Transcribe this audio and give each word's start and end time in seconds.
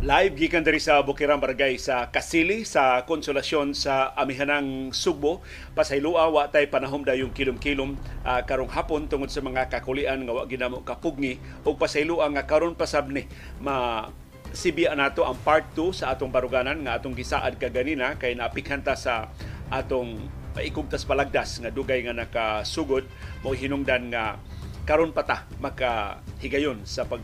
Live 0.00 0.40
gikan 0.40 0.64
diri 0.64 0.80
sa 0.80 1.04
Bukirang 1.04 1.44
Barangay 1.44 1.76
sa 1.76 2.08
Kasili 2.08 2.64
sa 2.64 3.04
Konsolasyon 3.04 3.76
sa 3.76 4.16
Amihanang 4.16 4.96
Sugbo. 4.96 5.44
Pasaylua 5.76 6.24
wa 6.32 6.48
tay 6.48 6.72
panahom 6.72 7.04
dayong 7.04 7.36
kilom-kilom 7.36 8.00
uh, 8.24 8.40
karong 8.48 8.72
hapon 8.72 9.12
tungod 9.12 9.28
sa 9.28 9.44
mga 9.44 9.68
kakulian 9.68 10.24
nga 10.24 10.32
wa 10.32 10.48
ginamo 10.48 10.80
kapugni 10.88 11.36
ug 11.68 11.76
pasaylua 11.76 12.32
nga 12.32 12.48
karon 12.48 12.72
pasabni 12.80 13.28
ma 13.60 14.08
sibiya 14.56 14.96
nato 14.96 15.20
ang 15.28 15.36
part 15.36 15.68
2 15.76 15.92
sa 15.92 16.16
atong 16.16 16.32
baruganan 16.32 16.80
nga 16.80 16.96
atong 16.96 17.12
gisaad 17.12 17.60
kaganina 17.60 18.16
kay 18.16 18.32
napikhanta 18.32 18.96
sa 18.96 19.28
atong 19.68 20.16
paikugtas 20.56 21.04
palagdas 21.04 21.60
nga 21.60 21.68
dugay 21.68 22.00
nga 22.08 22.16
nakasugod 22.16 23.04
mo 23.44 23.52
hinungdan 23.52 24.08
nga 24.08 24.40
karon 24.88 25.12
pata 25.12 25.44
makahigayon 25.60 26.88
sa 26.88 27.04
pag 27.04 27.20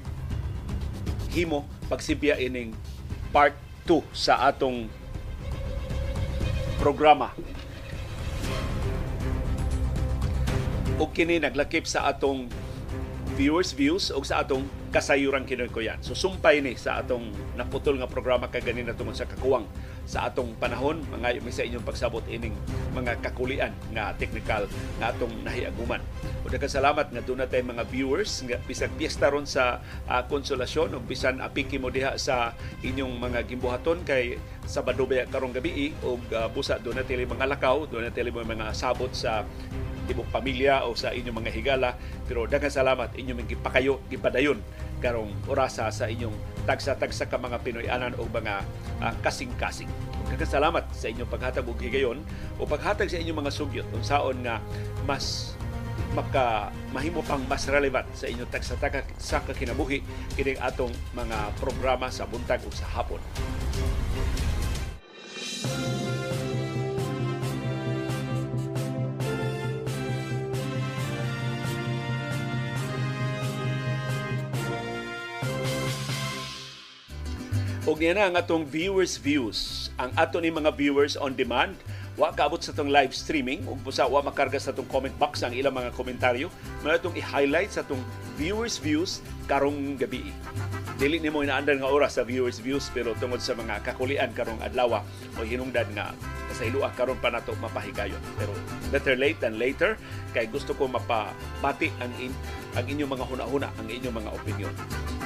himo 1.37 1.69
pagsibya 1.93 2.41
ining 2.41 2.73
part 3.29 3.53
2 3.85 4.01
sa 4.17 4.49
atong 4.49 4.89
programa. 6.81 7.37
O 10.97 11.05
kini 11.13 11.37
naglakip 11.37 11.85
sa 11.85 12.09
atong 12.09 12.49
viewers 13.37 13.77
views 13.77 14.09
o 14.09 14.25
sa 14.25 14.41
atong 14.41 14.65
kasayuran 14.97 15.45
kinoy 15.45 15.69
ko 15.69 15.85
yan. 15.85 16.01
So 16.01 16.17
sumpay 16.17 16.65
ni 16.65 16.73
sa 16.81 17.05
atong 17.05 17.29
naputol 17.53 18.01
nga 18.01 18.09
programa 18.09 18.49
kay 18.49 18.65
ganina 18.65 18.97
tungod 18.97 19.13
sa 19.13 19.29
kakuwang 19.29 19.69
sa 20.09 20.25
atong 20.33 20.57
panahon 20.57 21.05
mga 21.13 21.37
sa 21.53 21.69
inyong 21.69 21.85
pagsabot 21.85 22.25
ining 22.33 22.57
mga 22.97 23.21
kakulian 23.21 23.77
nga 23.93 24.17
technical 24.17 24.65
nga 24.97 25.13
atong 25.13 25.45
nahiaguman. 25.45 26.01
O 26.41 26.49
daghang 26.49 26.73
salamat 26.73 27.13
nga 27.13 27.21
doon 27.21 27.45
natin 27.45 27.69
mga 27.69 27.85
viewers 27.93 28.41
nga 28.49 28.57
bisag 28.65 28.89
piyesta 28.97 29.29
ron 29.29 29.45
sa 29.45 29.85
uh, 30.09 30.25
konsolasyon 30.25 30.97
o 30.97 31.05
bisan 31.05 31.45
apiki 31.45 31.77
mo 31.77 31.93
diha 31.93 32.17
sa 32.17 32.57
inyong 32.81 33.21
mga 33.21 33.45
gimbuhaton 33.53 34.01
kay 34.01 34.41
Sabado 34.65 35.05
ba 35.07 35.29
karong 35.29 35.55
gabi 35.55 35.93
o 36.03 36.17
uh, 36.17 36.49
busa 36.51 36.81
doon 36.81 36.99
natin 36.99 37.23
mga 37.23 37.47
lakaw, 37.53 37.85
doon 37.85 38.09
natin 38.09 38.33
mga 38.33 38.73
sabot 38.73 39.13
sa 39.13 39.45
tibok 40.07 40.31
pamilya 40.31 40.87
o 40.87 40.95
sa 40.95 41.11
inyong 41.11 41.43
mga 41.43 41.51
higala 41.53 41.99
pero 42.25 42.47
daghang 42.47 42.73
salamat 42.73 43.13
inyong 43.19 43.45
gipakayo 43.45 43.99
gipadayon 44.07 44.63
karong 45.01 45.33
orasa 45.47 45.89
sa 45.93 46.09
inyong 46.09 46.35
tagsa-tagsa 46.67 47.31
ka 47.31 47.39
mga 47.39 47.63
Pinoy-anan 47.63 48.19
o 48.19 48.27
mga 48.27 48.65
uh, 49.03 49.15
kasing-kasing. 49.23 49.89
Kagasalamat 50.27 50.91
sa 50.91 51.07
inyong 51.07 51.31
paghatag 51.31 51.67
og 51.69 51.79
higayon 51.79 52.19
o 52.59 52.67
paghatag 52.67 53.07
sa 53.07 53.21
inyong 53.23 53.47
mga 53.47 53.53
sugyot 53.55 53.87
kung 53.95 54.03
saon 54.03 54.43
nga 54.43 54.59
mas 55.07 55.55
maka 56.13 56.73
mahimo 56.97 57.21
pang 57.25 57.45
mas 57.45 57.69
relevant 57.69 58.09
sa 58.17 58.29
inyong 58.29 58.49
tagsa-tagsa 58.49 59.05
sa 59.21 59.39
kakinabuhi 59.45 60.01
kining 60.33 60.61
atong 60.61 60.93
mga 61.13 61.53
programa 61.61 62.09
sa 62.09 62.25
buntag 62.25 62.65
o 62.65 62.73
sa 62.73 62.89
hapon. 62.89 63.21
Og 77.97 78.05
niya 78.05 78.13
na 78.13 78.29
ang 78.29 78.37
atong 78.37 78.69
viewers 78.69 79.17
views. 79.17 79.89
Ang 79.97 80.13
ato 80.21 80.37
ni 80.37 80.53
mga 80.53 80.69
viewers 80.77 81.17
on 81.17 81.33
demand 81.33 81.81
wa 82.17 82.33
kaabot 82.33 82.57
sa 82.57 82.73
tong 82.73 82.89
live 82.89 83.13
streaming 83.13 83.61
ug 83.69 83.77
busa 83.85 84.09
wa 84.09 84.25
makarga 84.25 84.57
sa 84.57 84.73
tong 84.73 84.89
comment 84.89 85.13
box 85.21 85.45
ang 85.45 85.53
ilang 85.53 85.77
mga 85.77 85.93
komentaryo. 85.93 86.49
Mao 86.81 86.97
itong 86.97 87.13
i-highlight 87.13 87.69
sa 87.77 87.85
tong 87.85 88.01
viewers 88.41 88.81
views 88.81 89.21
karong 89.45 90.01
gabi. 90.01 90.25
Dili 90.97 91.21
nimo 91.21 91.45
inaandar 91.45 91.77
nga 91.77 91.93
oras 91.93 92.17
sa 92.17 92.25
viewers 92.25 92.57
views 92.57 92.89
pero 92.89 93.13
tungod 93.21 93.45
sa 93.45 93.53
mga 93.53 93.85
kakulian 93.85 94.33
karong 94.33 94.65
adlaw 94.65 95.05
o 95.37 95.45
hinungdan 95.45 95.93
nga 95.93 96.17
sa 96.57 96.65
ilua 96.65 96.89
karon 96.97 97.21
pa 97.21 97.29
nato 97.29 97.53
mapahigayon. 97.61 98.21
Pero 98.41 98.57
better 98.89 99.13
late 99.13 99.37
than 99.37 99.61
later 99.61 100.01
kay 100.33 100.49
gusto 100.49 100.73
ko 100.73 100.89
mapabati 100.89 101.93
ang 102.01 102.13
in, 102.17 102.33
ang 102.81 102.89
inyong 102.89 103.13
mga 103.13 103.25
hunahuna 103.29 103.69
ang 103.77 103.89
inyong 103.93 104.17
mga 104.25 104.31
opinion 104.33 104.73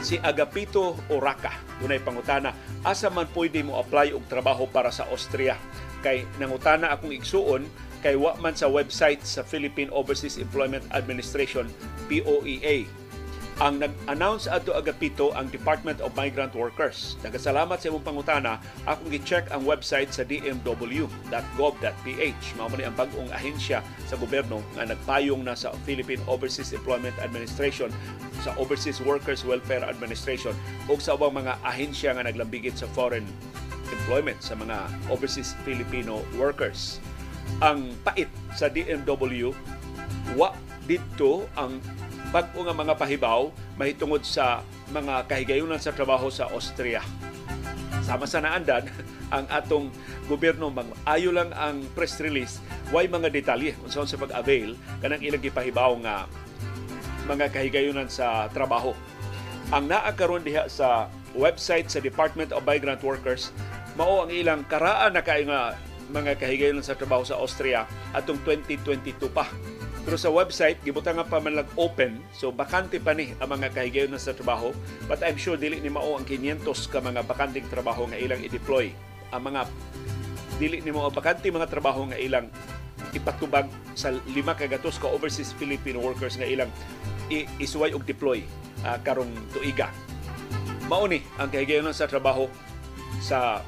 si 0.00 0.16
Agapito 0.16 0.96
Oraka 1.12 1.52
dunay 1.76 2.00
pangutana 2.00 2.56
asa 2.80 3.12
man 3.12 3.28
pwede 3.36 3.60
mo 3.60 3.76
apply 3.76 4.16
og 4.16 4.24
trabaho 4.32 4.64
para 4.64 4.88
sa 4.88 5.04
Austria 5.12 5.60
kay 6.00 6.24
nangutana 6.40 6.92
akong 6.92 7.12
igsuon 7.14 7.64
kay 8.00 8.16
wa 8.16 8.32
man 8.40 8.56
sa 8.56 8.68
website 8.68 9.20
sa 9.24 9.44
Philippine 9.44 9.92
Overseas 9.92 10.40
Employment 10.40 10.84
Administration 10.96 11.68
POEA 12.08 12.88
ang 13.60 13.76
nag-announce 13.76 14.48
adto 14.48 14.72
agapito 14.72 15.36
ang 15.36 15.52
Department 15.52 16.00
of 16.00 16.16
Migrant 16.16 16.56
Workers. 16.56 17.20
Nagasalamat 17.20 17.76
sa 17.76 17.92
imong 17.92 18.00
pangutana, 18.00 18.56
akong 18.88 19.12
gi-check 19.12 19.52
ang 19.52 19.68
website 19.68 20.16
sa 20.16 20.24
dmw.gov.ph. 20.24 21.36
Mao 22.56 22.68
man 22.72 22.80
ang 22.80 22.96
bag-ong 22.96 23.28
ahensya 23.28 23.84
sa 24.08 24.16
gobyerno 24.16 24.64
nga 24.72 24.88
nagpayong 24.88 25.44
na 25.44 25.52
sa 25.52 25.76
Philippine 25.84 26.24
Overseas 26.24 26.72
Employment 26.72 27.12
Administration, 27.20 27.92
sa 28.40 28.56
Overseas 28.56 29.04
Workers 29.04 29.44
Welfare 29.44 29.84
Administration 29.84 30.56
ug 30.88 30.96
sa 30.96 31.12
ubang 31.12 31.36
mga 31.36 31.60
ahensya 31.60 32.16
nga 32.16 32.24
naglambigit 32.24 32.72
sa 32.72 32.88
foreign 32.96 33.28
employment 33.92 34.38
sa 34.40 34.54
mga 34.56 34.88
overseas 35.10 35.54
Filipino 35.66 36.22
workers. 36.38 36.98
Ang 37.60 37.92
pait 38.06 38.30
sa 38.54 38.70
DMW, 38.70 39.52
wa 40.38 40.54
dito 40.86 41.46
ang 41.58 41.78
bag-o 42.30 42.62
nga 42.62 42.74
mga 42.74 42.94
pahibaw 42.94 43.50
mahitungod 43.74 44.22
sa 44.22 44.62
mga 44.90 45.26
kahigayunan 45.26 45.78
sa 45.78 45.94
trabaho 45.94 46.30
sa 46.30 46.50
Austria. 46.50 47.02
Sama 48.02 48.26
sa 48.26 48.42
naandan, 48.42 48.86
ang 49.36 49.46
atong 49.50 49.90
gobyerno 50.26 50.70
mag-ayo 50.70 51.30
lang 51.30 51.50
ang 51.54 51.82
press 51.94 52.18
release 52.18 52.58
way 52.90 53.06
mga 53.06 53.30
detalye 53.30 53.74
kung 53.78 53.90
saan 53.90 54.10
sa 54.10 54.18
pag-avail 54.18 54.74
kanang 54.98 55.22
ilang 55.22 55.42
gipahibaw 55.42 55.94
nga 56.02 56.26
mga 57.30 57.54
kahigayunan 57.54 58.10
sa 58.10 58.50
trabaho. 58.50 58.90
Ang 59.70 59.86
naa 59.86 60.10
karon 60.10 60.42
diha 60.42 60.66
sa 60.66 61.06
website 61.38 61.86
sa 61.86 62.02
Department 62.02 62.50
of 62.50 62.66
Migrant 62.66 62.98
Workers 63.06 63.54
mao 64.00 64.24
ang 64.24 64.32
ilang 64.32 64.64
karaan 64.64 65.12
na 65.12 65.20
kay 65.20 65.44
nga 65.44 65.76
mga 66.08 66.40
kahigayunan 66.40 66.80
sa 66.80 66.96
trabaho 66.96 67.20
sa 67.20 67.36
Austria 67.36 67.84
atong 68.16 68.40
2022 68.48 69.28
pa 69.28 69.44
pero 70.00 70.16
sa 70.16 70.32
website, 70.32 70.80
gibutang 70.80 71.20
nga 71.20 71.28
pa 71.28 71.38
man 71.44 71.60
lang 71.60 71.68
open. 71.76 72.24
So, 72.32 72.48
bakante 72.48 72.96
pa 72.96 73.12
ni 73.12 73.36
ang 73.36 73.52
mga 73.52 73.76
kahigayon 73.76 74.16
sa 74.16 74.32
trabaho. 74.32 74.72
But 75.04 75.20
I'm 75.20 75.36
sure 75.36 75.60
dili 75.60 75.76
ni 75.76 75.92
mao 75.92 76.16
ang 76.16 76.24
500 76.24 76.64
ka 76.88 77.04
mga 77.04 77.20
bakanting 77.28 77.68
trabaho 77.68 78.08
nga 78.08 78.16
ilang 78.16 78.40
i-deploy. 78.40 78.96
Ang 79.30 79.52
mga 79.52 79.68
dili 80.56 80.80
ni 80.80 80.90
mao 80.92 81.12
bakante 81.12 81.52
mga 81.52 81.68
trabaho 81.68 82.08
nga 82.08 82.16
ilang 82.16 82.48
ipatubag 83.12 83.68
sa 83.96 84.12
lima 84.32 84.56
ka 84.56 84.68
ka 84.68 85.08
overseas 85.08 85.52
Filipino 85.56 86.00
workers 86.00 86.36
nga 86.36 86.48
ilang 86.48 86.68
isuway 87.62 87.92
og 87.92 88.04
deploy 88.08 88.44
uh, 88.82 88.96
karong 89.04 89.30
tuiga. 89.52 89.92
Mao 90.88 91.04
ni 91.06 91.20
ang 91.36 91.52
kahigayon 91.52 91.92
sa 91.92 92.08
trabaho 92.08 92.48
sa 93.20 93.60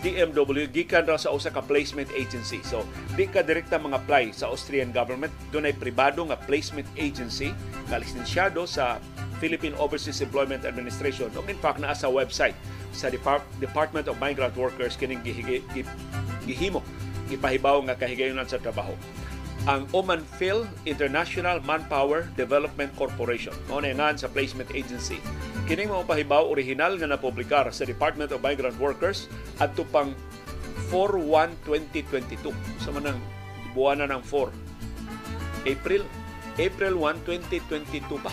DMW 0.00 0.68
gikan 0.72 1.04
ra 1.04 1.20
sa 1.20 1.32
usa 1.32 1.52
ka 1.52 1.60
placement 1.60 2.08
agency. 2.16 2.64
So, 2.64 2.88
di 3.14 3.28
ka 3.28 3.44
direkta 3.44 3.76
mga 3.76 4.00
apply 4.00 4.32
sa 4.32 4.48
Austrian 4.48 4.90
government. 4.90 5.32
Doon 5.52 5.68
ay 5.68 5.74
pribado 5.76 6.24
nga 6.24 6.40
placement 6.40 6.88
agency 6.96 7.52
nga 7.92 8.00
lisensyado 8.00 8.64
sa 8.64 8.96
Philippine 9.40 9.76
Overseas 9.76 10.20
Employment 10.20 10.64
Administration. 10.64 11.28
No, 11.32 11.44
in 11.48 11.56
fact, 11.60 11.80
naa 11.80 11.96
sa 11.96 12.08
website 12.08 12.56
sa 12.92 13.08
Depart- 13.08 13.46
Department 13.62 14.08
of 14.08 14.18
Migrant 14.18 14.52
Workers 14.56 14.96
kining 14.98 15.22
gihimo 16.44 16.82
gipahibaw 17.30 17.78
nga 17.86 17.94
kahigayunan 17.94 18.42
sa 18.44 18.58
trabaho 18.58 18.90
ang 19.68 19.84
Oman 19.92 20.24
Phil 20.40 20.64
International 20.88 21.60
Manpower 21.60 22.24
Development 22.32 22.88
Corporation. 22.96 23.52
Mao 23.68 23.84
na 23.84 23.92
sa 24.16 24.30
placement 24.32 24.72
agency. 24.72 25.20
Kini 25.68 25.84
mao 25.84 26.00
pahibaw 26.00 26.48
original 26.48 26.96
nga 26.96 27.10
napublikar 27.10 27.68
sa 27.68 27.84
Department 27.84 28.32
of 28.32 28.40
Migrant 28.40 28.76
Workers 28.80 29.28
adto 29.60 29.84
pang 29.92 30.16
4-1-2022 30.88 32.50
sa 32.80 32.88
manang 32.90 33.20
buwana 33.76 34.08
ng 34.08 34.22
4 34.24 35.68
April 35.68 36.02
April 36.56 36.94
1, 36.96 37.28
2022 37.28 38.16
pa. 38.20 38.32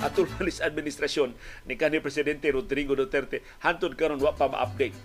Atol 0.00 0.24
malis 0.40 0.64
administrasyon 0.64 1.36
ni 1.68 1.76
kanhi 1.76 2.00
presidente 2.00 2.48
Rodrigo 2.48 2.96
Duterte. 2.96 3.44
Hantud 3.60 3.92
karon 3.92 4.20
wa 4.20 4.32
pa 4.32 4.48
ma-update. 4.48 4.96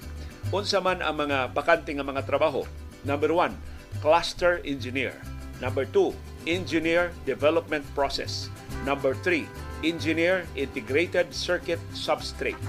Unsa 0.56 0.80
man 0.80 1.03
ang 1.03 1.27
mga 1.27 1.51
bakante 1.51 1.91
nga 1.91 2.07
mga 2.07 2.24
trabaho? 2.24 2.63
Number 3.03 3.36
1 3.36 3.77
cluster 4.00 4.62
engineer 4.62 5.15
Number 5.57 5.86
two, 5.89 6.13
engineer 6.45 7.09
development 7.25 7.83
process. 7.98 8.50
Number 8.86 9.18
three, 9.25 9.50
engineer 9.81 10.45
integrated 10.54 11.33
circuit 11.33 11.81
substrate. 11.94 12.59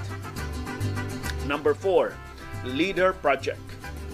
Number 1.44 1.72
four, 1.72 2.16
leader 2.64 3.12
project. 3.12 3.60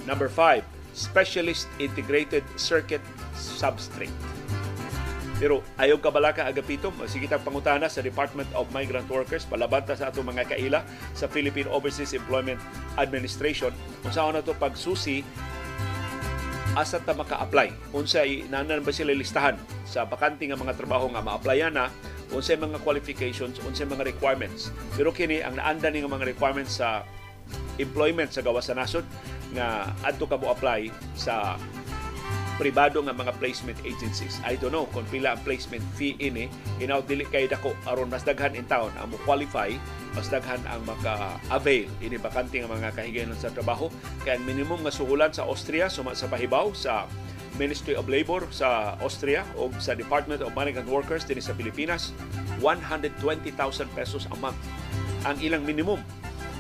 Number 0.07 0.29
five, 0.29 0.67
specialist 0.93 1.67
integrated 1.79 2.43
circuit 2.59 3.03
substrate. 3.35 4.13
Pero 5.35 5.67
ayaw 5.75 5.99
kabalaka 5.99 6.47
agapito, 6.47 6.95
sige 7.11 7.27
tang 7.27 7.43
pangutana 7.43 7.91
sa 7.91 7.99
Department 7.99 8.47
of 8.55 8.71
Migrant 8.71 9.11
Workers, 9.11 9.43
palabanta 9.43 9.99
sa 9.99 10.15
atong 10.15 10.31
mga 10.31 10.47
kaila 10.47 10.87
sa 11.11 11.27
Philippine 11.27 11.67
Overseas 11.75 12.15
Employment 12.15 12.63
Administration. 12.95 13.75
Kung 14.07 14.15
saan 14.15 14.39
na 14.39 14.47
to 14.47 14.55
pagsusi 14.55 15.27
asa 16.75 16.99
ta 17.03 17.15
maka-apply. 17.15 17.95
Unsay 17.95 18.47
nanan 18.51 18.83
ba 18.83 18.91
sila 18.91 19.15
listahan 19.15 19.59
sa 19.87 20.05
bakante 20.05 20.47
nga 20.47 20.59
mga 20.59 20.75
trabaho 20.75 21.07
nga 21.11 21.23
ma-applyan 21.23 21.75
na 21.75 21.89
unsay 22.35 22.59
mga 22.59 22.83
qualifications, 22.83 23.63
unsay 23.63 23.87
mga 23.87 24.05
requirements. 24.07 24.75
Pero 24.99 25.15
kini 25.15 25.41
ang 25.41 25.59
naanda 25.59 25.89
ni 25.89 26.03
nga 26.03 26.11
mga 26.11 26.27
requirements 26.27 26.83
sa 26.83 27.07
employment 27.79 28.35
sa 28.35 28.43
gawas 28.43 28.67
sa 28.67 28.75
nasod 28.75 29.07
nga 29.55 29.95
adto 30.03 30.27
ka 30.27 30.35
mo 30.35 30.51
apply 30.51 30.91
sa 31.15 31.55
pribado 32.57 33.03
nga 33.03 33.15
mga 33.15 33.35
placement 33.43 33.79
agencies. 33.83 34.39
I 34.47 34.55
don't 34.55 34.71
know 34.71 34.87
kung 34.95 35.07
pila 35.11 35.35
ang 35.35 35.43
placement 35.43 35.83
fee 35.99 36.15
ini. 36.23 36.47
Inaw 36.79 37.03
dili 37.03 37.27
kay 37.27 37.51
dako 37.51 37.75
aron 37.87 38.11
mas 38.11 38.23
daghan 38.23 38.55
in 38.55 38.67
town 38.71 38.95
ang 38.99 39.11
qualify, 39.27 39.71
mas 40.15 40.31
daghan 40.31 40.63
ang 40.71 40.83
maka-avail 40.87 41.91
ini 41.99 42.17
bakante 42.19 42.63
nga 42.63 42.71
mga 42.71 42.95
kahigayon 42.95 43.35
sa 43.35 43.51
trabaho. 43.51 43.91
Kaya 44.23 44.39
ang 44.39 44.45
minimum 44.47 44.87
nga 44.87 44.95
suhulan 44.95 45.35
sa 45.35 45.47
Austria 45.47 45.91
suma 45.91 46.15
sa 46.15 46.31
pahibaw 46.31 46.71
sa 46.75 47.11
Ministry 47.55 47.95
of 47.95 48.11
Labor 48.11 48.51
sa 48.51 48.99
Austria 48.99 49.47
o 49.55 49.71
sa 49.79 49.95
Department 49.95 50.43
of 50.43 50.51
Migrant 50.59 50.91
Workers 50.91 51.23
din 51.23 51.39
sa 51.39 51.55
Pilipinas 51.55 52.11
120,000 52.59 53.15
pesos 53.95 54.27
a 54.31 54.37
month 54.43 54.59
ang 55.23 55.39
ilang 55.39 55.63
minimum 55.63 56.03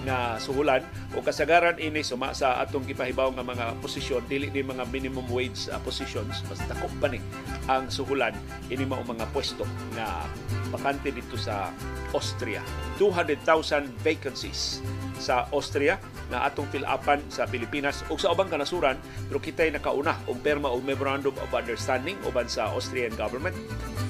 nga 0.05 0.37
suhulan 0.37 0.85
o 1.17 1.25
kasagaran 1.25 1.81
ini 1.81 2.05
suma 2.05 2.37
sa 2.37 2.61
atong 2.61 2.85
gipahibaw 2.85 3.33
nga 3.33 3.45
mga 3.45 3.67
posisyon. 3.81 4.23
Dili 4.29 4.53
ni 4.53 4.61
mga 4.61 4.85
minimum 4.93 5.25
wage 5.33 5.69
uh, 5.73 5.81
positions. 5.83 6.45
Mas 6.47 6.61
dako 6.69 6.87
pa 7.01 7.09
ni 7.09 7.19
ang 7.67 7.89
suhulan? 7.89 8.37
Ini 8.69 8.85
mao 8.85 9.03
mga 9.03 9.25
pwesto 9.33 9.65
nga 9.97 10.29
bakante 10.69 11.11
dito 11.11 11.35
sa 11.41 11.73
Austria. 12.13 12.61
200,000 13.01 13.91
vacancies 14.05 14.79
sa 15.19 15.47
Austria 15.55 16.01
na 16.29 16.47
atong 16.49 16.69
fill-upan 16.73 17.21
sa 17.31 17.47
Pilipinas 17.49 18.03
ug 18.11 18.19
sa 18.19 18.33
ubang 18.33 18.51
kanasuran 18.51 18.99
pero 19.29 19.39
kitay 19.39 19.71
nakauna 19.71 20.19
og 20.27 20.41
perma 20.41 20.71
og 20.71 20.83
memorandum 20.83 21.35
of 21.41 21.51
understanding 21.53 22.19
uban 22.25 22.49
sa 22.51 22.71
Austrian 22.73 23.13
government 23.15 23.55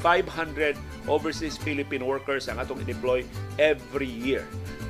500 0.05 0.77
overseas 1.09 1.57
Philippine 1.57 2.05
workers 2.05 2.49
ang 2.53 2.61
atong 2.61 2.81
i-deploy 2.85 3.25
every 3.57 4.09
year 4.09 4.45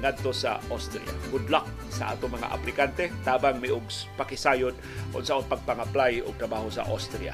ngadto 0.05 0.37
sa 0.37 0.61
Austria. 0.69 1.09
Good 1.33 1.49
luck 1.49 1.65
sa 1.89 2.13
ato 2.13 2.29
mga 2.29 2.53
aplikante 2.53 3.09
tabang 3.25 3.57
may 3.57 3.73
og 3.73 3.89
pakisayod 4.21 4.77
unsaon 5.17 5.49
pagpang-apply 5.49 6.21
og 6.29 6.37
trabaho 6.37 6.69
sa 6.69 6.85
Austria. 6.93 7.33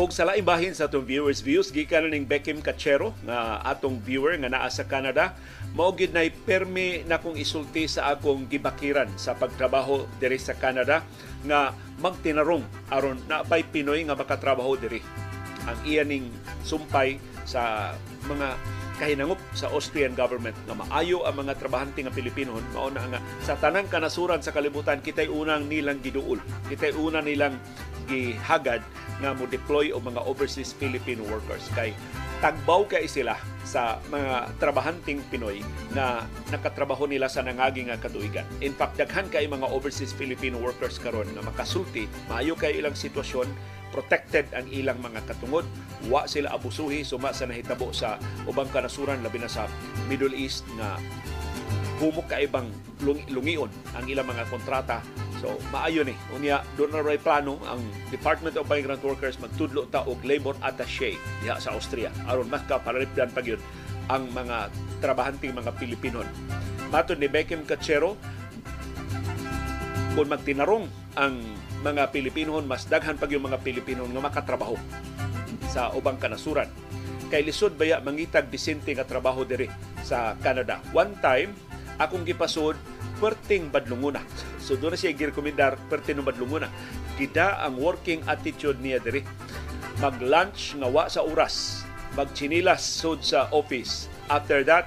Og 0.00 0.16
sa 0.16 0.24
laing 0.24 0.48
bahin 0.48 0.72
sa 0.72 0.88
atong 0.88 1.04
viewers 1.04 1.44
views 1.44 1.68
gikan 1.68 2.08
ning 2.08 2.24
Beckham 2.24 2.64
Cachero 2.64 3.12
nga 3.20 3.60
atong 3.60 4.00
viewer 4.00 4.32
nga 4.40 4.48
naa 4.48 4.64
sa 4.72 4.88
Canada 4.88 5.36
mao 5.76 5.92
gid 5.92 6.16
nay 6.16 6.32
permi 6.32 7.04
na 7.04 7.20
kong 7.20 7.36
isulti 7.36 7.84
sa 7.84 8.16
akong 8.16 8.48
gibakiran 8.48 9.12
sa 9.20 9.36
pagtrabaho 9.36 10.08
diri 10.16 10.40
sa 10.40 10.56
Canada 10.56 11.04
nga 11.44 11.76
magtinarong 12.00 12.64
aron 12.88 13.20
na 13.28 13.44
pay 13.44 13.60
Pinoy 13.60 14.00
nga 14.08 14.16
makatrabaho 14.16 14.72
diri. 14.80 15.04
Ang 15.68 15.78
iyaning 15.84 16.32
sumpay 16.64 17.20
sa 17.44 17.92
mga 18.24 18.56
kahinangop 19.00 19.40
sa 19.56 19.72
Austrian 19.72 20.12
government 20.12 20.52
nga 20.68 20.76
maayo 20.76 21.24
ang 21.24 21.40
mga 21.40 21.56
trabahante 21.56 22.04
nga 22.04 22.12
Pilipino. 22.12 22.60
Mao 22.76 22.92
na 22.92 23.00
nga 23.08 23.20
sa 23.40 23.56
tanang 23.56 23.88
kanasuran 23.88 24.44
sa 24.44 24.52
kalibutan 24.52 25.00
kitay 25.00 25.32
unang 25.32 25.64
nilang 25.72 26.04
giduol 26.04 26.36
kitay 26.68 26.92
unang 26.92 27.24
nilang 27.24 27.56
gihagad 28.04 28.84
nga 29.20 29.32
mo 29.32 29.48
deploy 29.48 29.94
o 29.94 30.02
mga 30.02 30.20
overseas 30.28 30.76
Filipino 30.76 31.22
workers. 31.28 31.64
Kay 31.72 31.96
tagbaw 32.40 32.88
kay 32.88 33.04
sila 33.04 33.36
sa 33.62 34.00
mga 34.08 34.56
trabahanting 34.56 35.20
Pinoy 35.28 35.60
na 35.92 36.24
nakatrabaho 36.48 37.04
nila 37.04 37.28
sa 37.28 37.44
nangagi 37.44 37.86
nga 37.86 38.00
katuigan. 38.00 38.48
In 38.64 38.72
fact, 38.72 38.96
daghan 38.96 39.28
kay 39.28 39.44
mga 39.44 39.68
overseas 39.68 40.16
Filipino 40.16 40.56
workers 40.56 40.96
karon 40.96 41.28
nga 41.36 41.44
makasulti, 41.44 42.08
maayo 42.32 42.56
kay 42.56 42.80
ilang 42.80 42.96
sitwasyon, 42.96 43.46
protected 43.90 44.46
ang 44.56 44.66
ilang 44.70 44.98
mga 45.02 45.26
katungod, 45.26 45.66
wa 46.08 46.24
sila 46.24 46.54
abusuhi 46.54 47.02
suma 47.02 47.34
sa 47.34 47.46
nahitabo 47.46 47.90
sa 47.90 48.16
ubang 48.46 48.70
kanasuran 48.70 49.20
labi 49.22 49.42
na 49.42 49.50
sa 49.50 49.66
Middle 50.06 50.34
East 50.34 50.64
nga 50.78 50.96
humok 52.00 52.32
ka 52.32 52.40
ibang 52.40 52.70
lungion 53.04 53.68
ang 53.92 54.08
ilang 54.08 54.30
mga 54.30 54.48
kontrata 54.48 55.04
So, 55.40 55.56
maayo 55.72 56.04
ni. 56.04 56.12
Unya, 56.36 56.60
doon 56.76 56.92
na 56.92 57.00
ray 57.00 57.16
plano 57.16 57.56
ang 57.64 57.80
Department 58.12 58.60
of 58.60 58.68
Migrant 58.68 59.00
Workers 59.00 59.40
magtudlo 59.40 59.88
ta 59.88 60.04
og 60.04 60.20
labor 60.20 60.52
attaché 60.60 61.16
diha 61.40 61.56
sa 61.56 61.72
Austria 61.72 62.12
aron 62.28 62.52
mas 62.52 62.60
kaparalipdan 62.68 63.32
pa 63.32 63.40
ang 64.12 64.28
mga 64.36 64.68
trabahanting 65.00 65.56
mga 65.56 65.72
Pilipino. 65.80 66.20
Matod 66.92 67.16
ni 67.16 67.30
Beckham 67.30 67.64
Cachero, 67.64 68.20
kung 70.12 70.28
magtinarong 70.28 70.92
ang 71.18 71.42
mga 71.82 72.12
Pilipino 72.14 72.60
mas 72.62 72.86
daghan 72.86 73.18
pa 73.18 73.26
yung 73.26 73.50
mga 73.50 73.58
Pilipino 73.64 74.06
nga 74.06 74.22
makatrabaho 74.22 74.76
sa 75.70 75.90
ubang 75.94 76.18
kanasuran. 76.18 76.70
Kay 77.30 77.46
lisod 77.46 77.78
baya 77.78 78.02
mangitag 78.02 78.50
disente 78.50 78.90
nga 78.90 79.06
trabaho 79.06 79.46
diri 79.46 79.70
sa 80.02 80.34
Canada. 80.42 80.82
One 80.90 81.14
time, 81.22 81.54
akong 82.02 82.26
gipasod 82.26 82.74
perting 83.22 83.70
badlunguna. 83.70 84.22
So 84.60 84.78
doon 84.78 84.94
na 84.94 85.00
siya 85.02 85.16
girekomendar 85.16 85.82
perting 85.90 86.22
badlunguna. 86.22 86.70
Kita 87.18 87.58
ang 87.64 87.74
working 87.80 88.22
attitude 88.30 88.78
niya 88.78 89.02
diri. 89.02 89.26
Mag-lunch 89.98 90.78
nga 90.78 90.86
wa 90.86 91.10
sa 91.10 91.26
oras. 91.26 91.82
Magchinilas 92.14 92.78
sud 92.78 93.18
sa 93.26 93.50
office. 93.50 94.06
After 94.30 94.62
that, 94.62 94.86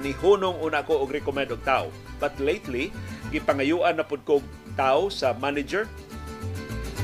ni 0.00 0.16
hunong 0.16 0.64
una 0.64 0.80
ko 0.80 1.04
og 1.04 1.12
recommend 1.12 1.52
og 1.52 1.60
tao. 1.60 1.92
But 2.16 2.40
lately, 2.40 2.88
gipangayuan 3.28 4.00
na 4.00 4.06
pud 4.06 4.24
ko 4.24 4.40
tao 4.78 5.12
sa 5.12 5.36
manager. 5.36 5.88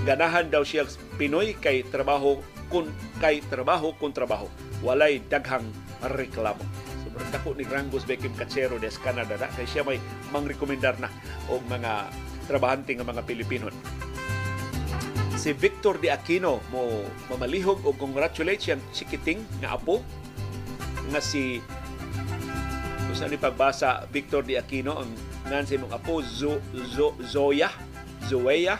Ganahan 0.06 0.48
daw 0.48 0.64
siya 0.64 0.88
Pinoy 1.20 1.52
kay 1.58 1.84
trabaho 1.88 2.40
kun 2.72 2.88
kay 3.20 3.44
trabaho 3.46 3.92
kun 3.96 4.14
trabaho. 4.14 4.48
Walay 4.80 5.20
daghang 5.26 5.66
reklamo 6.14 6.62
dako 7.34 7.58
ni 7.58 7.66
Rangos 7.66 8.06
Beckham 8.06 8.32
Cachero 8.38 8.78
des 8.78 8.94
Canada 9.02 9.34
na 9.34 9.50
kay 9.50 9.66
siya 9.66 9.82
may 9.82 9.98
mangrekomendar 10.30 10.96
na 11.02 11.10
og 11.50 11.62
mga 11.66 12.06
trabahante 12.46 12.94
nga 12.94 13.06
mga 13.06 13.22
Pilipino. 13.26 13.68
Si 15.38 15.54
Victor 15.54 16.02
De 16.02 16.10
Aquino 16.10 16.62
mo 16.74 17.06
mamalihog 17.30 17.82
og 17.86 17.94
congratulate 17.98 18.58
siyang 18.62 18.82
sikiting 18.90 19.42
nga 19.62 19.78
apo 19.78 20.02
nga 21.14 21.20
si 21.22 21.62
kung 23.06 23.16
saan 23.16 23.34
pagbasa 23.38 24.06
Victor 24.10 24.42
De 24.42 24.58
Aquino 24.58 24.98
ang 24.98 25.10
ngan 25.48 25.64
sa 25.64 25.74
imong 25.76 25.92
apo 25.92 26.20
Zo, 26.22 26.60
Zo, 26.92 27.16
Zoya 27.24 27.72
Zoya 28.28 28.76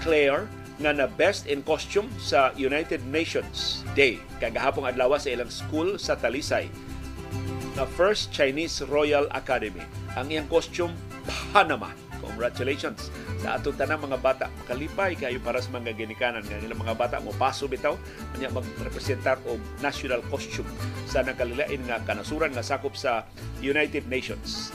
Claire 0.00 0.46
nga 0.80 0.96
na 0.96 1.04
best 1.04 1.44
in 1.44 1.60
costume 1.60 2.08
sa 2.16 2.56
United 2.56 3.04
Nations 3.10 3.84
Day 3.92 4.16
kagahapong 4.40 4.88
adlaw 4.88 5.12
sa 5.20 5.28
ilang 5.28 5.52
school 5.52 6.00
sa 6.00 6.16
Talisay 6.16 6.72
na 7.76 7.86
First 7.86 8.34
Chinese 8.34 8.82
Royal 8.82 9.30
Academy. 9.30 9.80
Ang 10.18 10.34
iyang 10.34 10.48
costume, 10.50 10.92
Panama. 11.54 11.92
Congratulations 12.20 13.08
sa 13.40 13.56
atong 13.56 13.72
tanang 13.80 14.04
mga 14.04 14.20
bata. 14.20 14.46
Makalipay 14.64 15.16
kayo 15.16 15.40
para 15.40 15.64
sa 15.64 15.72
mga 15.72 15.96
ginikanan 15.96 16.44
nga 16.44 16.60
nilang 16.60 16.84
mga 16.84 16.92
bata 16.92 17.16
mo 17.24 17.32
paso 17.32 17.64
bitaw 17.64 17.96
kanya 18.36 18.52
magrepresentar 18.52 19.40
og 19.48 19.56
national 19.80 20.20
costume 20.28 20.68
sa 21.08 21.24
nakalilain 21.24 21.80
nga 21.88 21.96
kanasuran 22.04 22.52
nga 22.52 22.60
sakop 22.60 22.92
sa 22.92 23.24
United 23.64 24.04
Nations. 24.12 24.68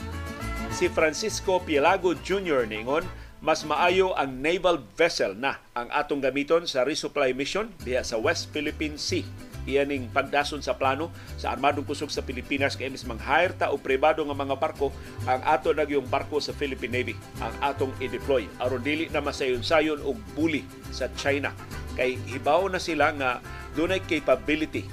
Si 0.76 0.92
Francisco 0.92 1.56
Pielago 1.64 2.12
Jr. 2.12 2.68
ningon 2.68 3.00
mas 3.40 3.64
maayo 3.64 4.12
ang 4.12 4.44
naval 4.44 4.84
vessel 4.92 5.32
na 5.32 5.56
ang 5.72 5.88
atong 5.88 6.20
gamiton 6.20 6.68
sa 6.68 6.84
resupply 6.84 7.32
mission 7.32 7.72
diha 7.80 8.04
sa 8.04 8.20
West 8.20 8.52
Philippine 8.52 9.00
Sea 9.00 9.24
iyaning 9.64 10.12
pagdason 10.12 10.60
sa 10.60 10.76
plano 10.76 11.08
sa 11.40 11.56
armadong 11.56 11.88
kusog 11.88 12.12
sa 12.12 12.20
Pilipinas 12.20 12.76
kay 12.76 12.92
mismang 12.92 13.16
hire 13.16 13.56
ta 13.56 13.72
o 13.72 13.80
pribado 13.80 14.20
nga 14.20 14.36
mga 14.36 14.56
barko 14.60 14.92
ang 15.24 15.40
ato 15.48 15.72
yung 15.72 16.12
barko 16.12 16.44
sa 16.44 16.52
Philippine 16.52 16.92
Navy 16.92 17.16
ang 17.40 17.56
atong 17.64 17.96
i-deploy 17.96 18.44
aron 18.60 18.84
dili 18.84 19.08
na 19.08 19.24
masayon-sayon 19.24 20.04
og 20.04 20.20
buli 20.36 20.60
sa 20.92 21.08
China 21.16 21.56
kay 21.96 22.20
hibaw 22.28 22.68
na 22.68 22.76
sila 22.76 23.16
nga 23.16 23.40
dunay 23.72 24.04
capability 24.04 24.84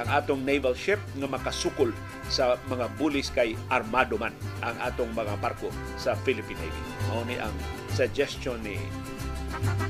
ang 0.00 0.08
atong 0.08 0.40
naval 0.40 0.72
ship 0.72 0.96
nga 1.20 1.28
makasukol 1.28 1.92
sa 2.32 2.56
mga 2.72 2.88
bullies 2.96 3.28
kay 3.28 3.52
armado 3.68 4.16
man 4.16 4.32
ang 4.64 4.76
atong 4.80 5.12
mga 5.12 5.36
barko 5.44 5.68
sa 6.00 6.16
Philippine 6.24 6.56
Navy. 6.56 6.82
Mao 7.12 7.22
ni 7.28 7.36
ang 7.36 7.52
suggestion 7.92 8.56
ni 8.64 8.80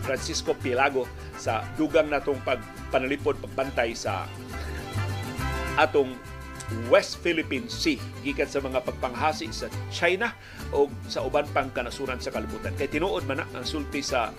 Francisco 0.03 0.57
Pilago 0.59 1.07
sa 1.39 1.63
dugang 1.79 2.11
natong 2.11 2.43
pagpanalipod 2.43 3.39
pagbantay 3.39 3.95
sa 3.95 4.27
atong 5.79 6.19
West 6.91 7.19
Philippine 7.23 7.67
Sea 7.67 7.99
gikan 8.23 8.47
sa 8.47 8.63
mga 8.63 8.83
pagpanghasi 8.83 9.51
sa 9.51 9.67
China 9.91 10.35
o 10.71 10.87
sa 11.11 11.23
uban 11.27 11.47
pang 11.51 11.71
kanasuran 11.71 12.23
sa 12.23 12.31
kalibutan. 12.31 12.75
Kay 12.79 12.91
tinuod 12.91 13.27
man 13.27 13.43
na 13.43 13.47
ang 13.55 13.67
sulti 13.67 14.03
sa 14.03 14.31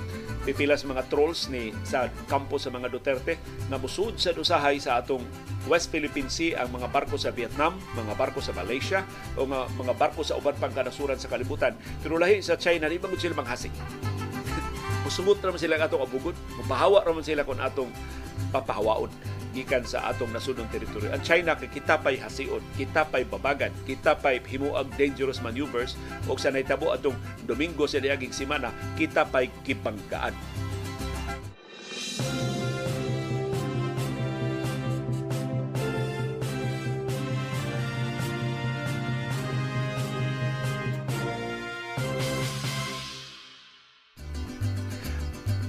pipilas 0.47 0.87
mga 0.87 1.05
trolls 1.11 1.51
ni 1.51 1.75
sa 1.85 2.07
kampo 2.25 2.57
sa 2.57 2.71
mga 2.71 2.87
Duterte 2.89 3.37
na 3.67 3.77
musud 3.77 4.17
sa 4.17 4.33
usahay 4.33 4.79
sa 4.79 4.99
atong 4.99 5.21
West 5.69 5.93
Philippine 5.93 6.31
Sea 6.31 6.57
ang 6.57 6.73
mga 6.73 6.89
barko 6.89 7.19
sa 7.19 7.29
Vietnam, 7.29 7.77
mga 7.93 8.13
barko 8.17 8.39
sa 8.41 8.55
Malaysia 8.55 9.05
o 9.37 9.45
mga, 9.45 9.65
mga 9.77 9.93
barko 9.99 10.21
sa 10.25 10.39
uban 10.39 10.55
pang 10.57 10.73
kanasuran 10.73 11.19
sa 11.19 11.29
kalibutan. 11.29 11.77
Pero 12.01 12.17
lahi 12.17 12.41
sa 12.41 12.57
China, 12.57 12.89
di 12.89 12.97
ba 12.97 13.11
sila 13.13 13.37
manghasi? 13.37 13.69
Musugot 15.05 15.43
naman 15.43 15.59
sila 15.59 15.77
atong 15.77 16.01
abugod, 16.01 16.37
mapahawa 16.63 17.03
naman 17.05 17.21
sila 17.21 17.45
kung 17.45 17.59
atong 17.59 17.91
papahawaon 18.49 19.40
gikan 19.51 19.83
sa 19.83 20.11
atong 20.11 20.31
nasunong 20.31 20.67
teritoryo. 20.71 21.11
Ang 21.11 21.23
China 21.23 21.55
kay 21.55 21.69
kita 21.71 21.99
pay 21.99 22.15
hasiod, 22.17 22.63
kita 22.79 23.07
pay 23.07 23.27
babagan, 23.27 23.71
kita 23.83 24.15
pay 24.17 24.39
himuag 24.43 24.87
dangerous 24.95 25.43
maneuvers 25.43 25.99
o 26.27 26.35
sa 26.39 26.51
nahitabo 26.51 26.91
atong 26.95 27.15
Domingo 27.43 27.85
sa 27.85 27.99
diaging 27.99 28.31
semana, 28.31 28.71
kita 28.95 29.27
pay 29.27 29.51
kipangkaan. 29.63 30.33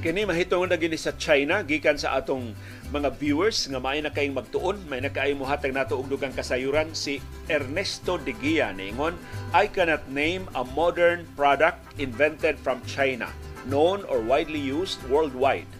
Kini 0.02 0.26
mahitong 0.26 0.66
na 0.66 0.75
gini 0.75 0.99
sa 0.99 1.14
China 1.14 1.62
gikan 1.62 1.94
sa 1.94 2.18
atong 2.18 2.59
mga 2.90 3.14
viewers 3.23 3.71
nga 3.71 3.78
may 3.78 4.02
na 4.02 4.11
kayong 4.11 4.35
magtuon 4.35 4.82
may 4.90 4.99
na 4.99 5.14
kayong 5.14 5.38
muhatag 5.38 5.71
nato 5.71 5.94
og 5.94 6.11
dugang 6.11 6.35
kasayuran 6.35 6.90
si 6.90 7.23
Ernesto 7.47 8.18
de 8.18 8.35
Guia. 8.35 8.75
Ningon 8.75 9.14
I 9.54 9.71
cannot 9.71 10.02
name 10.11 10.50
a 10.59 10.66
modern 10.75 11.23
product 11.38 11.78
invented 12.02 12.59
from 12.59 12.82
China 12.82 13.30
known 13.71 14.02
or 14.11 14.18
widely 14.18 14.59
used 14.59 14.99
worldwide. 15.06 15.71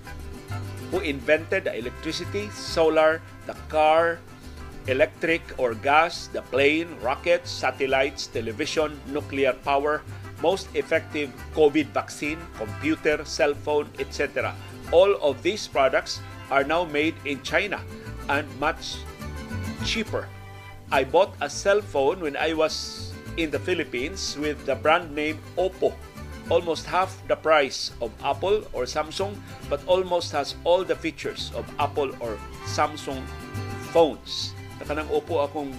Who 0.95 1.03
invented 1.03 1.67
the 1.67 1.75
electricity 1.75 2.47
solar 2.55 3.19
the 3.51 3.59
car 3.67 4.23
electric 4.87 5.43
or 5.59 5.75
gas 5.75 6.31
the 6.31 6.47
plane 6.55 6.95
rockets 7.03 7.51
satellites 7.51 8.31
television 8.31 8.95
nuclear 9.11 9.51
power 9.67 10.07
most 10.43 10.67
effective 10.75 11.31
COVID 11.55 11.95
vaccine, 11.95 12.39
computer, 12.59 13.25
cell 13.25 13.55
phone, 13.55 13.87
etc. 14.03 14.53
All 14.91 15.15
of 15.23 15.41
these 15.43 15.71
products 15.71 16.21
are 16.51 16.65
now 16.67 16.85
made 16.85 17.15
in 17.25 17.41
China 17.47 17.81
and 18.29 18.45
much 18.59 18.99
cheaper. 19.87 20.27
I 20.91 21.05
bought 21.05 21.33
a 21.41 21.49
cell 21.49 21.81
phone 21.81 22.21
when 22.21 22.37
I 22.37 22.53
was 22.53 23.15
in 23.39 23.51
the 23.51 23.59
Philippines 23.59 24.37
with 24.37 24.67
the 24.67 24.75
brand 24.75 25.15
name 25.15 25.39
Oppo. 25.57 25.95
Almost 26.51 26.85
half 26.85 27.17
the 27.29 27.37
price 27.37 27.93
of 28.03 28.11
Apple 28.21 28.67
or 28.75 28.85
Samsung, 28.85 29.39
but 29.71 29.81
almost 29.87 30.33
has 30.33 30.55
all 30.65 30.85
the 30.85 30.97
features 30.97 31.51
of 31.55 31.65
Apple 31.79 32.13
or 32.21 32.37
Samsung 32.67 33.25
phones. 33.95 34.53
Nakanang 34.83 35.09
Oppo 35.09 35.49
akong, 35.49 35.73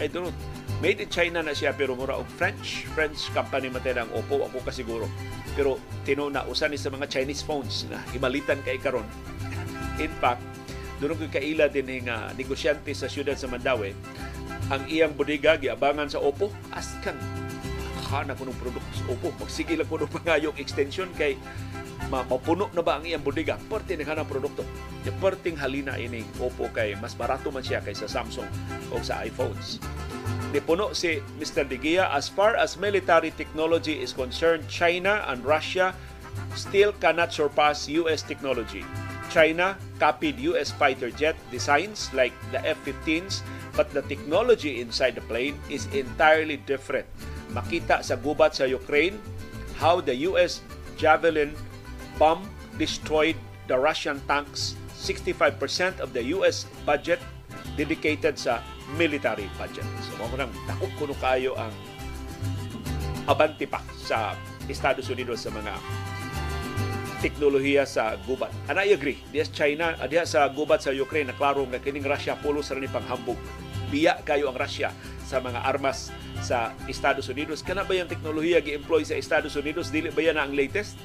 I 0.00 0.08
don't 0.08 0.24
know, 0.26 0.34
Made 0.78 1.02
in 1.02 1.10
China 1.10 1.42
na 1.42 1.50
siya 1.50 1.74
pero 1.74 1.98
mura 1.98 2.14
og 2.14 2.30
French. 2.38 2.86
French 2.94 3.26
company 3.34 3.66
man 3.66 3.82
ang 3.82 4.10
Oppo 4.14 4.46
ako 4.46 4.62
kasiguro. 4.62 5.10
Pero 5.58 5.82
tinuna 6.06 6.46
usa 6.46 6.70
ni 6.70 6.78
sa 6.78 6.86
mga 6.86 7.10
Chinese 7.10 7.42
phones 7.42 7.82
na 7.90 7.98
himalitan 8.14 8.62
kay 8.62 8.78
karon. 8.78 9.06
in 9.98 10.12
fact, 10.22 10.42
doon 11.02 11.18
ko 11.18 11.26
kaila 11.26 11.66
din 11.66 12.06
nga 12.06 12.30
negosyante 12.34 12.94
sa 12.94 13.10
siyudad 13.10 13.34
sa 13.34 13.50
Mandawi, 13.50 13.94
ang 14.70 14.86
iyang 14.86 15.14
bodega 15.14 15.58
giabangan 15.58 16.10
sa 16.10 16.22
Oppo 16.22 16.54
askan 16.70 17.18
kana 18.08 18.32
ko 18.32 18.48
ng 18.48 18.56
produkto 18.56 18.92
sa 18.96 19.04
Oppo. 19.12 19.28
Magsige 19.36 19.76
lang 19.76 19.86
ko 19.86 20.00
ng 20.00 20.08
pangayong 20.08 20.56
extension 20.56 21.06
kay 21.14 21.36
mapuno 22.08 22.72
na 22.72 22.80
ba 22.80 22.96
ang 22.96 23.04
iyang 23.04 23.20
bodega? 23.20 23.60
Parte 23.68 23.94
na 23.94 24.08
kanang 24.08 24.26
produkto. 24.26 24.64
E 25.04 25.12
perting 25.20 25.60
halina 25.60 26.00
ini 26.00 26.24
Oppo 26.40 26.72
kay 26.72 26.96
mas 26.96 27.12
barato 27.12 27.52
man 27.52 27.60
siya 27.60 27.84
kaysa 27.84 28.08
Samsung 28.08 28.48
o 28.88 28.96
sa 29.04 29.20
iPhones. 29.22 29.76
Nipuno 30.48 30.96
si 30.96 31.20
Mr. 31.36 31.68
De 31.68 31.76
Gea, 31.76 32.08
as 32.08 32.32
far 32.32 32.56
as 32.56 32.80
military 32.80 33.28
technology 33.36 34.00
is 34.00 34.16
concerned, 34.16 34.64
China 34.64 35.20
and 35.28 35.44
Russia 35.44 35.92
still 36.56 36.96
cannot 36.96 37.36
surpass 37.36 37.84
US 37.92 38.24
technology. 38.24 38.80
China 39.28 39.76
copied 40.00 40.40
US 40.48 40.72
fighter 40.72 41.12
jet 41.12 41.36
designs 41.52 42.08
like 42.16 42.32
the 42.48 42.64
F-15s, 42.64 43.44
but 43.76 43.92
the 43.92 44.00
technology 44.08 44.80
inside 44.80 45.20
the 45.20 45.24
plane 45.28 45.60
is 45.68 45.84
entirely 45.92 46.56
different. 46.64 47.04
Makita 47.52 48.04
sa 48.04 48.14
gubat 48.20 48.56
sa 48.56 48.68
Ukraine 48.68 49.16
how 49.78 50.02
the 50.02 50.26
US 50.28 50.60
Javelin 50.98 51.54
bomb 52.18 52.42
destroyed 52.76 53.38
the 53.70 53.76
Russian 53.78 54.18
tanks. 54.26 54.74
65% 54.98 56.02
of 56.02 56.10
the 56.10 56.34
US 56.34 56.66
budget 56.82 57.22
dedicated 57.78 58.34
sa 58.34 58.58
military 58.98 59.46
budget. 59.54 59.86
So, 60.02 60.18
mo 60.18 60.34
nang 60.34 60.50
takot 60.66 60.90
kuno 60.98 61.14
kayo 61.22 61.54
ang 61.54 61.70
abanti 63.30 63.70
pa 63.70 63.78
sa 63.94 64.34
Estados 64.66 65.06
Unidos 65.06 65.46
sa 65.46 65.54
mga 65.54 65.78
teknolohiya 67.22 67.86
sa 67.86 68.14
gubat. 68.26 68.50
And 68.70 68.78
I 68.78 68.94
agree. 68.94 69.18
Diya 69.30 69.46
China, 69.50 69.94
ah, 69.98 70.06
diya 70.06 70.26
sa 70.26 70.46
gubat 70.50 70.82
sa 70.82 70.94
Ukraine, 70.94 71.30
naklaro 71.30 71.66
nga 71.66 71.82
kining 71.82 72.06
Russia 72.06 72.38
pulos 72.38 72.70
ra 72.70 72.78
ni 72.78 72.90
panghambog. 72.90 73.38
Biya 73.90 74.22
kayo 74.22 74.50
ang 74.50 74.58
Russia 74.58 74.90
sa 75.28 75.44
mga 75.44 75.60
armas 75.60 76.08
sa 76.40 76.72
Estados 76.88 77.28
Unidos. 77.28 77.60
Kana 77.60 77.84
ba 77.84 77.92
yung 77.92 78.08
teknolohiya 78.08 78.64
gi-employ 78.64 79.04
sa 79.04 79.20
Estados 79.20 79.52
Unidos? 79.60 79.92
Dili 79.92 80.08
ba 80.08 80.24
yan 80.24 80.40
ang 80.40 80.56
latest? 80.56 80.96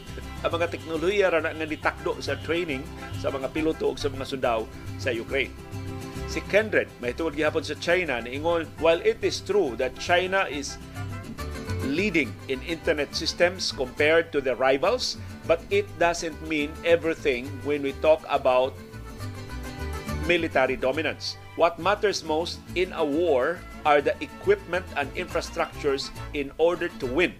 ang 0.43 0.51
mga 0.59 0.75
teknolohiya 0.75 1.31
ra 1.31 1.39
nga 1.39 1.55
nitakdo 1.55 2.19
sa 2.19 2.35
training 2.43 2.83
sa 3.23 3.31
mga 3.31 3.47
piloto 3.55 3.95
o 3.95 3.95
sa 3.95 4.11
mga 4.11 4.27
sundao 4.27 4.67
sa 4.99 5.15
Ukraine 5.15 5.55
si 6.27 6.43
Kendred 6.51 6.91
mahitungod 6.99 7.39
gihapon 7.39 7.63
sa 7.63 7.79
China 7.79 8.19
niingon 8.19 8.67
while 8.83 8.99
it 9.07 9.23
is 9.23 9.39
true 9.39 9.79
that 9.79 9.95
China 9.95 10.43
is 10.51 10.75
leading 11.87 12.31
in 12.51 12.59
internet 12.67 13.11
systems 13.15 13.71
compared 13.71 14.35
to 14.35 14.43
the 14.43 14.51
rivals 14.55 15.15
but 15.47 15.63
it 15.71 15.87
doesn't 15.95 16.35
mean 16.47 16.71
everything 16.83 17.47
when 17.63 17.79
we 17.79 17.95
talk 18.03 18.23
about 18.27 18.75
military 20.27 20.75
dominance 20.75 21.39
what 21.55 21.79
matters 21.79 22.23
most 22.23 22.59
in 22.75 22.91
a 22.99 23.03
war 23.03 23.59
are 23.85 24.01
the 24.01 24.15
equipment 24.23 24.85
and 24.97 25.13
infrastructures 25.15 26.09
in 26.33 26.51
order 26.57 26.87
to 26.99 27.05
win 27.05 27.33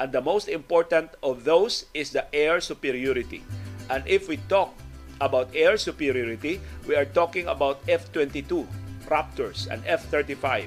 and 0.00 0.10
the 0.12 0.20
most 0.20 0.48
important 0.48 1.10
of 1.22 1.44
those 1.44 1.86
is 1.94 2.10
the 2.10 2.26
air 2.34 2.60
superiority 2.60 3.42
and 3.90 4.02
if 4.06 4.28
we 4.28 4.36
talk 4.48 4.74
about 5.20 5.48
air 5.54 5.76
superiority, 5.76 6.60
we 6.86 6.96
are 6.96 7.04
talking 7.04 7.46
about 7.46 7.80
F-22 7.88 8.66
Raptors 9.06 9.68
and 9.68 9.82
F-35 9.86 10.66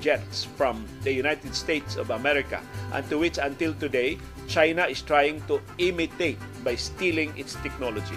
jets 0.00 0.44
from 0.44 0.86
the 1.02 1.12
United 1.12 1.54
States 1.54 1.96
of 1.96 2.10
America 2.10 2.60
and 2.92 3.02
to 3.10 3.18
which 3.18 3.38
until 3.38 3.74
today 3.74 4.18
China 4.46 4.86
is 4.86 5.02
trying 5.02 5.42
to 5.48 5.60
imitate 5.78 6.38
by 6.62 6.74
stealing 6.76 7.32
its 7.36 7.56
technology. 7.66 8.16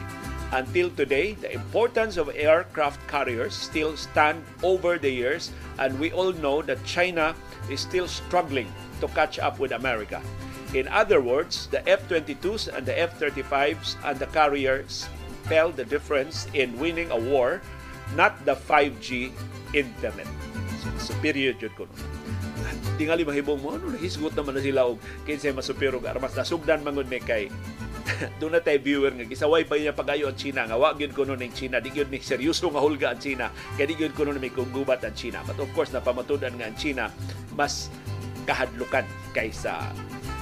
Until 0.52 0.92
today, 0.92 1.40
the 1.40 1.48
importance 1.56 2.20
of 2.20 2.28
aircraft 2.36 3.00
carriers 3.08 3.56
still 3.56 3.96
stand 3.96 4.44
over 4.64 5.00
the 5.00 5.10
years 5.10 5.52
and 5.80 5.96
we 5.96 6.12
all 6.12 6.36
know 6.44 6.62
that 6.62 6.84
China 6.84 7.32
is 7.72 7.80
still 7.80 8.08
struggling 8.08 8.68
to 9.00 9.08
catch 9.16 9.40
up 9.40 9.60
with 9.64 9.72
America. 9.72 10.20
In 10.76 10.92
other 10.92 11.24
words, 11.24 11.68
the 11.72 11.80
F-22s 11.88 12.68
and 12.68 12.84
the 12.84 12.96
F-35s 13.00 13.96
and 14.04 14.20
the 14.20 14.28
carriers 14.36 15.08
tell 15.48 15.72
the 15.72 15.88
difference 15.88 16.48
in 16.54 16.76
winning 16.80 17.12
a 17.12 17.20
war, 17.20 17.64
not 18.16 18.36
the 18.44 18.56
5G 18.56 19.32
internet. 19.72 20.28
Superior 21.00 21.56
jud 21.56 21.72
ko. 21.80 21.88
Tingali 23.00 23.24
mahibong 23.24 23.64
mo, 23.64 23.80
ano, 23.80 23.96
hisgot 24.00 24.36
naman 24.36 24.60
na 24.60 24.62
sila 24.62 24.84
og 24.84 25.00
kinsa 25.24 25.56
masupero 25.56 26.00
armas. 26.04 26.36
Nasugdan 26.36 26.84
mangod 26.84 27.08
ni 27.08 27.20
kay 27.24 27.48
doon 28.40 28.58
na 28.58 28.62
tayo 28.64 28.80
viewer 28.82 29.14
nga 29.16 29.26
gisaway 29.28 29.64
pa 29.66 29.78
niya 29.78 29.96
pagayo 29.96 30.30
ang 30.32 30.38
China 30.38 30.68
nga 30.68 30.78
wa 30.78 30.94
gyud 30.96 31.14
kuno 31.16 31.36
ning 31.36 31.54
China 31.54 31.80
di 31.80 31.94
gyud 31.94 32.10
ni 32.12 32.20
seryoso 32.20 32.70
nga 32.72 32.82
hulga 32.84 33.14
ang 33.16 33.22
China 33.22 33.52
kay 33.76 33.88
di 33.88 33.96
gyud 33.98 34.14
kuno 34.14 34.36
may 34.36 34.52
kugubat 34.52 35.04
ang 35.06 35.16
China 35.16 35.44
but 35.48 35.58
of 35.60 35.70
course 35.72 35.94
napamatudan 35.96 36.56
nga 36.58 36.68
ang 36.70 36.78
China 36.78 37.10
mas 37.56 37.90
kahadlukan 38.46 39.06
kaysa 39.36 39.92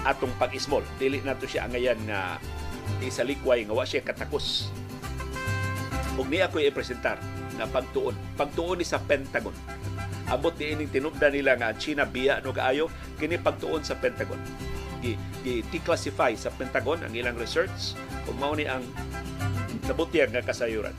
atong 0.08 0.32
pag-small 0.40 0.86
dili 0.98 1.20
nato 1.22 1.44
siya 1.44 1.68
angayan 1.68 2.00
nga 2.08 2.40
isalikway 3.04 3.68
nga 3.68 3.76
wa 3.76 3.84
siya 3.84 4.02
katakos 4.02 4.72
ug 6.20 6.28
niya 6.28 6.52
ko 6.52 6.60
i-presentar 6.60 7.16
na 7.60 7.64
pagtuon. 7.68 8.16
Pagtuon 8.40 8.80
ni 8.80 8.86
sa 8.88 9.00
Pentagon. 9.04 9.56
Abot 10.28 10.56
ni 10.56 10.72
ining 10.76 10.92
tinubda 10.92 11.28
nila 11.28 11.60
nga 11.60 11.76
China 11.76 12.08
biya 12.08 12.40
no 12.40 12.56
kaayo 12.56 12.88
kini 13.20 13.36
pagtuon 13.36 13.84
sa 13.84 14.00
Pentagon. 14.00 14.40
Gi, 15.00 15.16
gi 15.46 15.64
declassify 15.72 16.36
sa 16.36 16.52
Pentagon 16.56 17.00
ang 17.04 17.14
ilang 17.16 17.40
research 17.40 17.96
kung 18.28 18.36
mao 18.38 18.54
ni 18.54 18.68
ang 18.68 18.84
nabutyag 19.88 20.30
nga 20.36 20.44
kasayuran. 20.44 20.94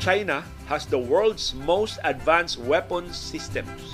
China 0.00 0.40
has 0.64 0.88
the 0.88 0.96
world's 0.96 1.52
most 1.66 2.00
advanced 2.08 2.56
weapons 2.64 3.12
systems. 3.12 3.92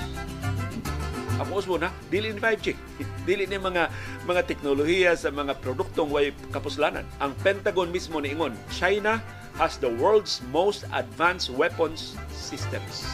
Ako 1.37 1.61
usbo 1.61 1.77
na, 1.77 1.93
dili 2.09 2.33
ni 2.33 2.41
5G. 2.41 2.73
Dili 3.29 3.45
ni 3.45 3.61
mga 3.61 3.93
mga 4.25 4.43
teknolohiya 4.49 5.13
sa 5.19 5.29
mga 5.29 5.61
produktong 5.61 6.09
way 6.09 6.33
kapuslanan. 6.49 7.05
Ang 7.21 7.37
Pentagon 7.45 7.93
mismo 7.93 8.23
niingon, 8.23 8.57
China 8.73 9.21
has 9.61 9.77
the 9.77 9.91
world's 10.01 10.41
most 10.49 10.89
advanced 10.97 11.53
weapons 11.53 12.17
systems. 12.33 13.05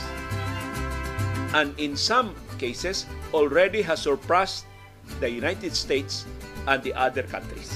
And 1.51 1.75
in 1.83 1.99
some 1.99 2.37
cases, 2.63 3.11
already 3.35 3.83
has 3.83 4.07
surpassed 4.07 4.71
the 5.21 5.29
United 5.29 5.75
States 5.75 6.25
and 6.69 6.81
the 6.87 6.95
other 6.95 7.27
countries. 7.27 7.73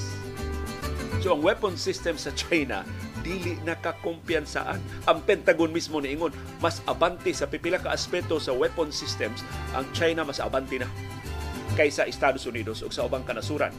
So 1.24 1.34
ang 1.34 1.42
weapon 1.42 1.74
system 1.74 2.14
sa 2.14 2.30
China 2.38 2.86
dili 3.26 3.58
nakakumpiyansaan. 3.66 4.78
Ang 5.10 5.18
Pentagon 5.26 5.74
mismo 5.74 5.98
niingon, 5.98 6.30
mas 6.62 6.78
abante 6.86 7.34
sa 7.34 7.50
pipila 7.50 7.82
ka 7.82 7.90
aspeto 7.90 8.38
sa 8.38 8.54
weapon 8.54 8.94
systems, 8.94 9.42
ang 9.74 9.82
China 9.90 10.22
mas 10.22 10.38
abante 10.38 10.78
na 10.78 10.86
kaysa 11.74 12.06
Estados 12.06 12.46
Unidos 12.46 12.86
ug 12.86 12.94
sa 12.94 13.10
ubang 13.10 13.26
kanasuran. 13.26 13.74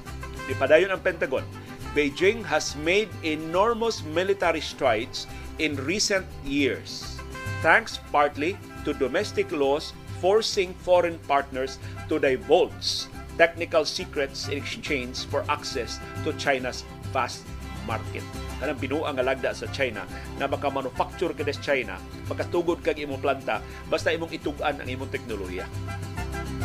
Di 0.48 0.56
ang 0.60 1.00
Pentagon, 1.00 1.48
Beijing 1.96 2.44
has 2.44 2.76
made 2.84 3.08
enormous 3.24 4.04
military 4.12 4.62
strides 4.62 5.26
in 5.58 5.80
recent 5.88 6.28
years, 6.44 7.18
thanks 7.64 7.98
partly 8.12 8.60
to 8.84 8.92
domestic 8.92 9.50
laws 9.56 9.96
forcing 10.20 10.76
foreign 10.84 11.18
partners 11.26 11.80
to 12.12 12.20
divulge 12.20 13.08
technical 13.38 13.86
secrets 13.86 14.50
in 14.50 14.58
exchange 14.58 15.24
for 15.30 15.46
access 15.48 16.02
to 16.26 16.34
China's 16.36 16.84
vast 17.14 17.46
market. 17.88 18.26
Kanang 18.60 18.82
binuang 18.82 19.16
nga 19.16 19.24
lagda 19.24 19.56
sa 19.56 19.70
China 19.72 20.04
na 20.36 20.50
maka-manufacture 20.50 21.32
ka 21.32 21.48
sa 21.48 21.62
China, 21.64 21.96
makatugod 22.28 22.84
kag 22.84 23.00
imong 23.00 23.24
planta, 23.24 23.64
basta 23.88 24.12
imong 24.12 24.34
itugan 24.36 24.76
ang 24.76 24.90
imong 24.90 25.08
teknolohiya. 25.14 25.64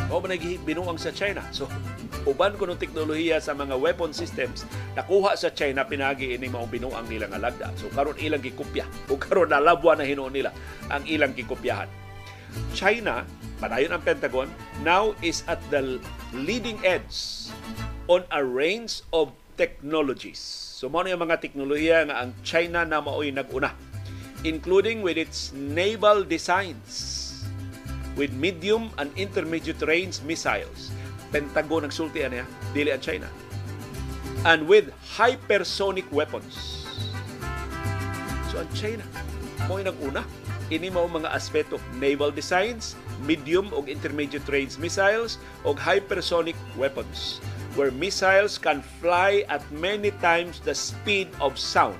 O 0.08 0.18
man 0.20 0.34
binuang 0.64 0.98
sa 1.00 1.12
China. 1.12 1.44
So, 1.52 1.68
uban 2.28 2.56
ko 2.56 2.68
ng 2.68 2.80
teknolohiya 2.80 3.40
sa 3.40 3.56
mga 3.56 3.76
weapon 3.76 4.12
systems 4.12 4.68
nakuha 4.94 5.34
sa 5.34 5.50
China 5.50 5.82
pinagi 5.88 6.36
ini 6.36 6.46
mao 6.52 6.68
binuang 6.68 7.08
nila 7.08 7.26
nga 7.32 7.40
lagda. 7.40 7.66
So 7.80 7.88
karon 7.90 8.20
ilang 8.20 8.44
gikopya 8.44 8.84
o 9.08 9.16
karon 9.16 9.50
nalabwa 9.50 9.96
na 9.96 10.04
hinuon 10.06 10.30
nila 10.30 10.54
ang 10.92 11.02
ilang 11.08 11.34
gikopyahan. 11.34 12.01
China, 12.72 13.24
padayon 13.58 13.94
ang 13.94 14.02
Pentagon, 14.02 14.48
now 14.84 15.12
is 15.20 15.44
at 15.46 15.60
the 15.70 16.00
leading 16.32 16.80
edge 16.84 17.48
on 18.08 18.26
a 18.32 18.42
range 18.42 19.04
of 19.12 19.30
technologies. 19.54 20.40
So 20.78 20.90
mo 20.90 21.06
yung 21.06 21.22
mga 21.22 21.38
teknolohiya 21.38 22.10
nga 22.10 22.26
ang 22.26 22.34
China 22.42 22.82
na 22.82 22.98
mao'y 22.98 23.30
naguna 23.30 23.92
including 24.44 25.02
with 25.02 25.16
its 25.16 25.52
naval 25.54 26.24
designs 26.24 27.22
with 28.16 28.32
medium 28.34 28.90
and 28.98 29.08
intermediate 29.16 29.80
range 29.88 30.20
missiles. 30.26 30.92
Pentagon 31.32 31.88
nagsulti 31.88 32.20
niya, 32.28 32.44
dili 32.76 32.92
ang 32.92 33.00
China. 33.00 33.28
And 34.44 34.68
with 34.68 34.92
hypersonic 35.16 36.04
weapons. 36.12 36.84
So 38.52 38.60
ang 38.60 38.68
China, 38.76 39.06
mo 39.64 39.80
nag-una. 39.80 40.26
Ini 40.68 40.92
mao 40.92 41.10
mga 41.10 41.32
aspeto, 41.32 41.80
naval 41.98 42.30
designs, 42.30 42.94
medium 43.24 43.72
o 43.74 43.82
intermediate 43.86 44.46
range 44.50 44.78
missiles 44.78 45.40
o 45.66 45.74
hypersonic 45.74 46.58
weapons 46.76 47.42
where 47.74 47.90
missiles 47.90 48.60
can 48.60 48.84
fly 49.00 49.44
at 49.48 49.64
many 49.72 50.12
times 50.20 50.60
the 50.60 50.74
speed 50.74 51.28
of 51.40 51.56
sound 51.56 51.96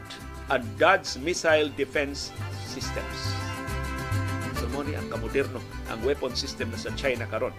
and 0.53 0.61
dodge 0.77 1.17
missile 1.25 1.73
defense 1.81 2.29
systems. 2.69 3.19
So 4.61 4.69
mo 4.69 4.85
ang 4.85 5.09
kamoderno 5.09 5.65
ang 5.89 6.01
weapon 6.05 6.37
system 6.37 6.69
na 6.71 6.79
sa 6.79 6.93
China 6.93 7.25
karon. 7.25 7.57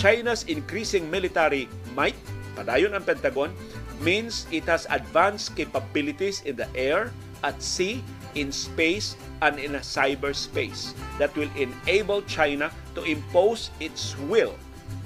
China's 0.00 0.44
increasing 0.48 1.08
military 1.08 1.68
might, 1.92 2.16
padayon 2.56 2.96
ang 2.96 3.04
Pentagon, 3.04 3.52
means 4.00 4.44
it 4.52 4.64
has 4.68 4.84
advanced 4.92 5.56
capabilities 5.56 6.44
in 6.44 6.56
the 6.56 6.68
air, 6.76 7.12
at 7.44 7.56
sea, 7.60 8.04
in 8.36 8.52
space, 8.52 9.16
and 9.42 9.60
in 9.60 9.76
a 9.76 9.82
cyberspace 9.84 10.96
that 11.20 11.32
will 11.36 11.50
enable 11.56 12.22
China 12.24 12.72
to 12.96 13.04
impose 13.04 13.68
its 13.80 14.16
will 14.30 14.54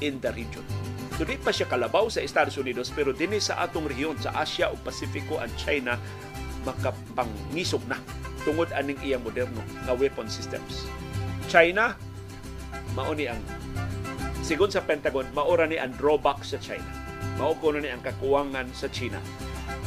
in 0.01 0.21
the 0.23 0.31
region. 0.33 0.63
So 1.21 1.29
di 1.29 1.37
pa 1.37 1.53
siya 1.53 1.69
kalabaw 1.69 2.09
sa 2.09 2.25
Estados 2.25 2.57
Unidos 2.57 2.89
pero 2.89 3.13
dinhi 3.13 3.43
sa 3.43 3.61
atong 3.61 3.91
rehiyon 3.91 4.17
sa 4.17 4.33
Asia 4.41 4.73
o 4.73 4.77
Pasifiko 4.81 5.37
ang 5.37 5.53
China 5.61 6.01
makapangisog 6.65 7.85
na 7.85 8.01
tungod 8.45 8.73
aning 8.73 8.97
iyang 9.05 9.21
moderno 9.21 9.61
nga 9.85 9.93
weapon 9.93 10.33
systems. 10.33 10.89
China 11.51 11.93
mao 12.97 13.13
ang 13.13 13.43
sigon 14.41 14.73
sa 14.73 14.81
Pentagon 14.81 15.29
maura 15.37 15.69
ni 15.69 15.77
ang 15.77 15.93
drawback 16.01 16.41
sa 16.41 16.57
China. 16.57 16.89
Mao 17.37 17.53
kuno 17.57 17.85
ni 17.85 17.93
ang 17.93 18.01
kakuwangan 18.01 18.73
sa 18.73 18.89
China. 18.89 19.21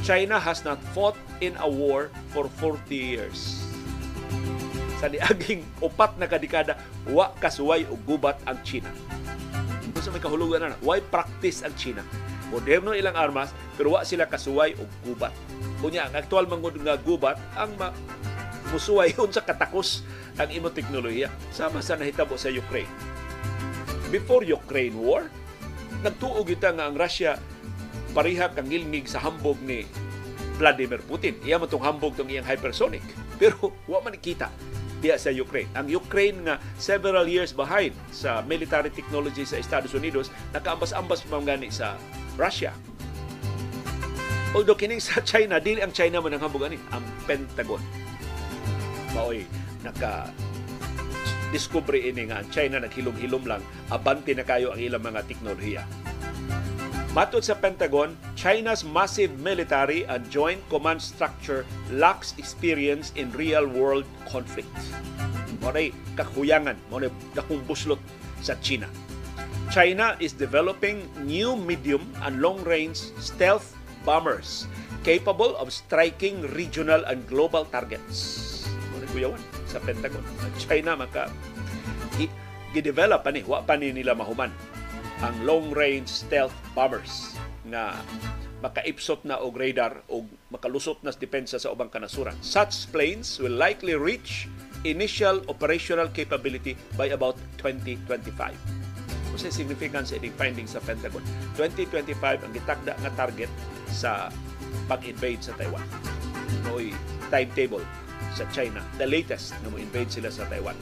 China 0.06 0.38
has 0.38 0.62
not 0.62 0.78
fought 0.94 1.18
in 1.42 1.58
a 1.58 1.68
war 1.68 2.14
for 2.30 2.46
40 2.62 2.94
years. 2.94 3.73
Sa 5.04 5.12
niaging 5.12 5.68
upat 5.84 6.16
na 6.16 6.30
kadekada, 6.30 6.80
wa 7.12 7.34
kasuway 7.38 7.84
o 7.92 8.00
gubat 8.08 8.40
ang 8.48 8.60
China. 8.64 8.88
Kung 9.92 10.04
sa 10.04 10.12
may 10.16 10.24
kahulugan 10.24 10.64
na, 10.64 10.80
why 10.80 11.04
practice 11.04 11.62
ang 11.62 11.76
China? 11.76 12.02
Moderno 12.54 12.94
ilang 12.94 13.18
armas, 13.18 13.52
pero 13.76 13.98
wa 13.98 14.06
sila 14.06 14.30
kasuway 14.30 14.78
o 14.80 14.88
gubat. 15.04 15.34
Kunya, 15.84 16.08
ang 16.08 16.16
aktual 16.16 16.48
mangod 16.48 16.78
nga 16.80 16.96
gubat, 16.96 17.36
ang 17.58 17.76
ma 17.76 17.92
musuway 18.72 19.14
sa 19.36 19.44
katakos 19.46 20.02
ang 20.42 20.50
imo 20.50 20.74
teknolohiya. 20.74 21.30
Sama 21.54 21.84
sa 21.84 21.94
nahitabo 22.00 22.40
sa 22.40 22.50
Ukraine. 22.50 22.90
Before 24.10 24.46
Ukraine 24.46 24.98
War, 24.98 25.26
nagtuog 26.06 26.46
kita 26.46 26.74
nga 26.74 26.90
ang 26.90 26.98
Russia 26.98 27.38
pariha 28.14 28.54
kang 28.54 28.70
ngilngig 28.70 29.10
sa 29.10 29.22
hambog 29.22 29.58
ni 29.66 29.90
Vladimir 30.62 31.02
Putin. 31.02 31.38
Iya 31.42 31.58
mo 31.58 31.66
tong 31.66 31.82
hambog 31.82 32.14
tong 32.14 32.30
iyang 32.30 32.46
hypersonic. 32.46 33.02
Pero 33.42 33.74
wa 33.90 34.00
man 34.02 34.16
kita 34.18 34.50
diya 35.04 35.20
sa 35.20 35.36
Ukraine. 35.36 35.68
Ang 35.76 35.92
Ukraine 35.92 36.40
nga 36.48 36.56
several 36.80 37.28
years 37.28 37.52
behind 37.52 37.92
sa 38.16 38.40
military 38.48 38.88
technology 38.88 39.44
sa 39.44 39.60
Estados 39.60 39.92
Unidos, 39.92 40.32
nakaambas-ambas 40.56 41.28
pa 41.28 41.44
gani 41.44 41.68
sa 41.68 42.00
Russia. 42.40 42.72
Although 44.56 44.80
kining 44.80 45.04
sa 45.04 45.20
China, 45.26 45.60
dili 45.60 45.84
ang 45.84 45.92
China 45.92 46.24
man 46.24 46.40
ang 46.40 46.48
hambog 46.48 46.64
ani, 46.64 46.80
ang 46.96 47.04
Pentagon. 47.28 47.84
Maoy 49.12 49.44
naka 49.84 50.32
discover 51.52 52.00
ini 52.00 52.32
nga 52.32 52.42
China 52.50 52.82
naghilom-hilom 52.82 53.44
lang 53.46 53.62
abante 53.94 54.34
na 54.34 54.48
kayo 54.48 54.72
ang 54.72 54.80
ilang 54.80 55.04
mga 55.04 55.22
teknolohiya. 55.28 55.84
Matod 57.14 57.46
sa 57.46 57.54
Pentagon, 57.54 58.18
China's 58.34 58.82
massive 58.82 59.38
military 59.38 60.02
and 60.10 60.26
joint 60.34 60.58
command 60.66 60.98
structure 60.98 61.62
lacks 61.94 62.34
experience 62.42 63.14
in 63.14 63.30
real-world 63.38 64.02
conflict. 64.26 64.74
Moray 65.62 65.94
kakuyangan, 66.18 66.74
moray 66.90 67.14
dakong 67.38 67.62
buslot 67.70 68.02
sa 68.42 68.58
China. 68.66 68.90
China 69.70 70.18
is 70.18 70.34
developing 70.34 71.06
new 71.22 71.54
medium 71.54 72.02
and 72.26 72.42
long-range 72.42 72.98
stealth 73.22 73.78
bombers 74.02 74.66
capable 75.06 75.54
of 75.62 75.70
striking 75.70 76.42
regional 76.58 77.06
and 77.06 77.22
global 77.30 77.62
targets. 77.70 78.66
Moray 78.90 79.06
kuyawan 79.14 79.42
sa 79.70 79.78
Pentagon. 79.86 80.26
China 80.58 80.98
maka 80.98 81.30
gi-develop 82.74 83.22
pa 83.22 83.30
ni, 83.30 83.46
wa 83.46 83.62
pa 83.62 83.78
ni 83.78 83.94
nila 83.94 84.18
mahuman 84.18 84.50
ang 85.24 85.36
long-range 85.48 86.12
stealth 86.12 86.54
bombers 86.76 87.40
nga 87.72 87.96
makaipsot 88.60 89.24
na 89.24 89.40
og 89.40 89.56
radar 89.56 90.04
o 90.12 90.28
makalusot 90.52 91.00
na 91.04 91.16
depensa 91.16 91.56
sa 91.56 91.72
ubang 91.72 91.88
kanasuran. 91.88 92.36
Such 92.44 92.92
planes 92.92 93.40
will 93.40 93.56
likely 93.56 93.96
reach 93.96 94.52
initial 94.84 95.40
operational 95.48 96.12
capability 96.12 96.76
by 97.00 97.16
about 97.16 97.40
2025. 97.60 98.56
Kasi 99.34 99.48
significance 99.50 100.12
sa 100.12 100.20
ining 100.20 100.36
findings 100.36 100.76
sa 100.76 100.84
Pentagon. 100.84 101.24
2025 101.56 102.44
ang 102.44 102.52
gitakda 102.52 102.94
nga 103.00 103.12
target 103.16 103.50
sa 103.90 104.28
pag-invade 104.92 105.40
sa 105.40 105.56
Taiwan. 105.56 105.84
Noy 106.68 106.92
timetable 107.32 107.84
sa 108.36 108.44
China. 108.52 108.84
The 109.00 109.08
latest 109.08 109.56
na 109.64 109.72
mo-invade 109.72 110.12
sila 110.12 110.30
sa 110.30 110.46
Taiwan. 110.48 110.76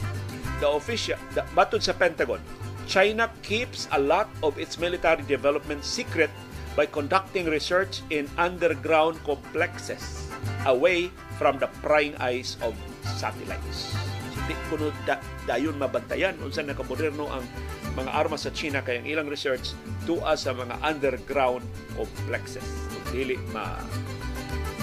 The 0.59 0.69
official, 0.69 1.17
the, 1.33 1.41
batod 1.57 1.81
sa 1.81 1.95
Pentagon, 1.95 2.43
China 2.91 3.31
keeps 3.39 3.87
a 3.95 3.99
lot 4.03 4.27
of 4.43 4.59
its 4.59 4.75
military 4.75 5.23
development 5.23 5.79
secret 5.79 6.27
by 6.75 6.83
conducting 6.83 7.47
research 7.47 8.03
in 8.11 8.27
underground 8.35 9.15
complexes 9.23 10.27
away 10.67 11.07
from 11.39 11.55
the 11.63 11.71
prying 11.79 12.11
eyes 12.19 12.59
of 12.59 12.75
satellites. 13.15 13.95
Hindi 14.35 14.59
kuno 14.67 14.91
da, 15.07 15.23
dayon 15.47 15.79
mabantayan 15.79 16.35
unsa 16.43 16.67
nakamoderno 16.67 17.31
ang 17.31 17.47
mga 17.95 18.11
armas 18.11 18.43
sa 18.43 18.51
China 18.51 18.83
kay 18.83 18.99
ang 18.99 19.07
ilang 19.07 19.31
research 19.31 19.71
tuwa 20.03 20.35
sa 20.35 20.51
mga 20.51 20.75
underground 20.83 21.63
complexes. 21.95 22.67
Dili 23.15 23.39
ma 23.55 23.79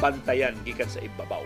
bantayan 0.01 0.57
gikan 0.65 0.89
sa 0.89 1.05
ibabaw. 1.05 1.45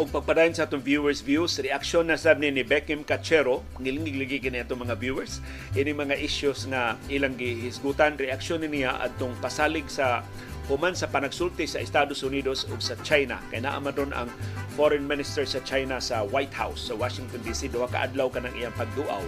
O 0.00 0.08
pagpadayon 0.08 0.56
sa 0.56 0.64
atong 0.64 0.80
viewers 0.80 1.20
views, 1.20 1.60
reaksyon 1.60 2.08
na 2.08 2.16
sab 2.16 2.40
ni 2.40 2.48
Beckham 2.64 3.04
Cachero, 3.04 3.60
ngilingig 3.76 4.40
kini 4.40 4.64
atong 4.64 4.88
mga 4.88 4.96
viewers, 4.96 5.44
ini 5.76 5.92
mga 5.92 6.16
issues 6.16 6.64
nga 6.72 6.96
ilang 7.12 7.36
gihisgutan, 7.36 8.16
reaksyon 8.16 8.64
ni 8.64 8.80
niya 8.80 8.96
atong 8.96 9.36
pasalig 9.44 9.84
sa 9.92 10.24
human 10.72 10.96
sa 10.96 11.04
panagsulti 11.04 11.68
sa 11.68 11.84
Estados 11.84 12.24
Unidos 12.24 12.64
ug 12.72 12.80
sa 12.80 12.96
China. 13.04 13.36
Kay 13.52 13.60
naa 13.60 13.76
man 13.76 13.92
ang 14.16 14.32
foreign 14.72 15.04
minister 15.04 15.44
sa 15.44 15.60
China 15.68 16.00
sa 16.00 16.24
White 16.24 16.56
House 16.56 16.88
sa 16.88 16.96
Washington 16.96 17.44
DC 17.44 17.68
duha 17.68 17.84
ka 17.84 18.08
adlaw 18.08 18.32
iyang 18.56 18.72
pagduaw 18.80 19.20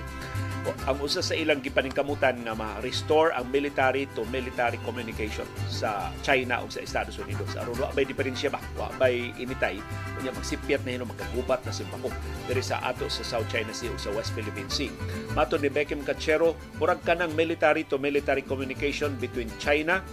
ang 0.87 0.98
usa 1.03 1.22
sa 1.22 1.35
ilang 1.35 1.59
gipaningkamutan 1.59 2.42
nga 2.46 2.55
ma-restore 2.55 3.35
ang 3.35 3.51
military 3.51 4.07
to 4.14 4.22
military 4.31 4.79
communication 4.87 5.46
sa 5.66 6.11
China 6.22 6.62
o 6.62 6.70
sa 6.70 6.83
Estados 6.83 7.18
Unidos. 7.18 7.55
Aron 7.59 7.75
wa 7.79 7.90
bay 7.90 8.07
diferensya 8.07 8.51
ba? 8.51 8.62
Wa 8.79 8.90
bay 8.94 9.35
initay 9.38 9.79
unya 10.22 10.31
magsipyat 10.31 10.87
na 10.87 10.94
hino 10.94 11.07
magkagubat 11.09 11.66
na 11.66 11.75
simpako 11.75 12.14
diri 12.46 12.62
sa 12.62 12.79
ato 12.87 13.11
sa 13.11 13.27
South 13.27 13.48
China 13.51 13.75
Sea 13.75 13.90
o 13.90 13.98
sa 13.98 14.14
West 14.14 14.35
Philippine 14.38 14.70
Sea. 14.70 14.92
Mato 15.35 15.59
ni 15.59 15.72
Beckham 15.72 16.07
Cachero, 16.07 16.55
murag 16.79 17.03
kanang 17.03 17.35
military 17.35 17.83
to 17.88 17.98
military 17.98 18.46
communication 18.46 19.16
between 19.18 19.51
China, 19.59 20.05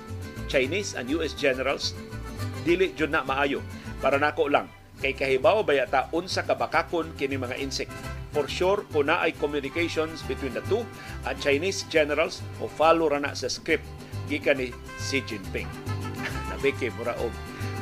Chinese 0.50 0.98
and 0.98 1.12
US 1.14 1.38
generals 1.38 1.94
dili 2.66 2.94
jud 2.98 3.14
na 3.14 3.22
maayo. 3.22 3.62
Para 4.00 4.16
nako 4.16 4.48
lang 4.48 4.79
kay 5.00 5.16
kahibaw 5.16 5.64
ba 5.64 5.74
yata 5.80 6.12
unsa 6.12 6.44
ka 6.44 6.54
bakakon 6.60 7.16
kini 7.16 7.40
mga 7.40 7.56
insect 7.56 7.92
for 8.36 8.46
sure 8.52 8.84
kung 8.92 9.08
na 9.08 9.24
ay 9.24 9.32
communications 9.34 10.22
between 10.28 10.52
the 10.52 10.64
two 10.68 10.84
at 11.24 11.40
Chinese 11.40 11.88
generals 11.88 12.44
o 12.60 12.68
follow 12.68 13.08
ra 13.08 13.18
na 13.18 13.32
sa 13.34 13.48
script 13.48 13.88
gikan 14.30 14.62
ni 14.62 14.70
Xi 15.02 15.26
Jinping. 15.26 15.66
Nabiki 16.54 16.94
mura 17.00 17.18
og 17.18 17.34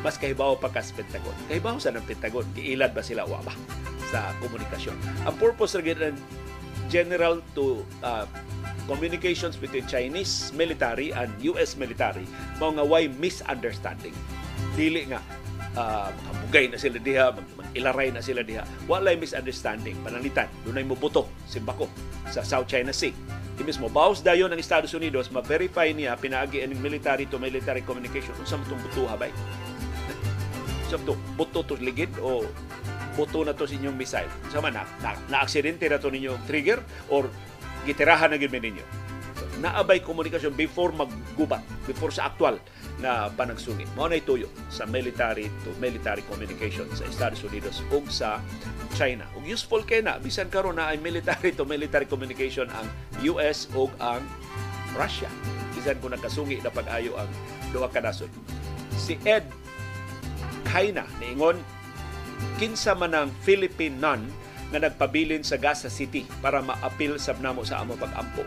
mas 0.06 0.16
kahibaw 0.16 0.56
pa 0.56 0.70
ka 0.72 0.80
sa 0.80 0.94
Pentagon. 0.96 1.36
Kahibaw 1.50 1.82
sa 1.82 1.92
ng 1.92 2.06
Pentagon, 2.06 2.46
giilad 2.54 2.94
ba 2.94 3.04
sila 3.04 3.26
wa 3.28 3.42
ba 3.44 3.52
sa 4.08 4.32
komunikasyon. 4.40 4.96
Ang 5.28 5.36
purpose 5.36 5.76
ra 5.76 5.84
gid 5.84 6.00
general 6.88 7.44
to 7.52 7.84
uh, 8.00 8.24
communications 8.88 9.60
between 9.60 9.84
Chinese 9.92 10.56
military 10.56 11.12
and 11.12 11.28
US 11.44 11.76
military 11.76 12.24
mao 12.64 12.72
nga 12.72 12.86
why 12.88 13.12
misunderstanding. 13.20 14.16
Dili 14.80 15.12
nga 15.12 15.20
uh, 15.78 16.10
mugay 16.44 16.66
na 16.68 16.82
sila 16.82 16.98
diha, 16.98 17.30
ilaray 17.78 18.10
na 18.10 18.26
sila 18.26 18.42
diha. 18.42 18.66
Walay 18.90 19.14
misunderstanding, 19.16 19.94
pananitan. 20.02 20.50
Dunay 20.66 20.82
mo 20.82 20.98
buto, 20.98 21.30
simbako 21.46 21.86
sa 22.34 22.42
South 22.42 22.66
China 22.66 22.90
Sea. 22.90 23.14
Di 23.58 23.62
mismo, 23.66 23.90
bawas 23.90 24.22
dayon 24.22 24.54
ng 24.54 24.62
Estados 24.62 24.94
Unidos, 24.94 25.30
ma-verify 25.34 25.90
niya 25.94 26.18
pinaagi 26.18 26.62
ang 26.66 26.74
military 26.82 27.30
to 27.30 27.38
military 27.38 27.82
communication. 27.86 28.34
Unsa 28.42 28.58
mo 28.58 28.66
itong 28.66 28.82
buto 28.82 29.02
habay? 29.10 29.30
Unsa 30.86 30.98
to? 31.06 31.14
Buto 31.38 31.62
to 31.66 31.74
ligid 31.78 32.14
o 32.22 32.46
buto 33.18 33.42
na 33.42 33.54
to 33.58 33.66
sa 33.66 33.74
inyong 33.74 33.98
missile? 33.98 34.30
Unsa 34.50 34.62
man, 34.62 34.78
na, 34.78 34.86
na, 35.02 35.18
na-aksidente 35.30 35.90
na 35.90 35.98
to 35.98 36.14
ninyong 36.14 36.38
trigger 36.46 36.82
or 37.10 37.26
gitirahan 37.86 38.30
na 38.34 38.38
gid 38.38 38.54
ninyo? 38.54 39.07
Naabay 39.58 40.06
komunikasyon 40.06 40.54
before 40.54 40.94
maggubat, 40.94 41.66
before 41.90 42.14
sa 42.14 42.30
actual 42.30 42.62
na 43.02 43.30
panagsungit. 43.34 43.90
Mao 43.98 44.06
na 44.06 44.22
tuyo 44.22 44.50
sa 44.70 44.86
military 44.86 45.50
to 45.66 45.74
military 45.82 46.22
communication 46.30 46.86
sa 46.94 47.10
Estados 47.10 47.42
Unidos 47.42 47.82
ug 47.90 48.06
sa 48.10 48.42
China. 48.94 49.26
Ug 49.34 49.46
useful 49.46 49.82
kay 49.82 50.06
na 50.06 50.22
bisan 50.22 50.50
karon 50.54 50.78
na 50.78 50.94
ay 50.94 51.02
military 51.02 51.54
to 51.54 51.66
military 51.66 52.06
communication 52.06 52.70
ang 52.74 52.86
US 53.38 53.66
ug 53.74 53.90
ang 53.98 54.22
Russia. 54.94 55.30
Bisan 55.74 55.98
kung 56.02 56.14
nagkasungi 56.14 56.62
na 56.62 56.74
pag-ayo 56.74 57.18
ang 57.18 57.30
duha 57.74 57.90
ka 57.90 58.02
nasod. 58.02 58.30
Si 58.94 59.18
Ed 59.26 59.46
Kaina 60.68 61.08
niingon 61.22 61.58
kinsa 62.62 62.94
man 62.94 63.14
ang 63.18 63.30
Philippine 63.42 63.98
nun 63.98 64.22
nga 64.68 64.84
nagpabilin 64.84 65.48
sa 65.48 65.56
Gaza 65.56 65.88
City 65.88 66.28
para 66.44 66.60
maapil 66.60 67.16
sab 67.18 67.40
namo 67.40 67.64
sa 67.64 67.80
amo 67.82 67.96
pag-ampo. 67.96 68.44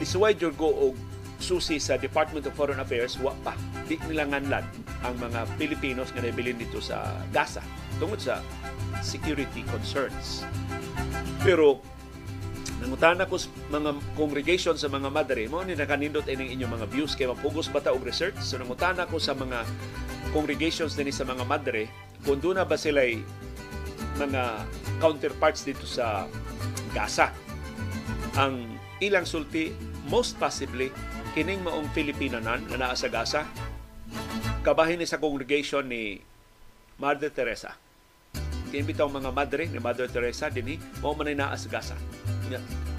Isuway 0.00 0.32
jud 0.34 0.56
go 0.56 0.72
og 0.72 0.96
susi 1.40 1.80
sa 1.80 1.96
Department 1.96 2.44
of 2.44 2.52
Foreign 2.52 2.80
Affairs, 2.80 3.16
wa 3.20 3.32
pa. 3.40 3.56
Di 3.88 3.96
nila 4.08 4.28
nganlan 4.28 4.64
ang 5.04 5.14
mga 5.16 5.48
Pilipinos 5.56 6.12
nga 6.12 6.20
nabilin 6.20 6.60
dito 6.60 6.80
sa 6.80 7.20
Gaza 7.32 7.64
tungod 7.96 8.20
sa 8.20 8.44
security 9.00 9.64
concerns. 9.68 10.44
Pero 11.40 11.80
nangutana 12.80 13.28
ko 13.28 13.36
mga 13.68 13.90
congregation 14.16 14.76
sa 14.76 14.88
mga 14.88 15.12
madre 15.12 15.44
mo 15.52 15.60
ni 15.60 15.76
nakanindot 15.76 16.24
ining 16.24 16.56
inyong 16.56 16.80
mga 16.80 16.86
views 16.88 17.12
kay 17.12 17.28
mapugos 17.28 17.68
bata 17.68 17.92
og 17.92 18.00
research 18.00 18.40
so 18.40 18.56
nangutana 18.56 19.04
ko 19.04 19.20
sa 19.20 19.36
mga 19.36 19.68
congregations 20.32 20.96
din 20.96 21.12
sa 21.12 21.28
mga 21.28 21.44
madre 21.44 21.92
kung 22.24 22.40
doon 22.40 22.56
na 22.56 22.64
ba 22.64 22.80
sila 22.80 23.04
mga 24.16 24.64
counterparts 24.96 25.60
dito 25.68 25.84
sa 25.84 26.24
Gaza 26.96 27.36
ang 28.40 28.64
ilang 29.04 29.28
sulti 29.28 29.89
most 30.10 30.36
possibly 30.42 30.90
kining 31.32 31.62
maong 31.62 31.86
Filipinanan 31.94 32.66
na 32.66 32.76
naa 32.76 32.98
sa 32.98 33.06
Gaza 33.06 33.46
kabahin 34.60 35.00
ni 35.00 35.06
sa 35.08 35.16
congregation 35.16 35.88
ni 35.88 36.20
Mother 37.00 37.32
Teresa. 37.32 37.78
Kinbitaw 38.70 39.08
mga 39.08 39.32
madre 39.32 39.64
ni 39.70 39.80
Mother 39.80 40.10
Teresa 40.10 40.52
dinhi 40.52 40.76
mao 41.00 41.16
man 41.16 41.32
naa 41.32 41.56
sa 41.56 41.70
Gaza. 41.70 41.96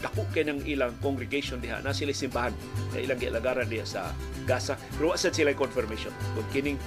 Dako 0.01 0.25
kay 0.33 0.47
ng 0.47 0.65
ilang 0.65 0.97
congregation 1.03 1.61
diha 1.61 1.83
na 1.85 1.93
sila 1.93 2.15
simbahan 2.15 2.55
na 2.95 2.97
ilang 2.97 3.19
gialagaran 3.21 3.69
diha 3.69 3.85
sa 3.85 4.09
Gaza. 4.47 4.73
Pero 4.97 5.13
sa 5.19 5.29
sila 5.29 5.53
confirmation 5.53 6.15
kung 6.33 6.47
kining 6.49 6.79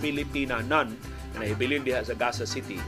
Filipina 0.00 0.64
nun 0.64 0.96
na 1.36 1.44
ibilin 1.44 1.84
diha 1.84 2.00
sa 2.00 2.16
Gaza 2.16 2.48
City 2.48 2.80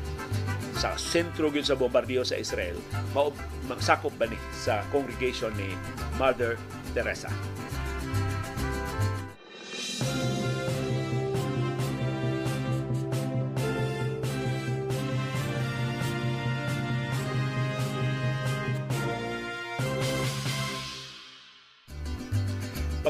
sa 0.76 0.92
sentro 1.00 1.48
gyud 1.48 1.64
sa 1.64 1.74
bombardiyo 1.74 2.20
sa 2.20 2.36
Israel 2.36 2.76
mao 3.16 3.32
magsakop 3.66 4.12
ba 4.20 4.28
ni 4.28 4.36
sa 4.52 4.84
congregation 4.92 5.50
ni 5.56 5.72
Mother 6.20 6.60
Teresa. 6.92 7.32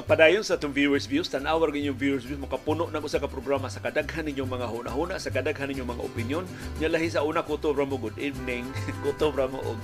Pagpadayon 0.07 0.47
sa 0.47 0.55
itong 0.55 0.71
viewers 0.71 1.11
views, 1.11 1.27
tanawar 1.27 1.75
ninyong 1.75 1.99
viewers 1.99 2.23
views, 2.23 2.39
makapuno 2.39 2.87
na 2.95 3.03
ko 3.03 3.11
sa 3.11 3.19
programa 3.27 3.67
sa 3.67 3.83
kadaghan 3.83 4.23
ninyong 4.23 4.47
mga 4.47 4.67
huna-huna, 4.71 5.19
sa 5.19 5.35
kadaghan 5.35 5.67
ninyong 5.67 5.99
mga 5.99 6.03
opinion. 6.07 6.45
Nya 6.79 6.87
lahi 6.87 7.11
sa 7.11 7.27
una, 7.27 7.43
kuto 7.43 7.75
mo 7.75 7.99
good 7.99 8.15
evening, 8.15 8.71
kuto 9.03 9.35
mo 9.35 9.59
og 9.67 9.79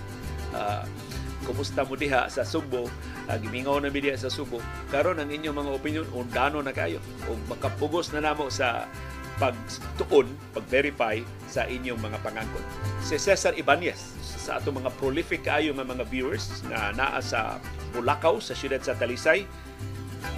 uh, 0.54 0.86
kumusta 1.42 1.82
mo 1.82 1.98
diha 1.98 2.30
sa 2.30 2.46
Subo, 2.46 2.86
uh, 2.86 3.34
gimingaw 3.42 3.82
na 3.82 3.90
mi 3.90 3.98
diha 3.98 4.14
sa 4.14 4.30
Subo. 4.30 4.62
Karon 4.94 5.18
ang 5.18 5.26
inyong 5.26 5.58
mga 5.58 5.70
opinion, 5.74 6.06
undano 6.14 6.62
na 6.62 6.70
kayo. 6.70 7.02
O 7.26 7.34
makapugos 7.50 8.14
na 8.14 8.22
namo 8.22 8.46
sa 8.46 8.86
pagtuon, 9.42 10.30
pag-verify 10.54 11.18
sa 11.50 11.66
inyong 11.66 11.98
mga 11.98 12.22
pangangkot. 12.22 12.62
Si 13.02 13.18
Cesar 13.18 13.58
Ibanez, 13.58 13.98
sa 14.22 14.62
ato 14.62 14.70
mga 14.70 14.94
prolific 15.02 15.42
kayo 15.42 15.74
nga 15.74 15.82
mga 15.82 16.06
viewers 16.06 16.62
na 16.70 16.94
naa 16.94 17.18
sa 17.18 17.58
Bulacau, 17.90 18.38
sa 18.38 18.54
siyudad 18.54 18.78
sa 18.86 18.94
Talisay, 18.94 19.50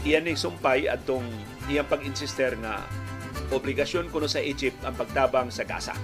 iyan 0.04 0.28
ning 0.28 0.38
sumpay 0.38 0.86
atong 0.88 1.24
iyang 1.68 1.88
pag-insister 1.88 2.56
nga 2.60 2.84
obligasyon 3.52 4.08
kuno 4.08 4.28
sa 4.28 4.40
Egypt 4.40 4.76
ang 4.84 4.96
pagtabang 4.96 5.48
sa 5.48 5.64
Gaza. 5.64 5.96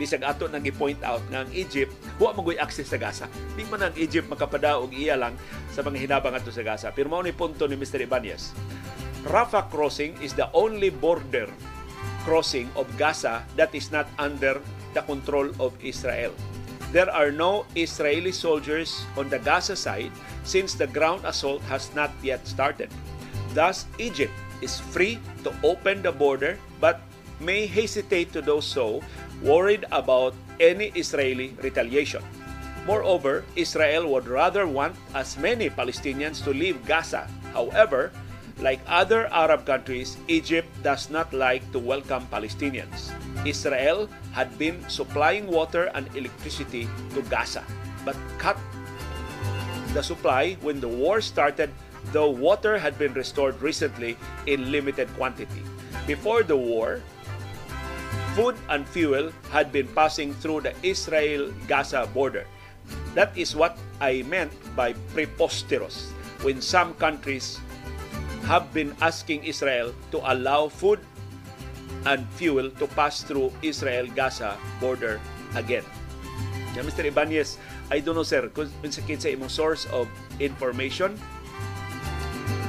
Bisag 0.00 0.24
ato 0.24 0.48
nang 0.48 0.64
i-point 0.64 0.98
out 1.04 1.20
nga 1.28 1.44
ang 1.44 1.50
Egypt 1.52 1.92
wa 2.16 2.32
magoy 2.32 2.56
access 2.56 2.88
sa 2.88 2.96
Gaza. 2.96 3.28
Di 3.54 3.62
man 3.68 3.84
ang 3.84 3.94
Egypt 4.00 4.26
makapadaog 4.32 4.90
iya 4.96 5.20
lang 5.20 5.36
sa 5.68 5.84
mga 5.84 6.00
hinabang 6.00 6.32
ato 6.32 6.48
sa 6.48 6.64
Gaza. 6.64 6.88
Pero 6.96 7.12
mao 7.12 7.20
ni 7.20 7.36
punto 7.36 7.68
ni 7.68 7.76
Mr. 7.76 8.02
Ibanez. 8.02 8.56
Rafah 9.28 9.70
crossing 9.70 10.16
is 10.18 10.34
the 10.34 10.48
only 10.56 10.90
border 10.90 11.46
crossing 12.26 12.66
of 12.74 12.88
Gaza 12.98 13.46
that 13.54 13.70
is 13.76 13.92
not 13.94 14.08
under 14.18 14.58
the 14.96 15.02
control 15.04 15.52
of 15.62 15.76
Israel. 15.84 16.32
There 16.92 17.08
are 17.08 17.32
no 17.32 17.64
Israeli 17.72 18.32
soldiers 18.36 19.06
on 19.16 19.32
the 19.32 19.40
Gaza 19.40 19.76
side 19.76 20.12
since 20.44 20.74
the 20.74 20.90
ground 20.90 21.24
assault 21.24 21.62
has 21.72 21.88
not 21.96 22.12
yet 22.20 22.44
started. 22.44 22.92
Thus, 23.52 23.86
Egypt 23.98 24.32
is 24.60 24.80
free 24.80 25.20
to 25.44 25.52
open 25.62 26.02
the 26.02 26.12
border 26.12 26.58
but 26.80 27.00
may 27.40 27.66
hesitate 27.66 28.32
to 28.32 28.40
do 28.40 28.60
so, 28.60 29.02
worried 29.42 29.84
about 29.92 30.34
any 30.60 30.94
Israeli 30.94 31.54
retaliation. 31.60 32.22
Moreover, 32.86 33.44
Israel 33.54 34.08
would 34.10 34.26
rather 34.26 34.66
want 34.66 34.96
as 35.14 35.38
many 35.38 35.70
Palestinians 35.70 36.42
to 36.44 36.50
leave 36.50 36.82
Gaza. 36.86 37.28
However, 37.52 38.10
like 38.58 38.80
other 38.86 39.26
Arab 39.34 39.66
countries, 39.66 40.16
Egypt 40.28 40.66
does 40.82 41.10
not 41.10 41.32
like 41.32 41.62
to 41.72 41.78
welcome 41.78 42.26
Palestinians. 42.30 43.10
Israel 43.46 44.08
had 44.32 44.54
been 44.58 44.78
supplying 44.88 45.46
water 45.46 45.90
and 45.94 46.06
electricity 46.14 46.86
to 47.14 47.22
Gaza, 47.26 47.62
but 48.04 48.16
cut 48.38 48.58
the 49.94 50.02
supply 50.02 50.54
when 50.62 50.80
the 50.80 50.88
war 50.88 51.20
started 51.20 51.70
though 52.10 52.30
water 52.30 52.78
had 52.78 52.98
been 52.98 53.14
restored 53.14 53.60
recently 53.62 54.16
in 54.46 54.72
limited 54.72 55.06
quantity. 55.14 55.62
Before 56.06 56.42
the 56.42 56.56
war, 56.56 57.00
food 58.34 58.56
and 58.68 58.88
fuel 58.88 59.30
had 59.50 59.70
been 59.70 59.86
passing 59.94 60.34
through 60.34 60.62
the 60.62 60.74
Israel-Gaza 60.82 62.08
border. 62.12 62.46
That 63.14 63.36
is 63.36 63.54
what 63.54 63.78
I 64.00 64.22
meant 64.26 64.52
by 64.74 64.94
preposterous 65.14 66.10
when 66.42 66.60
some 66.60 66.94
countries 66.94 67.60
have 68.50 68.72
been 68.74 68.96
asking 69.00 69.44
Israel 69.44 69.94
to 70.10 70.18
allow 70.26 70.68
food 70.68 70.98
and 72.04 72.26
fuel 72.34 72.70
to 72.82 72.86
pass 72.98 73.22
through 73.22 73.52
Israel-Gaza 73.62 74.58
border 74.80 75.20
again. 75.54 75.84
Yeah, 76.74 76.82
Mr. 76.82 77.04
Ibanez, 77.04 77.58
I 77.92 78.00
don't 78.00 78.16
know 78.16 78.24
sir, 78.24 78.48
kung 78.48 78.72
sa 78.88 79.04
imong 79.04 79.52
source 79.52 79.84
of 79.92 80.08
information, 80.40 81.20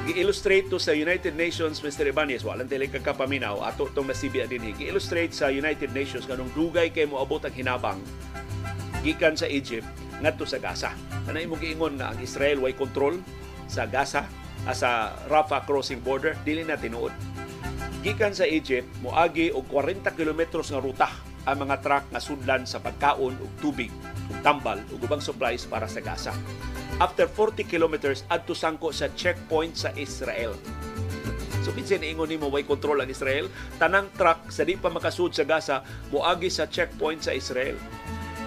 gi-illustrate 0.04 0.68
to 0.68 0.76
sa 0.76 0.92
United 0.92 1.32
Nations, 1.32 1.80
Mr. 1.80 2.04
Ibanez, 2.12 2.44
walang 2.44 2.68
tili 2.68 2.92
kakapaminaw, 2.92 3.64
ato 3.64 3.88
itong 3.88 4.12
nasibya 4.12 4.44
din. 4.44 4.76
Gi-illustrate 4.76 5.32
sa 5.32 5.48
United 5.48 5.96
Nations 5.96 6.28
kanong 6.28 6.52
dugay 6.52 6.92
kay 6.92 7.08
mo 7.08 7.24
abot 7.24 7.40
ang 7.40 7.54
hinabang 7.56 8.00
gikan 9.00 9.32
sa 9.32 9.48
Egypt 9.48 9.88
ngadto 10.20 10.44
sa 10.44 10.60
Gaza. 10.60 10.92
Ano 11.24 11.40
imong 11.40 11.60
giingon 11.60 11.96
nga 11.96 12.12
ang 12.12 12.20
Israel 12.20 12.60
way 12.60 12.76
control 12.76 13.16
sa 13.64 13.88
Gaza 13.88 14.28
ah, 14.68 14.76
sa 14.76 15.16
Rafah 15.28 15.64
crossing 15.64 16.04
border 16.04 16.36
dili 16.44 16.68
na 16.68 16.76
tinuod. 16.76 17.12
Gikan 18.04 18.36
sa 18.36 18.44
Egypt 18.44 19.00
moagi 19.00 19.48
og 19.48 19.64
40 19.72 20.12
kilometros 20.12 20.68
nga 20.68 20.80
ruta 20.84 21.08
ang 21.48 21.64
mga 21.64 21.80
truck 21.80 22.04
nga 22.12 22.20
sudlan 22.20 22.68
sa 22.68 22.80
pagkaon 22.80 23.40
ug 23.40 23.50
tubig 23.60 23.88
tambal 24.44 24.80
ug 24.92 25.00
ubang 25.00 25.24
supplies 25.24 25.64
para 25.64 25.88
sa 25.88 26.04
Gaza 26.04 26.36
after 27.02 27.26
40 27.26 27.66
kilometers 27.66 28.22
adto 28.30 28.54
sangko 28.54 28.94
sa 28.94 29.10
checkpoint 29.18 29.74
sa 29.74 29.90
Israel. 29.98 30.54
So 31.64 31.72
kinsa 31.72 31.96
niingon 31.96 32.28
nimo 32.28 32.52
way 32.52 32.62
control 32.62 33.00
ang 33.00 33.08
Israel, 33.08 33.48
tanang 33.80 34.12
truck 34.14 34.52
sa 34.52 34.68
di 34.68 34.76
pa 34.76 34.92
makasud 34.92 35.32
sa 35.32 35.48
Gaza 35.48 35.80
moagi 36.12 36.52
sa 36.52 36.68
checkpoint 36.68 37.24
sa 37.24 37.32
Israel. 37.32 37.80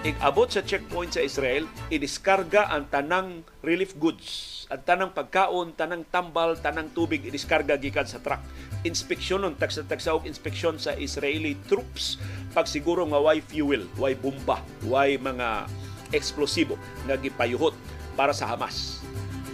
Ig 0.06 0.14
abot 0.22 0.46
sa 0.46 0.62
checkpoint 0.62 1.10
sa 1.10 1.26
Israel, 1.26 1.66
idiskarga 1.90 2.70
ang 2.70 2.86
tanang 2.86 3.42
relief 3.66 3.98
goods, 3.98 4.62
ang 4.70 4.86
tanang 4.86 5.10
pagkaon, 5.10 5.74
tanang 5.74 6.06
tambal, 6.06 6.54
tanang 6.62 6.94
tubig 6.94 7.26
idiskarga 7.26 7.74
gikan 7.74 8.06
sa 8.06 8.22
truck. 8.22 8.38
Inspeksyonon 8.86 9.58
tagsa 9.58 9.82
tagsaog 9.82 10.22
inspeksyon 10.22 10.78
sa 10.78 10.94
Israeli 10.94 11.58
troops 11.66 12.22
pagsiguro 12.54 13.02
nga 13.10 13.18
way 13.18 13.42
fuel, 13.42 13.90
way 13.98 14.14
bomba, 14.14 14.62
way 14.86 15.18
mga 15.18 15.66
eksplosibo 16.14 16.78
nga 17.10 17.18
gipayuhot 17.18 17.74
para 18.18 18.34
sa 18.34 18.50
Hamas. 18.50 18.98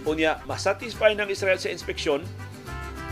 Unya, 0.09 0.41
masatisfy 0.49 1.13
ng 1.13 1.29
Israel 1.29 1.61
sa 1.61 1.69
inspeksyon, 1.69 2.25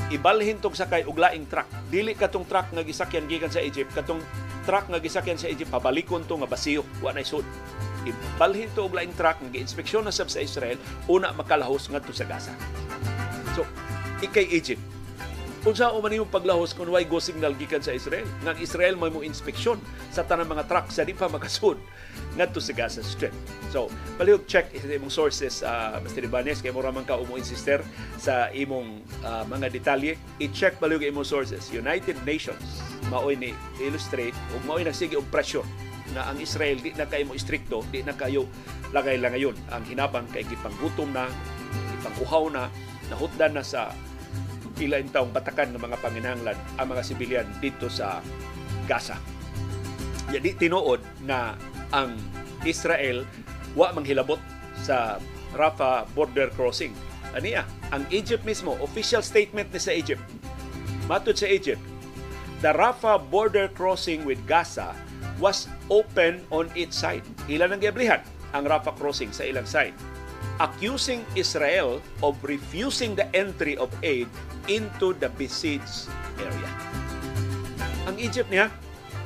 ibalhin 0.10 0.58
tong 0.58 0.74
sakay 0.74 1.06
og 1.06 1.22
laing 1.22 1.46
truck. 1.46 1.70
Dili 1.94 2.18
katong 2.18 2.50
truck 2.50 2.74
nga 2.74 2.82
gisakyan 2.82 3.30
gikan 3.30 3.54
sa 3.54 3.62
Egypt, 3.62 3.94
katong 3.94 4.22
truck 4.66 4.90
nga 4.90 4.98
gisakyan 4.98 5.38
sa 5.38 5.46
Egypt 5.46 5.70
pabalikon 5.70 6.26
to 6.26 6.42
nga 6.42 6.50
basiyo, 6.50 6.82
wa 7.06 7.14
nay 7.14 7.22
sud. 7.22 7.46
Ibalhin 8.10 8.74
to 8.74 8.90
og 8.90 8.98
laing 8.98 9.14
truck 9.14 9.38
nga 9.38 9.54
giinspeksyon 9.54 10.10
na 10.10 10.14
sab 10.14 10.34
sa 10.34 10.42
Israel, 10.42 10.82
una 11.06 11.30
makalahos 11.38 11.86
ngadto 11.86 12.10
sa 12.10 12.26
Gaza. 12.26 12.54
So, 13.54 13.62
ikay 14.26 14.50
Egypt, 14.58 14.82
unsa 15.64 15.96
o 15.96 16.04
man 16.04 16.12
paglahos 16.28 16.76
kung 16.76 16.92
way 16.92 17.08
go 17.08 17.24
signal 17.24 17.56
gikan 17.56 17.80
sa 17.80 17.96
Israel 17.96 18.28
nga 18.44 18.52
Israel 18.60 19.00
may 19.00 19.08
mo 19.08 19.24
inspeksyon 19.24 19.80
sa 20.12 20.28
tanang 20.28 20.52
mga 20.52 20.68
truck 20.68 20.92
sa 20.92 21.08
di 21.08 21.16
pa 21.16 21.32
makasud 21.32 21.80
ngadto 22.38 22.60
sa 22.60 22.76
Gaza 22.76 23.00
Strip. 23.00 23.32
So, 23.72 23.88
palihog 24.20 24.44
check 24.44 24.76
imong 24.76 25.14
sources 25.14 25.64
uh, 25.64 26.04
Mr. 26.04 26.28
Ibanez 26.28 26.60
kay 26.60 26.76
mo 26.76 26.84
raman 26.84 27.08
ka 27.08 27.16
umo 27.16 27.40
insister 27.40 27.80
sa 28.20 28.52
imong 28.52 29.02
uh, 29.24 29.48
mga 29.48 29.72
detalye. 29.72 30.20
I-check 30.44 30.84
palihog 30.84 31.06
imong 31.06 31.26
sources. 31.26 31.72
United 31.72 32.20
Nations 32.28 32.84
maoy 33.08 33.40
ni 33.40 33.56
illustrate 33.80 34.36
ug 34.52 34.62
maoy 34.68 34.84
nagsige 34.84 35.16
og 35.16 35.28
pressure 35.32 35.66
na 36.12 36.28
ang 36.28 36.38
Israel 36.44 36.78
di 36.84 36.92
na 36.94 37.08
kayo 37.08 37.24
mo 37.24 37.34
istrikto, 37.34 37.88
di 37.88 38.04
na 38.04 38.14
kayo 38.14 38.46
lagay 38.92 39.16
lang 39.16 39.32
ngayon. 39.32 39.56
Ang 39.72 39.84
hinabang 39.88 40.28
kay 40.30 40.44
gipanggutom 40.44 41.10
na, 41.16 41.32
gipanguhaw 41.96 42.52
na, 42.52 42.68
nahutdan 43.08 43.56
na 43.56 43.64
sa 43.64 43.96
pila 44.74 45.00
taong 45.10 45.32
batakan 45.32 45.72
ng 45.72 45.82
mga 45.82 45.98
panginahanglan 46.02 46.58
ang 46.78 46.88
mga 46.90 47.02
sibilyan 47.06 47.48
dito 47.62 47.88
sa 47.88 48.20
Gaza. 48.90 49.18
Yadi 50.34 50.58
tinuod 50.58 51.00
na 51.24 51.54
ang 51.94 52.18
Israel 52.66 53.28
wa 53.78 53.94
manghilabot 53.94 54.40
sa 54.82 55.22
Rafah 55.54 56.10
border 56.18 56.50
crossing. 56.58 56.92
Aniya, 57.38 57.66
ang 57.94 58.06
Egypt 58.10 58.46
mismo, 58.46 58.78
official 58.82 59.22
statement 59.22 59.70
ni 59.70 59.82
sa 59.82 59.94
Egypt. 59.94 60.22
Matod 61.06 61.38
sa 61.38 61.50
Egypt, 61.50 61.82
the 62.62 62.74
Rafah 62.74 63.22
border 63.30 63.70
crossing 63.74 64.26
with 64.26 64.42
Gaza 64.50 64.94
was 65.38 65.70
open 65.90 66.42
on 66.54 66.70
its 66.74 66.98
side. 66.98 67.26
Ilan 67.50 67.78
ang 67.78 67.82
giablihan 67.82 68.22
ang 68.54 68.70
Rafah 68.70 68.94
crossing 68.98 69.34
sa 69.34 69.46
ilang 69.46 69.66
side 69.66 69.94
accusing 70.62 71.26
Israel 71.34 72.02
of 72.22 72.38
refusing 72.46 73.16
the 73.18 73.26
entry 73.34 73.74
of 73.78 73.90
aid 74.06 74.30
into 74.68 75.12
the 75.18 75.30
besieged 75.36 76.08
area. 76.40 76.70
Ang 78.04 78.20
Egypt 78.20 78.52
niya, 78.52 78.68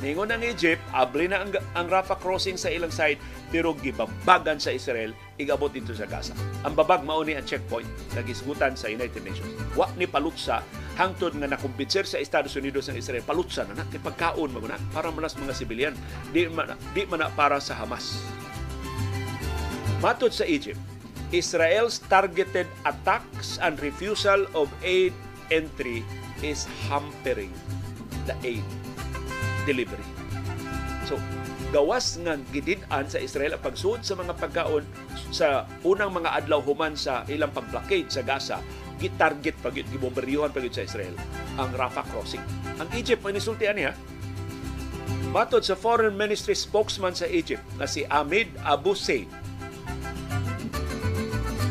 ningon 0.02 0.30
ang 0.30 0.46
Egypt, 0.46 0.82
abli 0.94 1.26
na 1.26 1.42
ang, 1.42 1.50
ang 1.74 1.88
Rafah 1.90 2.22
crossing 2.22 2.58
sa 2.58 2.70
ilang 2.70 2.94
side, 2.94 3.18
pero 3.50 3.74
gibabagan 3.74 4.62
sa 4.62 4.70
Israel, 4.70 5.16
igabot 5.42 5.74
dito 5.74 5.96
sa 5.98 6.06
Gaza. 6.06 6.38
Ang 6.62 6.78
babag 6.78 7.02
mauni 7.02 7.34
ang 7.34 7.46
checkpoint 7.46 7.88
na 8.14 8.22
gisgutan 8.22 8.78
sa 8.78 8.92
United 8.92 9.24
Nations. 9.26 9.50
Wa 9.74 9.90
ni 9.98 10.06
palutsa 10.06 10.62
hangtod 10.98 11.38
nga 11.38 11.50
nakumbinser 11.50 12.06
sa 12.06 12.18
Estados 12.22 12.58
Unidos 12.58 12.90
ng 12.90 12.98
Israel 12.98 13.22
palutsa 13.22 13.64
na 13.70 13.82
natin 13.82 14.02
pagkaon 14.02 14.50
maguna 14.50 14.82
para 14.90 15.14
manas 15.14 15.38
mga 15.38 15.54
sibilyan 15.54 15.96
di 16.34 16.50
man, 16.50 16.74
di 16.92 17.06
man 17.06 17.30
para 17.38 17.62
sa 17.62 17.78
Hamas. 17.78 18.22
Matod 19.98 20.30
sa 20.30 20.46
Egypt, 20.46 20.78
Israel's 21.34 21.98
targeted 22.06 22.70
attacks 22.86 23.58
and 23.60 23.76
refusal 23.82 24.46
of 24.54 24.70
aid 24.86 25.12
entry 25.50 26.04
is 26.44 26.68
hampering 26.88 27.54
the 28.30 28.36
aid 28.44 28.66
delivery. 29.64 30.06
So, 31.08 31.16
gawas 31.72 32.20
nga 32.20 32.36
gidid-an 32.52 33.08
sa 33.08 33.20
Israel 33.20 33.56
ang 33.56 33.64
pagsuod 33.64 34.04
sa 34.04 34.16
mga 34.16 34.34
pagkaon 34.36 34.84
sa 35.32 35.68
unang 35.88 36.16
mga 36.16 36.44
adlaw 36.44 36.60
human 36.64 36.96
sa 36.96 37.24
ilang 37.32 37.52
pag-blockade 37.52 38.12
sa 38.12 38.24
Gaza, 38.24 38.60
gitarget 39.00 39.56
pag 39.64 39.76
gibombardiyohan 39.76 40.52
pag 40.52 40.68
sa 40.72 40.84
Israel 40.84 41.16
ang 41.56 41.72
Rafah 41.76 42.08
crossing. 42.12 42.44
Ang 42.80 42.90
Egypt 42.96 43.24
may 43.24 43.36
nisultian 43.36 43.76
niya 43.76 43.94
Matod 45.28 45.62
sa 45.62 45.76
Foreign 45.76 46.16
Ministry 46.16 46.56
spokesman 46.56 47.12
sa 47.12 47.28
Egypt 47.28 47.64
na 47.76 47.84
si 47.84 48.08
Ahmed 48.08 48.48
Abu 48.64 48.96
Said, 48.96 49.28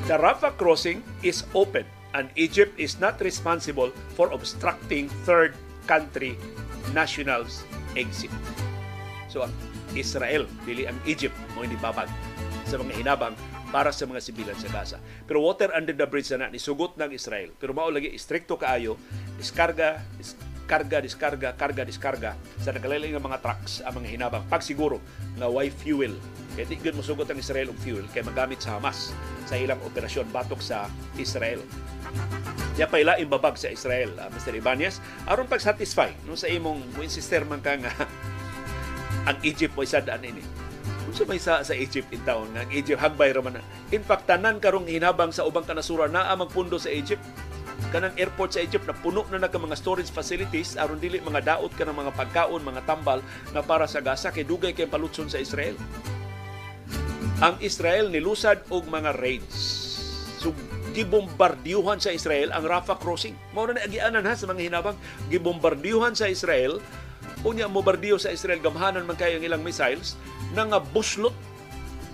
The 0.06 0.20
Rafah 0.20 0.54
crossing 0.60 1.00
is 1.24 1.42
open 1.56 1.88
and 2.16 2.32
Egypt 2.40 2.72
is 2.80 2.96
not 2.96 3.20
responsible 3.20 3.92
for 4.16 4.32
obstructing 4.32 5.12
third 5.28 5.52
country 5.84 6.40
nationals 6.96 7.68
exit. 7.92 8.32
So 9.28 9.44
ang 9.44 9.52
Israel, 9.92 10.48
dili 10.64 10.88
ang 10.88 10.96
Egypt 11.04 11.36
mo 11.52 11.60
hindi 11.60 11.76
babag 11.76 12.08
sa 12.64 12.80
mga 12.80 13.04
hinabang 13.04 13.36
para 13.68 13.92
sa 13.92 14.08
mga 14.08 14.24
sibilan 14.24 14.56
sa 14.56 14.72
Gaza. 14.72 14.98
Pero 15.28 15.44
water 15.44 15.68
under 15.76 15.92
the 15.92 16.08
bridge 16.08 16.32
na 16.32 16.48
nisugot 16.48 16.96
ng 16.96 17.12
Israel. 17.12 17.52
Pero 17.60 17.76
mao 17.76 17.92
lagi 17.92 18.08
istrikto 18.08 18.56
kaayo, 18.56 18.96
diskarga, 19.36 20.00
diskarga, 20.66 20.98
diskarga, 20.98 21.48
karga, 21.54 21.82
diskarga 21.86 22.30
sa 22.58 22.74
nagkalaling 22.74 23.14
ng 23.14 23.22
mga 23.22 23.38
trucks 23.38 23.86
ang 23.86 24.02
mga 24.02 24.18
hinabang. 24.18 24.42
Pagsiguro 24.50 24.98
na 25.38 25.46
why 25.46 25.70
fuel 25.70 26.18
kaya 26.58 26.66
di 26.66 26.90
mo 26.90 27.06
sugot 27.06 27.30
ang 27.30 27.38
Israel 27.38 27.70
og 27.70 27.78
fuel 27.78 28.02
kay 28.10 28.26
magamit 28.26 28.58
sa 28.58 28.74
Hamas 28.74 29.14
sa 29.46 29.54
ilang 29.54 29.78
operasyon 29.86 30.26
batok 30.34 30.58
sa 30.58 30.90
Israel. 31.22 31.62
Ya 32.74 32.90
pa 32.90 32.98
ila 32.98 33.14
babag 33.30 33.54
sa 33.54 33.70
Israel, 33.70 34.10
uh, 34.18 34.26
Mr. 34.34 34.58
Ibanez, 34.58 34.98
aron 35.30 35.46
pag-satisfy 35.46 36.10
no 36.26 36.34
sa 36.34 36.50
imong 36.50 36.82
mo 36.98 37.00
insister 37.06 37.46
man 37.46 37.62
ka 37.62 37.78
nga 37.78 37.94
ang 39.30 39.38
Egypt 39.46 39.78
mo 39.78 39.86
isadaan 39.86 40.26
ini. 40.26 40.42
Unsa 41.06 41.22
may 41.30 41.38
sa 41.38 41.62
sa 41.62 41.78
Egypt 41.78 42.10
in 42.10 42.18
town 42.26 42.50
nga 42.50 42.66
ang 42.66 42.70
Egypt 42.74 42.98
hagbay 42.98 43.30
ra 43.30 43.38
man. 43.38 43.62
In 43.94 44.02
fact 44.02 44.26
tanan 44.26 44.58
karong 44.58 44.90
hinabang 44.90 45.30
sa 45.30 45.46
ubang 45.46 45.62
kanasura 45.62 46.10
naa 46.10 46.34
magpundo 46.34 46.74
sa 46.82 46.90
Egypt 46.90 47.22
kanang 47.92 48.16
airport 48.16 48.56
sa 48.56 48.62
Egypt 48.64 48.88
na 48.88 48.96
puno 48.96 49.24
na 49.28 49.40
nag 49.40 49.52
mga 49.52 49.76
storage 49.76 50.10
facilities 50.10 50.74
aron 50.80 51.00
dili 51.00 51.20
mga 51.20 51.56
daot 51.56 51.72
ka 51.76 51.84
ng 51.84 51.96
mga 51.96 52.12
pagkaon, 52.16 52.62
mga 52.64 52.82
tambal 52.88 53.20
na 53.52 53.60
para 53.60 53.84
sa 53.84 54.00
Gaza 54.00 54.32
kay 54.32 54.44
dugay 54.44 54.72
kay 54.72 54.88
palutson 54.88 55.28
sa 55.28 55.40
Israel 55.40 55.76
ang 57.44 57.60
Israel 57.60 58.08
nilusad 58.08 58.64
og 58.72 58.88
mga 58.88 59.12
raids. 59.20 59.84
So, 60.40 60.56
gibombardiyuhan 60.96 62.00
sa 62.00 62.08
Israel 62.08 62.48
ang 62.48 62.64
Rafah 62.64 62.96
crossing. 62.96 63.36
Mao 63.52 63.68
na 63.68 63.84
agianan 63.84 64.24
ha 64.24 64.32
sa 64.32 64.48
mga 64.48 64.72
hinabang 64.72 64.96
gibombardiyuhan 65.28 66.16
sa 66.16 66.32
Israel 66.32 66.80
unya 67.44 67.68
mobardiyo 67.68 68.16
sa 68.16 68.32
Israel 68.32 68.58
gamhanan 68.58 69.04
man 69.04 69.18
kayo 69.18 69.36
ang 69.36 69.44
ilang 69.44 69.62
missiles 69.62 70.16
na 70.56 70.64
nga 70.64 70.80
buslot 70.80 71.34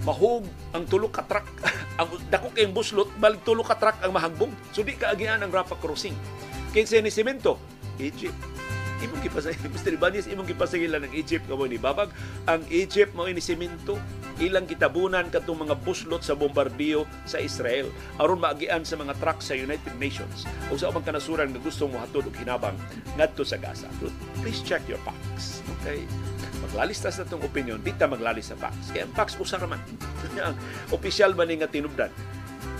mahug 0.02 0.44
ang 0.74 0.84
tulo 0.86 1.08
ka 1.08 1.22
truck. 1.26 1.46
Ang 2.00 2.08
dako 2.32 2.48
kay 2.56 2.66
buslot 2.72 3.12
balik 3.20 3.44
tulo 3.44 3.60
ka 3.60 3.76
truck 3.76 4.00
ang 4.00 4.16
mahagbong 4.16 4.48
so 4.72 4.80
di 4.80 4.96
kaagian 4.96 5.44
ang 5.44 5.52
Rafah 5.52 5.76
crossing. 5.76 6.16
Kinsa 6.72 7.04
ni 7.04 7.12
semento 7.12 7.60
Egypt 8.00 8.51
imong 9.02 9.22
gipasangil 9.22 9.68
Mr. 9.74 9.92
Ibanez 9.98 10.26
imong 10.30 10.48
gipasangilan 10.48 11.02
ng 11.06 11.12
Egypt 11.18 11.44
kamo 11.50 11.66
ni 11.66 11.76
babag 11.76 12.08
ang 12.46 12.62
Egypt 12.70 13.12
mao 13.18 13.26
ini 13.26 13.42
semento 13.42 13.98
ilang 14.38 14.64
kitabunan 14.64 15.28
katong 15.28 15.68
mga 15.68 15.76
buslot 15.82 16.22
sa 16.22 16.38
bombardiyo 16.38 17.04
sa 17.26 17.42
Israel 17.42 17.90
aron 18.16 18.40
maagian 18.40 18.86
sa 18.86 18.96
mga 18.96 19.18
truck 19.18 19.42
sa 19.42 19.58
United 19.58 19.92
Nations 19.98 20.46
o 20.70 20.78
sa 20.78 20.88
ubang 20.88 21.04
kanasuran 21.04 21.50
nga 21.52 21.60
gustong 21.60 21.92
mohatod 21.92 22.30
og 22.30 22.36
hinabang 22.38 22.78
ngadto 23.18 23.44
sa 23.44 23.60
Gaza. 23.60 23.90
So, 24.00 24.08
please 24.40 24.64
check 24.64 24.82
your 24.88 24.98
facts. 25.04 25.60
Okay? 25.78 26.02
Maglalista 26.62 27.10
sa 27.10 27.26
itong 27.26 27.42
opinion, 27.44 27.82
di 27.82 27.92
ta 27.94 28.06
maglalis 28.06 28.54
sa 28.54 28.56
facts. 28.56 28.94
Kaya 28.94 29.04
ang 29.04 29.14
facts 29.14 29.34
usa 29.36 29.58
raman. 29.58 29.78
ang 30.46 30.56
opisyal 30.94 31.34
man 31.34 31.50
ni 31.50 31.60
nga 31.60 31.68
tinubdan 31.68 32.10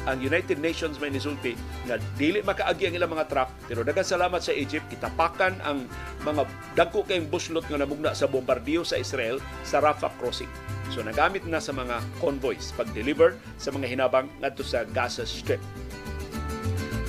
ang 0.03 0.19
United 0.19 0.59
Nations 0.59 0.99
may 0.99 1.15
nisulti 1.15 1.55
nga 1.87 1.95
dili 2.19 2.43
makaagi 2.43 2.91
ang 2.91 2.95
ilang 2.99 3.13
mga 3.15 3.31
truck 3.31 3.51
pero 3.71 3.87
daghang 3.87 4.07
salamat 4.07 4.43
sa 4.43 4.51
Egypt 4.51 4.91
kitapakan 4.91 5.55
ang 5.63 5.87
mga 6.27 6.43
dagko 6.75 7.07
kayong 7.07 7.31
buslot 7.31 7.67
nga 7.71 7.79
namugna 7.79 8.11
sa 8.11 8.27
bombardiyo 8.27 8.83
sa 8.83 8.99
Israel 8.99 9.39
sa 9.63 9.79
Rafah 9.79 10.11
crossing. 10.19 10.51
So 10.91 11.07
nagamit 11.07 11.47
na 11.47 11.63
sa 11.63 11.71
mga 11.71 12.03
convoys 12.19 12.75
pag-deliver 12.75 13.39
sa 13.57 13.71
mga 13.71 13.87
hinabang 13.95 14.27
ngadto 14.43 14.67
sa 14.67 14.83
Gaza 14.91 15.23
Strip. 15.23 15.63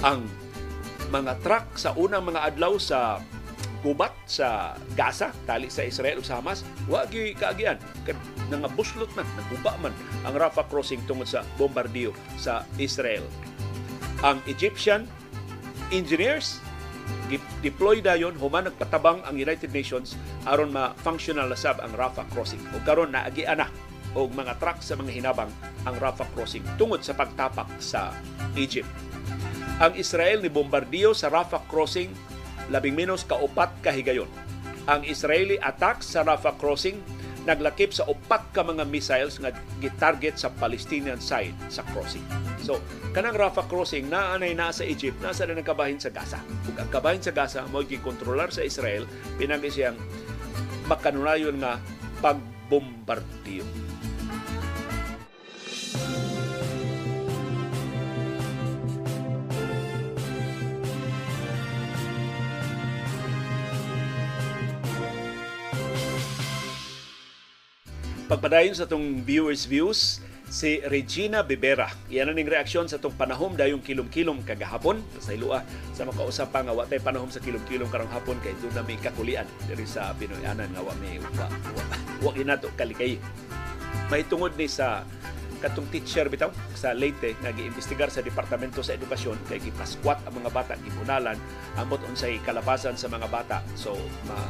Ang 0.05 0.29
mga 1.09 1.37
truck 1.41 1.65
sa 1.77 1.93
unang 1.97 2.25
mga 2.25 2.53
adlaw 2.53 2.77
sa 2.77 3.21
gubat 3.83 4.15
sa 4.23 4.79
Gaza, 4.95 5.35
tali 5.43 5.67
sa 5.67 5.83
Israel 5.83 6.17
o 6.17 6.23
sa 6.23 6.39
Hamas, 6.39 6.63
wa 6.87 7.03
gyud 7.11 7.35
kaagian. 7.35 7.75
Nga 8.47 8.71
buslot 8.79 9.11
man, 9.13 9.27
naguba 9.35 9.75
man 9.83 9.93
ang 10.23 10.33
Rafah 10.39 10.65
crossing 10.71 11.03
tungod 11.03 11.27
sa 11.27 11.43
bombardiyo 11.59 12.15
sa 12.39 12.63
Israel. 12.79 13.27
Ang 14.23 14.39
Egyptian 14.47 15.03
engineers 15.91 16.63
deploy 17.59 17.99
dayon 17.99 18.39
human 18.39 18.71
nagpatabang 18.71 19.19
ang 19.27 19.35
United 19.35 19.75
Nations 19.75 20.15
aron 20.47 20.71
ma-functional 20.71 21.51
na 21.51 21.59
sab 21.59 21.83
ang 21.83 21.91
Rafah 21.91 22.23
crossing. 22.31 22.63
O 22.71 22.79
karon 22.87 23.11
naagi 23.11 23.43
ana 23.43 23.67
og 24.15 24.31
mga 24.31 24.61
truck 24.61 24.79
sa 24.79 24.95
mga 24.95 25.11
hinabang 25.11 25.51
ang 25.83 25.95
Rafah 25.99 26.29
crossing 26.31 26.63
tungod 26.79 27.03
sa 27.03 27.17
pagtapak 27.17 27.67
sa 27.83 28.15
Egypt. 28.55 28.87
Ang 29.81 29.97
Israel 29.97 30.39
ni 30.39 30.47
bombardiyo 30.47 31.11
sa 31.11 31.27
Rafah 31.27 31.65
crossing 31.67 32.13
labing 32.71 32.95
menos 32.95 33.27
kaupat 33.27 33.71
ka 33.83 33.91
higayon. 33.91 34.29
Ang 34.87 35.07
Israeli 35.07 35.55
attack 35.63 36.03
sa 36.03 36.27
Rafah 36.27 36.59
crossing 36.59 36.99
naglakip 37.43 37.91
sa 37.91 38.07
upat 38.07 38.55
ka 38.55 38.63
mga 38.63 38.87
missiles 38.87 39.35
nga 39.39 39.51
gitarget 39.83 40.39
sa 40.39 40.47
Palestinian 40.47 41.19
side 41.19 41.55
sa 41.67 41.83
crossing. 41.91 42.23
So, 42.63 42.79
kanang 43.11 43.35
Rafah 43.35 43.67
crossing 43.67 44.07
na 44.07 44.35
anay 44.35 44.55
na 44.55 44.71
sa 44.71 44.87
Egypt, 44.87 45.19
nasa 45.19 45.43
na 45.43 45.59
nagkabahin 45.59 45.99
sa 45.99 46.07
Gaza. 46.07 46.39
Ug 46.67 46.75
ang 46.79 46.87
kabahin 46.87 47.19
sa 47.19 47.35
Gaza 47.35 47.67
mo 47.67 47.83
gikontrolar 47.83 48.47
sa 48.55 48.63
Israel, 48.63 49.03
pinagi 49.35 49.71
siyang 49.71 49.99
makanunayon 50.87 51.59
nga 51.59 51.83
pagbombardiyo. 52.23 53.67
Pagpadayon 68.33 68.73
sa 68.73 68.89
itong 68.89 69.21
viewers 69.21 69.69
views, 69.69 70.17
si 70.49 70.81
Regina 70.89 71.45
Bibera. 71.45 71.85
Iyan 72.09 72.33
ning 72.33 72.49
reaksyon 72.49 72.89
sa 72.89 72.97
itong 72.97 73.13
panahom 73.13 73.53
dayong 73.53 73.85
kilom-kilom 73.85 74.41
kagahapon. 74.41 75.05
Sa 75.21 75.37
ilua 75.37 75.61
sa 75.93 76.01
makausap 76.09 76.49
pa 76.49 76.65
nga 76.65 76.73
watay 76.73 76.97
panahom 76.97 77.29
sa 77.29 77.37
kilom-kilom 77.37 77.93
karong 77.93 78.09
hapon 78.09 78.41
kay 78.41 78.57
doon 78.57 78.73
na 78.73 78.81
may 78.81 78.97
kakulian 78.97 79.45
diri 79.69 79.85
sa 79.85 80.17
Pinoyanan 80.17 80.65
nga 80.65 80.81
wa 80.81 80.97
may 80.97 81.21
wa, 81.21 81.29
wa, 81.45 81.85
wa 82.25 82.31
inato 82.33 82.73
kalikay. 82.73 83.21
May 84.09 84.25
tungod 84.25 84.57
ni 84.57 84.65
sa 84.65 85.05
katong 85.61 85.93
teacher 85.93 86.25
bitaw 86.25 86.49
sa 86.73 86.97
Leyte 86.97 87.37
nga 87.37 87.53
giimbestigar 87.53 88.09
sa 88.09 88.25
Departamento 88.25 88.81
sa 88.81 88.97
Edukasyon 88.97 89.45
kay 89.45 89.61
gipaskwat 89.61 90.25
ang 90.25 90.41
mga 90.41 90.49
bata 90.49 90.73
gibunalan 90.81 91.37
ambot 91.77 92.01
unsay 92.09 92.41
kalabasan 92.41 92.97
sa 92.97 93.13
mga 93.13 93.29
bata 93.29 93.61
so 93.77 93.93
ma 94.25 94.41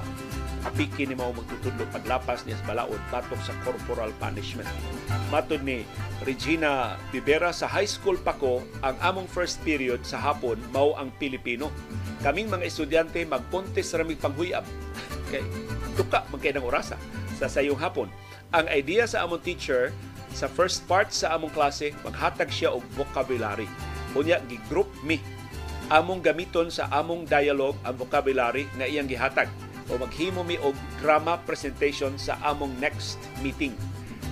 apiki 0.64 1.04
ni 1.04 1.16
mao 1.16 1.36
magtutudlo 1.36 1.84
paglapas 1.92 2.48
sa 2.48 2.66
balaod 2.68 3.00
batok 3.12 3.40
sa 3.44 3.54
corporal 3.68 4.12
punishment. 4.20 4.68
Matod 5.28 5.64
ni 5.64 5.84
Regina 6.24 6.96
Bibera 7.12 7.52
sa 7.52 7.68
high 7.68 7.88
school 7.88 8.16
pa 8.16 8.36
ko, 8.40 8.64
ang 8.80 8.96
among 9.04 9.28
first 9.28 9.60
period 9.68 10.00
sa 10.08 10.20
hapon 10.20 10.56
mao 10.72 10.96
ang 10.96 11.12
Pilipino. 11.20 11.68
Kaming 12.24 12.48
mga 12.48 12.68
estudyante 12.68 13.20
magpuntis 13.28 13.92
ra 13.92 14.08
mig 14.08 14.20
panghuyab. 14.20 14.64
kay 15.32 15.44
tuka 16.00 16.24
man 16.32 16.40
kay 16.40 16.56
ng 16.56 16.64
orasa 16.64 16.96
sa 17.36 17.52
sayong 17.52 17.80
hapon. 17.80 18.08
Ang 18.56 18.70
idea 18.72 19.04
sa 19.10 19.26
among 19.26 19.44
teacher 19.44 19.92
sa 20.34 20.50
first 20.50 20.86
part 20.90 21.12
sa 21.14 21.36
among 21.36 21.52
klase 21.52 21.92
maghatag 22.02 22.50
siya 22.50 22.72
og 22.72 22.86
vocabulary. 22.96 23.68
Unya 24.14 24.40
gi-group 24.46 24.90
me 25.02 25.18
among 25.92 26.24
gamiton 26.24 26.72
sa 26.72 26.88
among 26.94 27.28
dialogue 27.28 27.76
ang 27.84 27.98
vocabulary 27.98 28.70
nga 28.78 28.88
iyang 28.88 29.10
gihatag 29.10 29.50
o 29.92 30.00
maghimo 30.00 30.46
mi 30.46 30.56
og 30.62 30.76
drama 31.02 31.40
presentation 31.44 32.16
sa 32.16 32.40
among 32.46 32.72
next 32.80 33.20
meeting. 33.44 33.76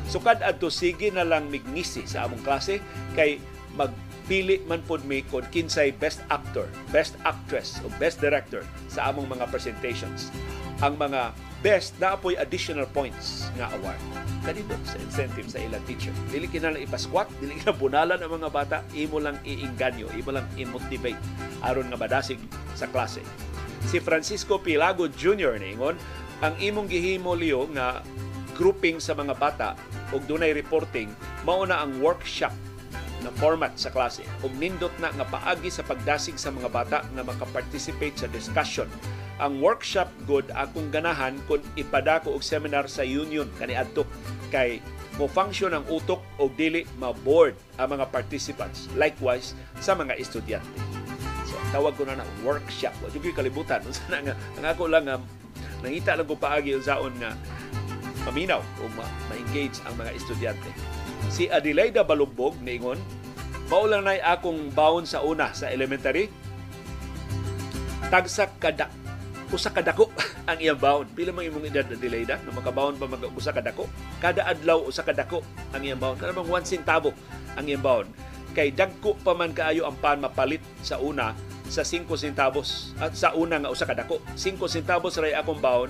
Sukad 0.07 0.43
adto 0.43 0.67
sige 0.67 1.07
na 1.11 1.23
lang 1.23 1.47
mignisi 1.47 2.03
sa 2.03 2.27
among 2.27 2.43
klase 2.43 2.83
kay 3.15 3.39
magpili 3.79 4.59
man 4.67 4.83
pod 4.83 5.03
mi 5.07 5.23
kon 5.23 5.47
kinsay 5.51 5.95
best 5.95 6.19
actor, 6.27 6.67
best 6.91 7.15
actress 7.23 7.79
o 7.83 7.91
best 7.95 8.19
director 8.19 8.63
sa 8.91 9.07
among 9.11 9.31
mga 9.31 9.47
presentations. 9.47 10.27
Ang 10.83 10.99
mga 10.99 11.31
best 11.61 11.93
na 12.01 12.17
apoy 12.17 12.33
additional 12.41 12.89
points 12.89 13.47
nga 13.55 13.69
award 13.77 14.01
kanito 14.41 14.73
sa 14.81 14.97
incentive 14.97 15.45
sa 15.45 15.61
ilang 15.61 15.85
teacher. 15.85 16.09
Dili 16.33 16.49
kina 16.49 16.73
lang 16.73 16.81
ipaskwat, 16.81 17.29
dili 17.37 17.61
kina 17.61 17.77
bunalan 17.77 18.17
ang 18.17 18.33
mga 18.41 18.49
bata, 18.49 18.77
imo 18.97 19.21
lang 19.21 19.37
iinganyo, 19.45 20.09
imo 20.17 20.33
lang 20.33 20.49
i-motivate 20.57 21.21
aron 21.61 21.93
nga 21.93 22.01
madasig 22.01 22.41
sa 22.73 22.89
klase 22.89 23.21
si 23.87 23.97
Francisco 24.03 24.61
Pilago 24.61 25.09
Jr. 25.09 25.57
ningon 25.57 25.97
ang 26.41 26.53
imong 26.57 26.89
gihimo 26.89 27.37
liyo 27.37 27.69
nga 27.73 28.01
grouping 28.57 29.01
sa 29.01 29.17
mga 29.17 29.33
bata 29.37 29.69
ug 30.13 30.21
dunay 30.27 30.53
reporting 30.53 31.09
mao 31.47 31.65
na 31.65 31.81
ang 31.81 31.97
workshop 32.03 32.53
na 33.21 33.29
format 33.37 33.73
sa 33.77 33.93
klase 33.93 34.25
ug 34.41 34.53
nindot 34.57 34.93
na 34.97 35.13
nga 35.13 35.25
paagi 35.25 35.69
sa 35.69 35.85
pagdasig 35.85 36.37
sa 36.37 36.49
mga 36.49 36.69
bata 36.69 36.99
nga 37.13 37.23
makaparticipate 37.25 38.17
sa 38.17 38.27
discussion 38.29 38.89
ang 39.41 39.57
workshop 39.57 40.09
good 40.29 40.45
akong 40.53 40.93
ganahan 40.93 41.33
kung 41.49 41.61
ipadako 41.73 42.37
og 42.37 42.45
seminar 42.45 42.85
sa 42.85 43.01
union 43.01 43.49
kaniadto 43.57 44.05
kay 44.53 44.81
mo 45.17 45.25
function 45.25 45.73
ang 45.73 45.85
utok 45.89 46.21
o 46.37 46.49
dili 46.49 46.85
ma-board 47.01 47.57
ang 47.81 47.97
mga 47.97 48.09
participants 48.13 48.85
likewise 48.97 49.57
sa 49.81 49.97
mga 49.97 50.17
estudyante 50.17 50.69
tawag 51.69 51.93
ko 51.93 52.03
na 52.09 52.17
na 52.17 52.25
workshop. 52.41 52.97
Wa 52.99 53.07
jud 53.13 53.29
kalibutan. 53.37 53.85
Unsa 53.85 54.01
na 54.13 54.25
nga 54.25 54.33
ang 54.57 54.65
ako 54.65 54.89
lang 54.89 55.05
nga 55.05 55.17
nangita 55.85 56.17
lang 56.17 56.25
ko 56.25 56.37
paagi 56.37 56.77
unsaon 56.77 57.13
nga 57.21 57.33
maminaw 58.25 58.61
o 58.61 58.83
ma-engage 58.93 59.81
ang 59.85 59.97
mga 59.97 60.11
estudyante. 60.13 60.69
Si 61.33 61.49
Adelaida 61.49 62.05
Balugbog 62.05 62.57
niingon, 62.61 62.97
mao 63.69 63.85
lang 63.89 64.05
nay 64.05 64.21
akong 64.21 64.69
baon 64.73 65.09
sa 65.09 65.25
una 65.25 65.53
sa 65.57 65.69
elementary. 65.73 66.29
Tagsa 68.11 68.51
kada 68.59 68.91
usa 69.51 69.67
ka 69.67 69.83
dako 69.83 70.07
ang 70.49 70.57
iyang 70.61 70.79
baon. 70.79 71.05
Pila 71.11 71.35
man 71.35 71.47
imong 71.47 71.67
edad 71.67 71.87
Adelaida 71.87 72.39
na 72.45 72.55
makabaon 72.55 72.95
pa 72.95 73.09
mag 73.09 73.25
usa 73.35 73.51
ka 73.51 73.59
dako? 73.59 73.89
Kada 74.23 74.47
adlaw 74.47 74.85
usa 74.85 75.03
ka 75.03 75.11
dako 75.11 75.43
ang 75.75 75.81
iyang 75.83 75.99
baon. 75.99 76.15
Kada 76.15 76.31
bang 76.31 76.47
1 76.47 76.71
centavo 76.71 77.11
ang 77.57 77.65
iyang 77.67 77.83
baon. 77.83 78.07
Kay 78.51 78.75
dagko 78.75 79.15
pa 79.23 79.31
man 79.31 79.55
kaayo 79.55 79.87
ang 79.87 79.95
pan 79.99 80.19
mapalit 80.19 80.59
sa 80.83 80.99
una 80.99 81.31
sa 81.71 81.87
5 81.87 82.03
centavos 82.19 82.91
at 82.99 83.15
sa 83.15 83.31
una 83.31 83.55
nga 83.55 83.71
usa 83.71 83.87
kadako 83.87 84.19
5 84.35 84.59
centavos 84.67 85.15
ray 85.15 85.31
akong 85.31 85.63
baon 85.63 85.87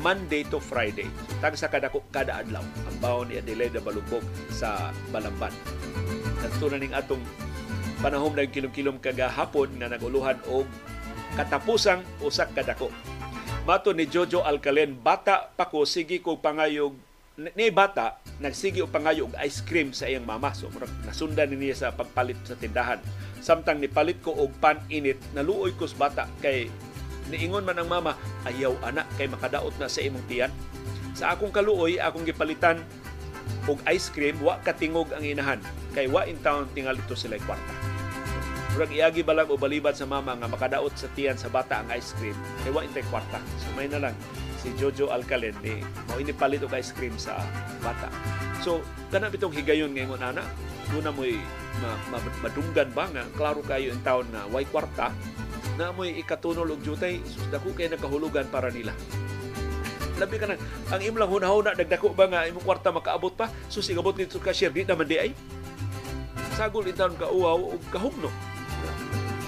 Monday 0.00 0.46
to 0.46 0.56
Friday. 0.62 1.10
Tag 1.42 1.58
sa 1.58 1.68
kadako 1.68 2.06
kada 2.08 2.40
adlaw. 2.40 2.62
Ang 2.62 2.96
baon 3.02 3.26
ni 3.28 3.36
Adelaide 3.36 3.82
Balugbog 3.82 4.22
sa 4.48 4.94
Balamban. 5.10 5.50
Kadto 6.38 6.70
na 6.70 6.78
ning 6.78 6.94
atong 6.94 7.20
panahon 7.98 8.32
na 8.32 8.46
kilom-kilom 8.46 9.02
kagahapon 9.02 9.74
nga 9.76 9.90
naguluhan 9.90 10.38
og 10.46 10.64
katapusang 11.34 12.00
usak 12.22 12.54
kadako 12.54 12.94
mato 13.66 13.92
ni 13.92 14.08
Jojo 14.08 14.46
Alcalen 14.46 14.96
bata 14.96 15.50
pa 15.52 15.68
ko 15.68 15.84
sige 15.84 16.22
ko 16.24 16.40
pangayog 16.40 16.94
ni 17.38 17.70
bata 17.70 18.18
nagsigi 18.42 18.82
og 18.82 18.90
pangayo 18.90 19.30
og 19.30 19.38
ice 19.46 19.62
cream 19.62 19.94
sa 19.94 20.10
iyang 20.10 20.26
mama. 20.26 20.50
So 20.50 20.66
nasundan 21.06 21.54
niya 21.54 21.78
sa 21.78 21.94
pagpalit 21.94 22.38
sa 22.42 22.58
tindahan. 22.58 22.98
Samtang 23.38 23.78
nipalit 23.78 24.18
ko 24.18 24.34
og 24.34 24.50
pan 24.58 24.82
init 24.90 25.22
naluoy 25.38 25.70
ko 25.78 25.86
sa 25.86 26.10
bata 26.10 26.24
kay 26.42 26.66
niingon 27.30 27.62
man 27.62 27.78
ang 27.78 27.86
mama 27.86 28.18
ayaw 28.42 28.74
anak 28.82 29.06
kay 29.14 29.30
makadaot 29.30 29.70
na 29.78 29.86
sa 29.86 30.02
imong 30.02 30.26
tiyan. 30.26 30.50
Sa 31.14 31.30
akong 31.30 31.54
kaluoy 31.54 32.02
akong 32.02 32.26
gipalitan 32.26 32.82
og 33.70 33.78
ice 33.86 34.10
cream 34.10 34.34
wa 34.42 34.58
katingog 34.66 35.14
ang 35.14 35.22
inahan 35.22 35.62
kay 35.94 36.10
wa 36.10 36.26
in 36.26 36.42
town 36.42 36.66
tingal 36.74 36.98
ito 36.98 37.14
sila 37.14 37.38
kwarta. 37.46 37.74
Murag 38.74 38.90
iagi 38.90 39.22
ba 39.22 39.34
lang 39.34 39.50
o 39.50 39.54
balibat 39.54 39.94
sa 39.94 40.10
mama 40.10 40.34
nga 40.34 40.50
makadaot 40.50 40.94
sa 40.98 41.06
tiyan 41.14 41.38
sa 41.38 41.50
bata 41.50 41.82
ang 41.82 41.88
ice 41.94 42.14
cream, 42.18 42.36
kay 42.62 42.70
wa 42.70 42.82
intay 42.82 43.02
kwarta. 43.06 43.38
So 43.62 43.70
may 43.74 43.86
na 43.86 44.10
lang 44.10 44.14
si 44.58 44.74
Jojo 44.74 45.14
Alcalen 45.14 45.54
ni 45.62 45.78
mao 46.10 46.18
ini 46.18 46.34
palit 46.34 46.62
og 46.66 46.74
ice 46.74 46.90
cream 46.90 47.14
sa 47.14 47.38
bata. 47.78 48.10
So 48.60 48.82
kana 49.14 49.30
bitong 49.30 49.54
higayon 49.54 49.94
ngayon 49.94 50.18
ana, 50.18 50.42
muna 50.90 51.14
mo'y 51.14 51.38
ma, 51.78 51.90
ma, 52.10 52.18
madunggan 52.42 52.90
ba 52.90 53.06
nga 53.08 53.22
klaro 53.38 53.62
kayo 53.62 53.94
in 53.94 54.02
taon 54.02 54.26
na 54.34 54.44
way 54.50 54.66
kwarta. 54.66 55.14
Na 55.78 55.94
mo'y 55.94 56.18
ikatunol 56.18 56.74
og 56.74 56.82
jutay 56.82 57.22
dako 57.54 57.70
kay 57.78 57.86
nakahulugan 57.86 58.50
para 58.50 58.68
nila. 58.74 58.90
Labi 60.18 60.34
ka 60.34 60.50
na 60.50 60.58
ang 60.90 60.98
imong 60.98 61.30
hunahuna 61.30 61.78
nagdako 61.78 62.10
ba 62.10 62.26
nga 62.26 62.50
imong 62.50 62.66
kwarta 62.66 62.90
makaabot 62.90 63.38
pa? 63.38 63.46
Sus 63.70 63.86
igabot 63.86 64.18
nito 64.18 64.42
ka 64.42 64.50
share 64.50 64.74
di 64.74 64.82
naman 64.82 65.06
di 65.06 65.22
ay. 65.22 65.30
Sagol 66.58 66.90
in 66.90 66.98
taon 66.98 67.14
ka 67.14 67.30
uwaw 67.30 67.78
og 67.78 67.82
kahugno. 67.94 68.26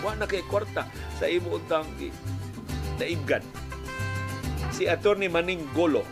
Wa 0.07 0.15
na 0.15 0.31
kay 0.31 0.47
kwarta 0.47 0.87
sa 1.19 1.27
imo 1.27 1.59
untang 1.59 1.85
naibgan 3.03 3.43
si 4.71 4.87
attorney 4.87 5.31
Maning 5.31 5.67
Golo 5.75 6.03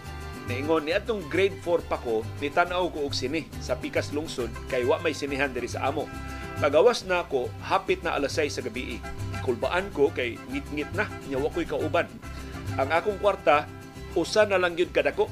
Naingon 0.49 0.89
ni 0.89 0.97
atong 0.97 1.29
grade 1.29 1.61
4 1.61 1.85
pa 1.93 2.01
ko, 2.01 2.25
ni 2.41 2.49
tanaw 2.49 2.89
ko 2.89 3.05
og 3.05 3.13
sini 3.13 3.45
sa 3.61 3.77
Pikas 3.77 4.17
Lungsod 4.17 4.49
kay 4.73 4.81
wa 4.89 4.97
may 5.05 5.13
sinihan 5.13 5.53
diri 5.53 5.69
sa 5.69 5.93
amo. 5.93 6.09
Pagawas 6.57 7.05
na 7.05 7.21
ako, 7.21 7.53
hapit 7.61 8.01
na 8.01 8.17
alas 8.17 8.41
6 8.41 8.57
sa 8.57 8.65
gabi. 8.65 8.97
Kulbaan 9.45 9.93
ko 9.93 10.09
kay 10.09 10.41
ngit-ngit 10.49 10.89
na, 10.97 11.05
nya 11.29 11.37
wa 11.37 11.53
ko'y 11.53 11.69
kauban. 11.69 12.09
Ang 12.81 12.89
akong 12.89 13.21
kwarta, 13.21 13.69
usa 14.17 14.49
na 14.49 14.57
lang 14.57 14.73
yun 14.73 14.89
kadako. 14.89 15.29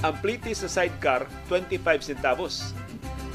Ang 0.00 0.16
pliti 0.24 0.56
sa 0.56 0.66
sidecar, 0.66 1.28
25 1.52 2.00
centavos. 2.00 2.72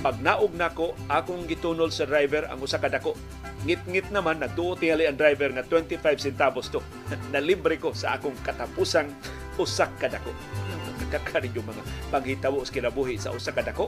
Pag 0.02 0.22
naog 0.22 0.54
na 0.54 0.70
ko, 0.70 0.94
akong 1.10 1.50
gitunol 1.50 1.90
sa 1.90 2.06
driver 2.06 2.46
ang 2.48 2.62
usa 2.62 2.78
kadako. 2.78 3.18
Ngit-ngit 3.66 4.14
naman, 4.14 4.38
nagtuo 4.38 4.78
tingali 4.78 5.10
ang 5.10 5.18
driver 5.18 5.50
nga 5.50 5.66
25 5.66 6.00
centavos 6.22 6.70
to. 6.70 6.80
Nalibre 7.34 7.82
ko 7.82 7.92
sa 7.92 8.16
akong 8.16 8.38
katapusang 8.46 9.10
usak 9.58 9.90
kadako 9.98 10.30
kakari 11.08 11.50
yung 11.56 11.68
mga 11.68 11.84
panghitawo 12.12 12.62
sa 12.68 12.72
kinabuhi 12.72 13.16
sa 13.16 13.32
usa 13.32 13.56
ka 13.56 13.64
dako. 13.64 13.88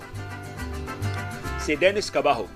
Si 1.60 1.76
Dennis 1.76 2.07
Cabahog, 2.07 2.49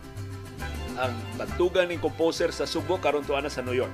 ang 0.97 1.14
magtugan 1.36 1.91
ng 1.91 1.99
composer 1.99 2.49
sa 2.56 2.64
Subo 2.64 2.97
karon 2.97 3.26
tuana 3.28 3.51
sa 3.51 3.62
New 3.62 3.76
York. 3.76 3.91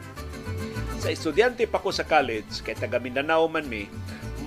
Sa 1.00 1.10
estudyante 1.10 1.64
pa 1.66 1.80
ko 1.80 1.90
sa 1.90 2.06
college 2.06 2.62
kay 2.62 2.76
taga 2.76 3.00
Mindanao 3.00 3.48
man 3.48 3.66
mi, 3.66 3.88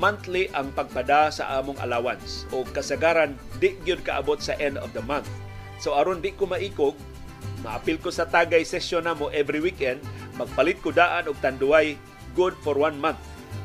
monthly 0.03 0.51
ang 0.51 0.75
pagpada 0.75 1.31
sa 1.31 1.63
among 1.63 1.79
allowance 1.79 2.51
o 2.51 2.67
kasagaran 2.67 3.39
di 3.63 3.79
gyud 3.87 4.03
kaabot 4.03 4.43
sa 4.43 4.59
end 4.59 4.75
of 4.83 4.91
the 4.91 5.05
month. 5.07 5.31
So 5.79 5.95
aron 5.95 6.19
di 6.19 6.35
ko 6.35 6.51
maikog, 6.51 6.99
maapil 7.63 8.03
ko 8.03 8.11
sa 8.11 8.27
tagay 8.27 8.67
session 8.67 9.07
na 9.07 9.15
mo 9.15 9.31
every 9.31 9.63
weekend, 9.63 10.03
magpalit 10.35 10.83
ko 10.83 10.91
daan 10.91 11.31
og 11.31 11.39
tanduay 11.39 11.95
good 12.35 12.59
for 12.67 12.75
one 12.75 12.99
month 12.99 13.23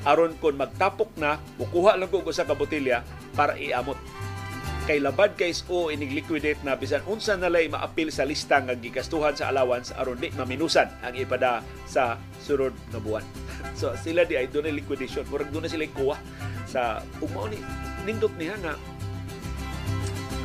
aron 0.07 0.35
kon 0.39 0.55
magtapok 0.55 1.11
na 1.19 1.41
mukuha 1.59 1.99
lang 1.99 2.11
ko 2.11 2.23
sa 2.31 2.47
kabotilya 2.47 3.03
para 3.35 3.59
iamot 3.59 3.97
kay 4.87 5.03
labad 5.03 5.35
kay 5.35 5.51
o 5.67 5.91
inig 5.91 6.23
liquidate 6.23 6.63
na 6.63 6.79
bisan 6.79 7.03
unsa 7.03 7.35
na 7.35 7.51
lay 7.51 7.67
maapil 7.67 8.07
sa 8.07 8.23
lista 8.23 8.63
nga 8.63 8.71
gigastuhan 8.71 9.35
sa 9.35 9.51
allowance 9.51 9.91
aron 9.99 10.15
di 10.15 10.31
maminusan 10.31 10.87
ang 11.03 11.11
ipada 11.11 11.59
sa 11.83 12.15
sunod 12.39 12.71
na 12.95 13.03
buwan. 13.03 13.21
so 13.79 13.91
sila 13.99 14.23
di 14.23 14.39
ay 14.39 14.47
doon 14.47 14.71
liquidation. 14.71 15.27
Murag 15.27 15.51
doon 15.51 15.67
sila 15.67 15.83
kuha 15.91 16.15
sa 16.63 17.03
umao 17.19 17.51
ni 17.51 17.59
nindot 18.07 18.31
niya 18.39 18.55
nga 18.63 18.79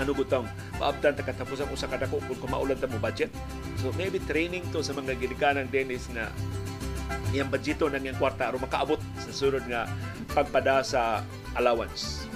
nanugutang 0.03 0.51
paabtan 0.75 1.15
ta 1.15 1.23
katapos 1.23 1.63
ang 1.63 1.71
usa 1.71 1.87
ka 1.87 1.95
dako 1.95 2.19
kung 2.27 2.43
kumaulan 2.43 2.75
ta 2.75 2.91
mo 2.91 2.99
budget. 2.99 3.31
So 3.79 3.95
maybe 3.95 4.19
training 4.27 4.67
to 4.75 4.83
sa 4.83 4.91
mga 4.91 5.23
ginikanan 5.23 5.71
Dennis 5.71 6.11
na 6.11 6.35
iyang 7.31 7.47
budgeto 7.47 7.87
ng 7.87 8.03
iyang 8.03 8.19
kwarta 8.19 8.51
aron 8.51 8.67
makaabot 8.67 8.99
sa 9.23 9.31
sunod 9.31 9.63
nga 9.71 9.87
pagpada 10.35 10.83
sa 10.83 11.23
allowance. 11.55 12.27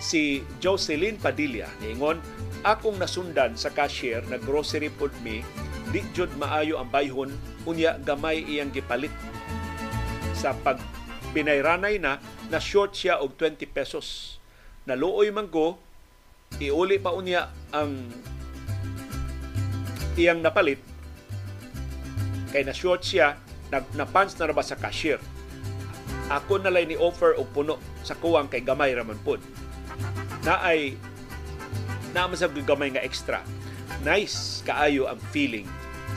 Si 0.00 0.40
Jocelyn 0.64 1.20
Padilla 1.20 1.68
niingon, 1.84 2.18
akong 2.64 2.96
nasundan 2.96 3.52
sa 3.52 3.68
cashier 3.68 4.24
na 4.32 4.40
grocery 4.40 4.88
food 4.88 5.12
me, 5.20 5.44
di 5.92 6.00
jud 6.16 6.32
maayo 6.40 6.80
ang 6.80 6.88
bayhon, 6.88 7.28
unya 7.68 8.00
gamay 8.00 8.40
iyang 8.48 8.72
gipalit. 8.72 9.12
Sa 10.32 10.56
pag 10.56 10.80
binayranay 11.36 12.00
na, 12.00 12.16
na 12.48 12.58
short 12.58 12.96
siya 12.96 13.20
og 13.20 13.36
20 13.36 13.68
pesos. 13.70 14.40
Naluoy 14.88 15.28
man 15.30 15.52
ko, 15.52 15.76
iuli 16.58 16.96
pa 16.96 17.12
unya 17.12 17.52
ang 17.70 18.08
iyang 20.18 20.42
napalit 20.42 20.82
kay 22.50 22.66
na 22.66 22.74
short 22.74 23.06
siya 23.06 23.38
na, 23.70 23.78
na 23.94 24.02
punch 24.02 24.34
na 24.34 24.50
ba 24.50 24.64
sa 24.66 24.74
cashier. 24.74 25.22
Ako 26.30 26.58
na 26.62 26.70
lang 26.70 26.90
ni 26.90 26.98
offer 26.98 27.38
og 27.38 27.46
puno 27.54 27.78
sa 28.02 28.18
kuwang 28.18 28.50
kay 28.50 28.62
gamay 28.62 28.90
raman 28.94 29.18
pod. 29.22 29.38
Na 30.44 30.60
ay 30.64 30.96
na 32.10 32.26
sa 32.34 32.50
gamay 32.50 32.90
nga 32.90 33.04
extra. 33.04 33.44
Nice 34.02 34.64
kaayo 34.66 35.06
ang 35.06 35.20
feeling 35.30 35.68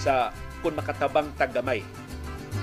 sa 0.02 0.34
kung 0.64 0.74
makatabang 0.74 1.30
tag 1.36 1.52
gamay 1.52 1.84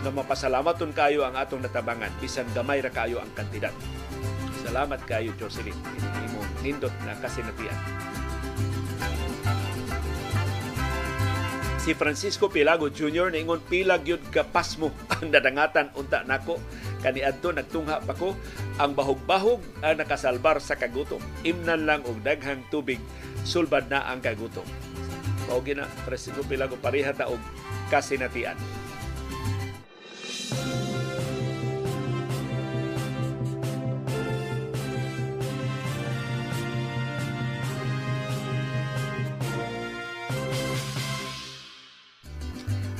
na 0.01 0.11
mapasalamaton 0.11 0.97
kayo 0.97 1.27
ang 1.27 1.37
atong 1.37 1.61
natabangan 1.61 2.11
bisan 2.19 2.49
gamay 2.57 2.81
ra 2.81 2.91
kayo 2.91 3.21
ang 3.21 3.31
kandidat. 3.37 3.75
Salamat 4.65 5.03
kayo 5.05 5.31
Jocelyn. 5.37 5.77
Imong 6.27 6.51
nindot 6.65 6.95
na 7.05 7.15
kasinatian. 7.21 7.77
si 11.81 11.97
Francisco 11.97 12.53
Pilago 12.53 12.93
Jr. 12.93 13.33
ingon 13.33 13.65
pila 13.65 13.97
gyud 13.97 14.21
kapas 14.29 14.77
mo 14.77 14.93
ang 15.17 15.33
nadangatan 15.33 15.89
unta 15.97 16.21
nako 16.29 16.61
kaniadto 17.01 17.53
nagtungha 17.53 18.05
pa 18.05 18.15
ko 18.15 18.37
ang 18.77 18.93
bahog-bahog 18.93 19.61
ang 19.81 19.97
nakasalbar 20.01 20.61
sa 20.61 20.77
kagutom. 20.77 21.21
Imnan 21.45 21.89
lang 21.89 22.05
og 22.05 22.21
daghang 22.21 22.65
tubig 22.69 23.01
sulbad 23.43 23.89
na 23.89 24.05
ang 24.09 24.21
kagutom. 24.21 24.67
Mao 25.49 25.61
gina 25.65 25.89
Francisco 26.07 26.47
Pilago 26.47 26.79
pareha 26.79 27.11
ta 27.17 27.27
og 27.27 27.41
kasinatian 27.91 28.55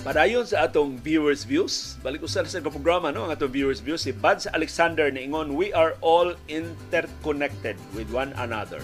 Padayon 0.01 0.49
sa 0.49 0.65
atong 0.65 0.97
viewers 1.05 1.45
views, 1.45 2.01
balik 2.01 2.25
usal 2.25 2.49
sa 2.49 2.65
programa 2.65 3.13
no, 3.13 3.29
ang 3.29 3.37
atong 3.37 3.53
viewers 3.53 3.85
views 3.85 4.01
si 4.01 4.17
Buds 4.17 4.49
Alexander 4.49 5.13
ni 5.13 5.29
ingon 5.29 5.53
we 5.53 5.77
are 5.77 5.93
all 6.01 6.33
interconnected 6.49 7.77
with 7.93 8.09
one 8.09 8.33
another. 8.41 8.81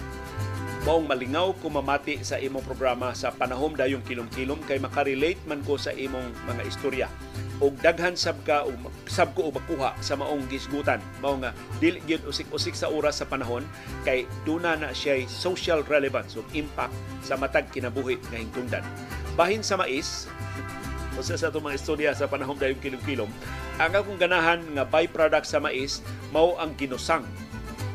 Maong 0.85 1.09
malingaw 1.09 1.57
ko 1.57 1.73
mamati 1.73 2.21
sa 2.21 2.37
imong 2.37 2.61
programa 2.61 3.17
sa 3.17 3.33
panahom 3.33 3.73
dayong 3.73 4.05
kilom-kilom 4.05 4.61
kay 4.69 4.77
makarelate 4.77 5.41
man 5.49 5.65
ko 5.65 5.73
sa 5.73 5.89
imong 5.89 6.37
mga 6.45 6.61
istorya. 6.69 7.09
Og 7.65 7.73
daghan 7.81 8.13
sab 8.13 8.37
ka 8.45 8.69
o 8.69 8.69
sab 9.09 9.33
ko 9.33 9.49
og 9.49 9.57
makuha 9.57 9.97
sa 9.97 10.13
maong 10.13 10.45
gisgutan. 10.53 11.01
Mao 11.17 11.33
nga 11.41 11.49
dili 11.81 11.97
gyud 12.05 12.29
usik-usik 12.29 12.77
sa 12.77 12.93
oras 12.93 13.17
sa 13.17 13.25
panahon 13.25 13.65
kay 14.05 14.29
duna 14.45 14.77
na 14.77 14.93
siya 14.93 15.25
social 15.25 15.81
relevance 15.89 16.37
ug 16.37 16.45
impact 16.53 16.93
sa 17.25 17.41
matag 17.41 17.65
kinabuhi 17.73 18.21
nga 18.29 18.37
hingtungdan. 18.37 18.85
Bahin 19.33 19.65
sa 19.65 19.81
mais 19.81 20.29
o 21.17 21.25
sa 21.25 21.33
sa 21.33 21.49
mga 21.49 21.73
istorya 21.73 22.13
sa 22.13 22.29
panahon 22.29 22.61
dayong 22.61 22.77
kilom-kilom, 22.77 23.29
ang 23.81 23.91
akong 23.97 24.21
ganahan 24.21 24.61
nga 24.77 24.85
byproduct 24.85 25.49
sa 25.49 25.57
mais 25.57 26.05
mao 26.29 26.53
ang 26.61 26.77
ginusang. 26.77 27.25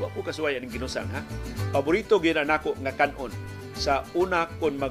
Wa 0.03 0.11
ko 0.11 0.27
kasuway 0.27 0.59
ang 0.59 0.67
ginusang 0.67 1.07
ha. 1.15 1.23
Paborito 1.71 2.19
gyud 2.19 2.43
nako 2.43 2.75
nga 2.83 2.91
kanon 2.91 3.31
sa 3.79 4.03
una 4.19 4.51
kon 4.59 4.75
mag 4.75 4.91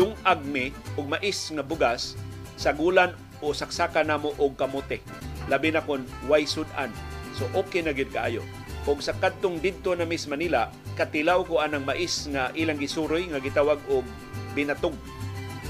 dungag 0.00 0.40
me 0.48 0.72
og 0.96 1.04
mais 1.12 1.52
nga 1.52 1.60
bugas 1.60 2.16
sa 2.56 2.72
gulan 2.72 3.12
o 3.44 3.52
saksaka 3.52 4.00
namo 4.08 4.32
og 4.40 4.56
kamote. 4.56 5.04
Labi 5.52 5.68
na 5.68 5.84
kon 5.84 6.08
way 6.32 6.48
sudan. 6.48 6.88
So 7.36 7.44
okay 7.52 7.84
na 7.84 7.92
gid 7.92 8.08
kaayo. 8.08 8.40
Og 8.88 9.04
sa 9.04 9.12
kadtong 9.12 9.60
didto 9.60 9.92
na 9.92 10.08
Miss 10.08 10.24
Manila, 10.24 10.72
katilaw 10.96 11.44
ko 11.44 11.60
anang 11.60 11.84
mais 11.84 12.24
nga 12.32 12.48
ilang 12.56 12.80
gisuroy 12.80 13.28
nga 13.28 13.36
gitawag 13.36 13.76
og 13.92 14.08
binatog. 14.56 14.96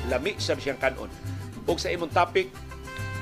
Lami 0.07 0.39
sa 0.39 0.55
siyang 0.55 0.79
kanon 0.79 1.11
ug 1.69 1.77
sa 1.77 1.93
imong 1.93 2.11
topic 2.11 2.49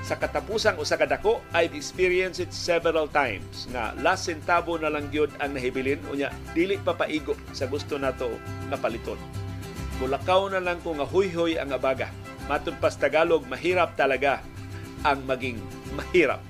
sa 0.07 0.15
katapusang 0.15 0.79
usa 0.79 0.95
ka 0.95 1.05
dako 1.05 1.43
I've 1.51 1.75
experienced 1.75 2.39
it 2.39 2.55
several 2.55 3.11
times 3.11 3.67
nga 3.75 3.91
last 3.99 4.31
centavo 4.31 4.79
na 4.79 4.87
lang 4.87 5.11
gyud 5.11 5.35
ang 5.43 5.59
nahibilin 5.59 5.99
unya 6.15 6.31
dili 6.55 6.79
pa 6.79 6.95
paigo 6.95 7.35
sa 7.51 7.67
gusto 7.67 7.99
nato 7.99 8.31
nga 8.71 8.79
paliton 8.79 9.19
Kulakaw 9.97 10.53
na 10.53 10.61
lang 10.61 10.77
ko 10.85 10.93
nga 10.93 11.09
huy-huy 11.09 11.57
ang 11.57 11.73
abaga. 11.73 12.13
Matun 12.47 12.77
pas 12.77 12.93
Tagalog, 12.93 13.49
mahirap 13.49 13.97
talaga 13.97 14.45
ang 15.01 15.25
maging 15.25 15.57
mahirap. 15.97 16.45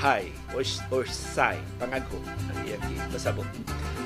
Hi 0.00 0.24
or, 0.56 0.64
or 0.88 1.04
sigh, 1.04 1.60
pangagko 1.76 2.16
ang 2.24 2.58
iyang 2.64 2.84
pasabot. 3.12 3.44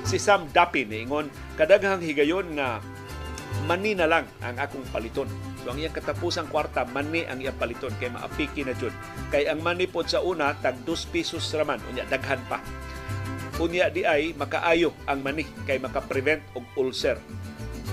Si 0.03 0.19
Sam 0.19 0.51
Dapin, 0.51 0.91
ingon, 0.91 1.31
kadaghang 1.55 2.03
higayon 2.03 2.59
nga 2.59 2.83
mani 3.67 3.95
na 3.95 4.07
lang 4.07 4.25
ang 4.43 4.57
akong 4.59 4.87
paliton. 4.91 5.29
So 5.63 5.75
ang 5.75 5.79
iyang 5.79 5.95
katapusang 5.95 6.49
kwarta, 6.49 6.87
mani 6.89 7.27
ang 7.27 7.43
iyang 7.43 7.59
paliton 7.59 7.93
kay 7.99 8.11
maapiki 8.11 8.65
na 8.65 8.75
jud. 8.75 8.95
Kay 9.35 9.51
ang 9.51 9.61
mani 9.61 9.87
pod 9.91 10.09
sa 10.09 10.23
una 10.25 10.55
tag 10.59 10.81
2 10.87 11.15
pesos 11.15 11.45
raman, 11.55 11.83
unya 11.91 12.07
daghan 12.09 12.41
pa. 12.47 12.63
Unya 13.61 13.93
di 13.93 14.09
ay 14.09 14.33
makaayo 14.35 14.95
ang 15.05 15.21
mani 15.21 15.45
kay 15.69 15.77
maka-prevent 15.77 16.41
og 16.57 16.65
ulcer 16.81 17.21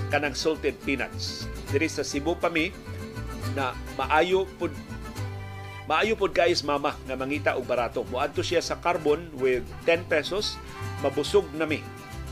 kanang 0.08 0.32
salted 0.32 0.72
peanuts. 0.82 1.44
Diri 1.68 1.88
sa 1.88 2.00
Cebu 2.00 2.32
pa 2.40 2.48
mi 2.48 2.72
na 3.52 3.76
maayo 4.00 4.48
pod 4.56 4.72
maayo 5.84 6.16
pod 6.16 6.32
guys 6.32 6.64
mama 6.64 6.96
nga 7.04 7.16
mangita 7.16 7.50
og 7.60 7.68
barato. 7.68 8.08
Moadto 8.08 8.40
siya 8.40 8.64
sa 8.64 8.80
carbon 8.80 9.28
with 9.36 9.64
10 9.84 10.08
pesos, 10.08 10.56
mabusog 11.04 11.44
na 11.52 11.68
mi 11.68 11.84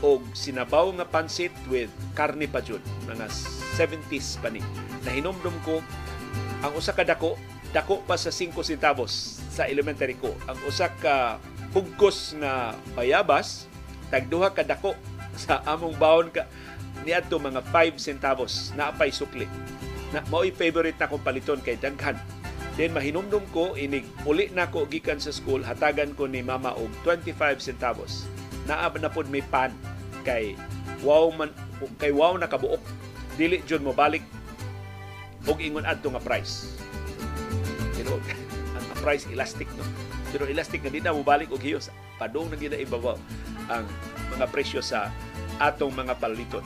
og 0.05 0.21
sinabaw 0.37 0.93
nga 0.93 1.05
pansit 1.09 1.53
with 1.71 1.89
karne 2.13 2.45
pa 2.45 2.61
jud 2.61 2.81
mga 3.09 3.25
70s 3.77 4.37
pa 4.41 4.53
ni. 4.53 4.61
Nahinomdom 5.05 5.53
ko 5.65 5.81
ang 6.61 6.73
usa 6.77 6.93
ka 6.93 7.05
dako 7.05 7.37
dako 7.73 8.01
pa 8.05 8.17
sa 8.17 8.29
5 8.29 8.53
centavos 8.61 9.41
sa 9.49 9.65
elementary 9.65 10.17
ko. 10.17 10.33
Ang 10.45 10.57
usa 10.69 10.89
ka 10.89 11.41
hugkos 11.73 12.37
nga 12.37 12.77
bayabas 12.93 13.65
tagduha 14.13 14.53
ka 14.53 14.61
dako 14.61 14.93
sa 15.43 15.61
among 15.65 15.97
baon 15.97 16.29
ka 16.29 16.45
niadto 17.05 17.41
mga 17.41 17.65
5 17.73 17.97
centavos. 17.97 18.73
Na 18.77 18.93
apay 18.93 19.09
sukli. 19.09 19.49
Na 20.13 20.21
mao'y 20.29 20.53
favorite 20.53 20.97
na 20.97 21.09
kong 21.09 21.25
paliton 21.25 21.61
kay 21.61 21.77
daghan. 21.77 22.17
Then 22.77 22.93
mahinumdum 22.93 23.49
ko 23.49 23.73
inig 23.73 24.05
uli 24.29 24.53
na 24.53 24.69
ko 24.69 24.85
gikan 24.85 25.17
sa 25.17 25.33
school 25.33 25.65
hatagan 25.65 26.13
ko 26.13 26.29
ni 26.29 26.45
mama 26.45 26.77
og 26.77 26.93
25 27.01 27.57
centavos 27.57 28.29
naa 28.67 28.91
na 28.99 29.09
pod 29.09 29.31
may 29.31 29.41
pan. 29.41 29.71
Kay 30.27 30.59
wow 31.01 31.31
man 31.31 31.49
kay 31.97 32.11
wow 32.11 32.35
nakabuok 32.35 32.83
dili 33.37 33.61
jud 33.63 33.85
mo 33.85 33.93
balik 33.93 34.25
og 35.47 35.61
ingon 35.63 35.87
adto 35.87 36.11
nga 36.11 36.21
price. 36.21 36.75
Pero 37.95 38.19
ang 38.75 38.85
price 38.99 39.23
elastic 39.31 39.69
no? 39.79 39.85
Pero 40.35 40.43
elastic 40.43 40.83
na 40.83 40.91
di 40.91 40.99
mo 40.99 41.23
balik 41.23 41.47
og 41.53 41.63
hiyos. 41.63 41.87
Padung 42.19 42.51
na 42.51 42.59
gid 42.59 42.75
ibabaw 42.75 43.15
ang 43.71 43.85
mga 44.35 44.45
presyo 44.51 44.83
sa 44.83 45.13
atong 45.61 45.93
mga 45.95 46.19
paliton. 46.19 46.65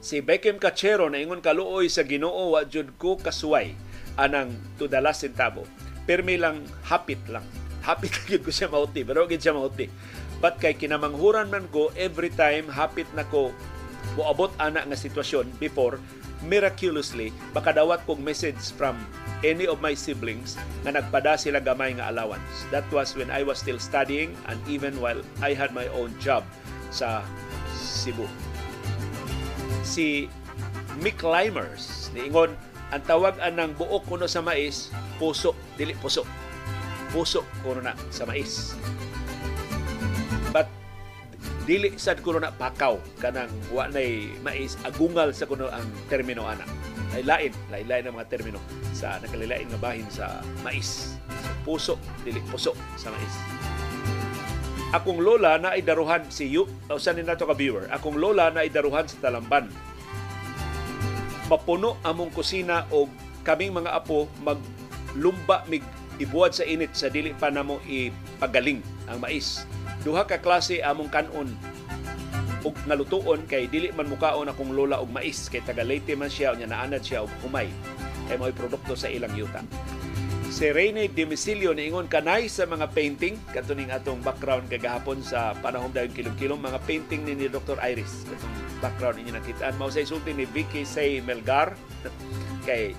Si 0.00 0.22
Beckham 0.24 0.56
Cachero 0.56 1.12
na 1.12 1.20
ingon 1.20 1.44
kaluoy 1.44 1.92
sa 1.92 2.06
Ginoo 2.06 2.56
wa 2.56 2.64
jud 2.64 2.96
ko 2.96 3.20
kasuway 3.20 3.76
anang 4.16 4.52
tudala 4.80 5.12
sentabo 5.12 5.64
permi 6.08 6.40
lang 6.40 6.64
hapit 6.86 7.20
lang. 7.28 7.44
Hapit 7.80 8.12
gyud 8.28 8.44
ko 8.44 8.52
siya 8.52 8.68
mauti 8.68 9.00
pero 9.02 9.24
gid 9.24 9.40
siya 9.40 9.56
mauti 9.56 9.88
But 10.40 10.56
kay 10.56 10.72
kinamanghuran 10.72 11.52
man 11.52 11.68
ko, 11.68 11.92
every 11.92 12.32
time 12.32 12.72
hapit 12.72 13.06
na 13.12 13.28
ko 13.28 13.52
moabot 14.16 14.48
ana 14.56 14.80
nga 14.88 14.96
sitwasyon 14.96 15.52
before, 15.60 16.00
miraculously, 16.40 17.36
makadawat 17.52 18.00
kong 18.08 18.24
message 18.24 18.72
from 18.72 18.96
any 19.44 19.68
of 19.68 19.84
my 19.84 19.92
siblings 19.92 20.56
nga 20.84 20.96
nagpada 20.96 21.36
sila 21.36 21.60
gamay 21.60 21.92
nga 21.92 22.08
allowance. 22.08 22.64
That 22.72 22.88
was 22.88 23.12
when 23.12 23.28
I 23.28 23.44
was 23.44 23.60
still 23.60 23.76
studying 23.76 24.32
and 24.48 24.56
even 24.64 24.96
while 24.96 25.20
I 25.44 25.52
had 25.52 25.76
my 25.76 25.84
own 25.92 26.16
job 26.16 26.48
sa 26.88 27.20
Cebu. 27.76 28.24
Si 29.84 30.32
Mick 31.04 31.20
Limers, 31.20 32.08
niingon, 32.16 32.56
ang 32.90 33.02
tawag 33.04 33.36
anang 33.38 33.76
buok 33.76 34.08
kuno 34.08 34.24
sa 34.24 34.40
mais, 34.40 34.88
puso, 35.20 35.52
dili 35.76 35.92
puso. 36.00 36.24
Puso 37.12 37.44
kuno 37.60 37.84
na 37.84 37.92
sa 38.08 38.24
mais 38.24 38.74
but 40.50 40.66
dili 41.64 41.94
sad 41.96 42.20
kuno 42.20 42.42
na 42.42 42.52
pakaw 42.52 42.98
kanang 43.22 43.50
wa 43.72 43.88
nay 43.88 44.28
mais 44.44 44.76
agungal 44.84 45.30
sa 45.32 45.46
kuno 45.46 45.70
ang 45.70 45.86
termino 46.10 46.44
ana. 46.44 46.66
Ay 47.10 47.26
lain 47.26 47.52
lain 47.72 47.86
lain 47.90 48.04
ang 48.06 48.14
mga 48.18 48.30
termino 48.30 48.60
sa 48.94 49.18
nakalilain 49.18 49.66
nga 49.70 49.80
bahin 49.80 50.06
sa 50.10 50.44
mais. 50.62 51.16
So, 51.16 51.50
puso 51.64 51.94
dili 52.26 52.42
puso 52.50 52.72
sa 52.98 53.10
mais. 53.10 53.34
Akong 54.90 55.22
lola 55.22 55.54
na 55.54 55.78
ay 55.78 55.86
daruhan 55.86 56.26
si 56.34 56.50
Yu 56.50 56.66
usan 56.90 57.18
ni 57.18 57.22
nato 57.22 57.46
ka 57.46 57.54
viewer? 57.54 57.86
Akong 57.94 58.18
lola 58.18 58.50
na 58.50 58.66
ay 58.66 58.74
daruhan 58.74 59.06
sa 59.06 59.22
Talamban. 59.22 59.70
Mapuno 61.46 61.98
among 62.02 62.34
kusina 62.34 62.90
og 62.90 63.10
kaming 63.46 63.74
mga 63.74 63.94
apo 63.94 64.26
maglumba 64.42 65.62
mig 65.70 65.82
ibuwad 66.18 66.52
sa 66.52 66.66
init 66.66 66.92
sa 66.92 67.08
dili 67.08 67.32
pa 67.32 67.48
namo 67.48 67.80
ipagaling 67.86 68.82
ang 69.08 69.18
mais 69.22 69.64
duha 70.00 70.24
ka 70.24 70.40
klase 70.40 70.80
among 70.80 71.12
kanon 71.12 71.50
ug 72.60 72.76
nalutuon 72.84 73.48
kay 73.48 73.68
dili 73.68 73.88
man 73.96 74.08
mukaon 74.08 74.52
akong 74.52 74.72
lola 74.72 75.00
og 75.00 75.08
mais 75.08 75.48
kay 75.48 75.64
taga 75.64 75.80
Leyte 75.80 76.12
man 76.16 76.28
siya 76.28 76.52
unya 76.52 76.68
naanad 76.68 77.00
siya 77.00 77.24
og 77.24 77.32
humay 77.40 77.68
kay 78.28 78.36
mo'y 78.36 78.52
produkto 78.52 78.94
sa 78.94 79.08
ilang 79.08 79.32
yuta. 79.32 79.64
Si 80.50 80.66
Rene 80.66 81.06
Demisilio 81.06 81.70
ingon 81.78 82.10
kanay 82.10 82.50
sa 82.50 82.66
mga 82.66 82.90
painting 82.90 83.38
katuning 83.54 83.94
atong 83.94 84.18
background 84.18 84.66
kagahapon 84.66 85.22
sa 85.22 85.54
panahon 85.62 85.94
dayon 85.94 86.10
kilom-kilom 86.10 86.58
mga 86.58 86.82
painting 86.90 87.22
ni, 87.22 87.38
ni 87.38 87.46
Dr. 87.46 87.78
Iris 87.78 88.26
katong 88.26 88.54
background 88.82 89.22
inyo 89.22 89.32
nakita 89.38 89.70
mao 89.78 89.88
sa 89.94 90.02
isulti 90.02 90.34
ni 90.34 90.50
Vicky 90.50 90.82
Say 90.82 91.22
Melgar 91.22 91.78
kay 92.68 92.98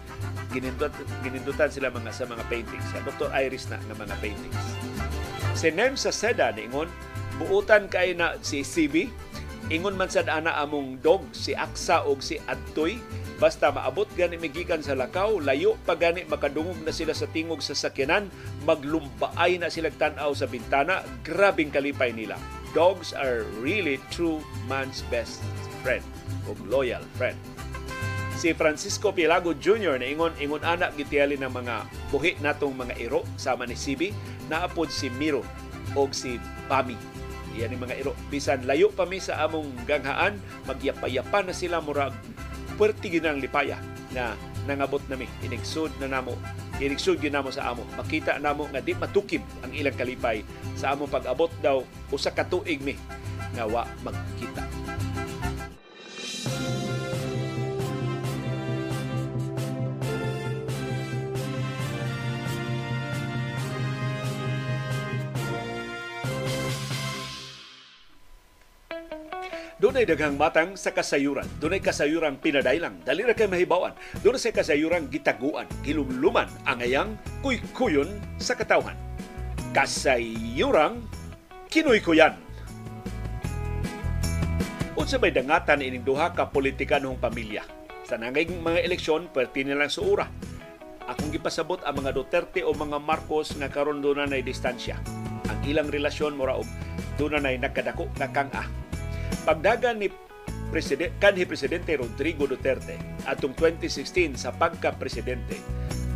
ginindot 0.56 0.96
ginindutan 1.28 1.68
sila 1.68 1.92
mga 1.92 2.16
sa 2.16 2.24
mga 2.24 2.44
paintings 2.48 2.88
sa 2.88 3.04
Dr. 3.04 3.30
Iris 3.36 3.68
na 3.68 3.84
nga 3.84 3.96
mga 4.00 4.16
paintings 4.24 4.64
Si 5.52 5.70
Nem 5.70 5.94
sa 6.00 6.10
Seda 6.10 6.50
ningon 6.56 6.88
buutan 7.42 7.90
kay 7.90 8.14
na 8.14 8.38
si 8.42 8.62
CB 8.62 9.10
ingon 9.72 9.96
man 9.96 10.12
sad 10.12 10.28
ana 10.28 10.52
among 10.60 11.00
dog 11.00 11.24
si 11.32 11.56
Aksa 11.56 12.04
og 12.04 12.20
si 12.20 12.38
Adtoy. 12.44 13.00
Basta 13.42 13.74
maabot 13.74 14.06
gani 14.14 14.38
migikan 14.38 14.86
sa 14.86 14.94
lakaw 14.94 15.42
layo 15.42 15.80
pa 15.88 15.98
gani 15.98 16.28
makadungog 16.28 16.78
na 16.84 16.94
sila 16.94 17.16
sa 17.16 17.26
tingog 17.32 17.64
sa 17.64 17.74
sakyanan. 17.74 18.28
Maglumbaay 18.68 19.58
na 19.58 19.72
sila 19.72 19.90
tan-aw 19.90 20.30
sa 20.36 20.46
bintana. 20.46 21.02
Grabing 21.26 21.74
kalipay 21.74 22.14
nila. 22.14 22.38
Dogs 22.76 23.16
are 23.16 23.48
really 23.64 23.98
true 24.14 24.44
man's 24.70 25.02
best 25.10 25.42
friend 25.82 26.06
o 26.46 26.54
loyal 26.70 27.02
friend 27.18 27.36
si 28.42 28.58
Francisco 28.58 29.14
Pilago 29.14 29.54
Jr. 29.54 30.02
na 30.02 30.10
ingon 30.10 30.34
ingon 30.42 30.66
anak 30.66 30.98
gitiyali 30.98 31.38
ng 31.38 31.54
mga 31.54 31.86
buhi 32.10 32.42
natong 32.42 32.74
mga 32.74 32.98
iro 32.98 33.22
sama 33.38 33.70
ni 33.70 33.78
Sibi 33.78 34.10
naapod 34.50 34.90
si 34.90 35.14
Miro 35.14 35.46
o 35.94 36.10
si 36.10 36.42
Pami 36.66 36.98
Iyan 37.52 37.76
ni 37.76 37.78
mga 37.78 38.00
iro. 38.00 38.16
Bisan 38.32 38.64
layo 38.64 38.96
pa 38.96 39.04
mi 39.04 39.20
sa 39.20 39.44
among 39.44 39.68
ganghaan, 39.84 40.40
magyapayapa 40.64 41.44
na 41.44 41.52
sila 41.52 41.84
murag 41.84 42.16
puwerti 42.80 43.14
ginang 43.14 43.44
lipaya 43.44 43.78
na 44.10 44.34
nangabot 44.66 45.04
nami 45.06 45.30
inigsud 45.46 45.94
na 46.02 46.10
namo 46.10 46.34
inigsud 46.82 47.22
gyud 47.22 47.34
namo 47.34 47.54
sa 47.54 47.70
amo 47.70 47.86
makita 47.94 48.42
namo 48.42 48.66
nga 48.74 48.82
di 48.82 48.98
matukib 48.98 49.42
ang 49.62 49.70
ilang 49.70 49.94
kalipay 49.94 50.42
sa 50.74 50.98
among 50.98 51.10
pag-abot 51.14 51.50
daw 51.62 51.86
usa 52.10 52.34
ka 52.34 52.42
tuig 52.46 52.82
mi 52.82 52.98
nga 53.54 53.70
wa 53.70 53.86
magkita 54.02 54.66
Dunay 69.92 70.08
daghang 70.08 70.40
matang 70.40 70.80
sa 70.80 70.96
kasayuran. 70.96 71.44
Dunay 71.60 71.84
kasayuran 71.84 72.40
pinadailang. 72.40 73.04
Dali 73.04 73.28
ra 73.28 73.36
kay 73.36 73.52
mahibawan. 73.52 73.92
Dunay 74.24 74.40
sa 74.40 74.56
kasayuran 74.56 75.12
gitaguan, 75.12 75.68
gilumluman 75.84 76.48
ang 76.64 76.80
ayang 76.80 77.20
kuykuyon 77.44 78.08
sa 78.40 78.56
katawhan. 78.56 78.96
Kasayuran 79.76 81.04
kinuykuyan. 81.68 82.40
Unsa 84.96 85.20
may 85.20 85.36
dangatan 85.36 85.84
ining 85.84 86.08
duha 86.08 86.32
ka 86.32 86.48
politikanong 86.48 87.20
pamilya. 87.20 87.68
Sa 88.08 88.16
nanging 88.16 88.64
mga 88.64 88.88
eleksyon, 88.88 89.28
perti 89.28 89.68
nilang 89.68 89.92
suura. 89.92 90.32
Akong 91.04 91.36
gipasabot 91.36 91.84
ang 91.84 92.00
mga 92.00 92.16
Duterte 92.16 92.64
o 92.64 92.72
mga 92.72 92.96
Marcos 92.96 93.60
nga 93.60 93.68
karon 93.68 94.00
doon 94.00 94.24
na 94.24 94.40
distansya. 94.40 94.96
Ang 95.52 95.60
ilang 95.68 95.92
relasyon 95.92 96.40
mura 96.40 96.56
og 96.56 96.70
doon 97.20 97.44
na 97.44 97.60
na 97.60 98.28
kang-ah 98.32 98.81
pagdagan 99.44 100.02
ni 100.02 100.08
President, 100.72 101.12
kanhi 101.20 101.44
Presidente 101.44 101.92
Rodrigo 102.00 102.48
Duterte 102.48 102.96
atong 103.28 103.52
2016 103.60 104.40
sa 104.40 104.56
pagka-presidente, 104.56 105.60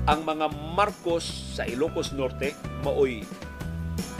ang 0.07 0.23
mga 0.23 0.47
Marcos 0.73 1.27
sa 1.57 1.67
Ilocos 1.67 2.15
Norte 2.15 2.55
maoy 2.85 3.25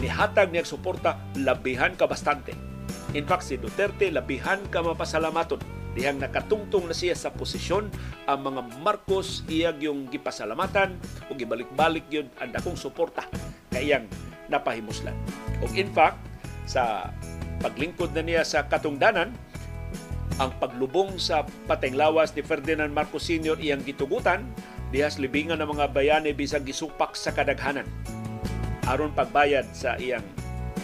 nihatag 0.02 0.52
niya 0.52 0.68
suporta 0.68 1.16
labihan 1.40 1.96
ka 1.96 2.04
bastante. 2.04 2.52
In 3.16 3.24
fact, 3.24 3.48
si 3.48 3.56
Duterte 3.56 4.12
labihan 4.12 4.60
ka 4.68 4.84
mapasalamaton 4.84 5.62
dihang 5.96 6.20
nakatungtong 6.20 6.92
na 6.92 6.92
siya 6.92 7.16
sa 7.16 7.32
posisyon 7.32 7.88
ang 8.28 8.44
mga 8.44 8.60
Marcos 8.84 9.40
iyag 9.48 9.80
yung 9.80 10.12
gipasalamatan 10.12 11.00
o 11.32 11.32
gibalik-balik 11.32 12.04
yun 12.12 12.28
ang 12.36 12.52
dakong 12.52 12.76
suporta 12.76 13.24
kayang 13.72 14.04
napahimuslan. 14.52 15.16
O 15.64 15.70
in 15.72 15.88
fact, 15.96 16.20
sa 16.68 17.08
paglingkod 17.60 18.12
na 18.12 18.22
niya 18.22 18.42
sa 18.44 18.66
katungdanan, 18.66 19.32
ang 20.36 20.50
paglubong 20.60 21.16
sa 21.16 21.48
patenglawas 21.64 22.36
ni 22.36 22.44
Ferdinand 22.44 22.92
Marcos 22.92 23.24
Sr. 23.24 23.56
iyang 23.56 23.80
gitugutan 23.80 24.44
dihas 24.92 25.16
libingan 25.16 25.64
ng 25.64 25.72
mga 25.72 25.96
bayani 25.96 26.36
bisag 26.36 26.68
gisupak 26.68 27.16
sa 27.16 27.32
kadaghanan 27.32 27.88
aron 28.86 29.10
pagbayad 29.16 29.66
sa 29.74 29.98
iyang 29.98 30.22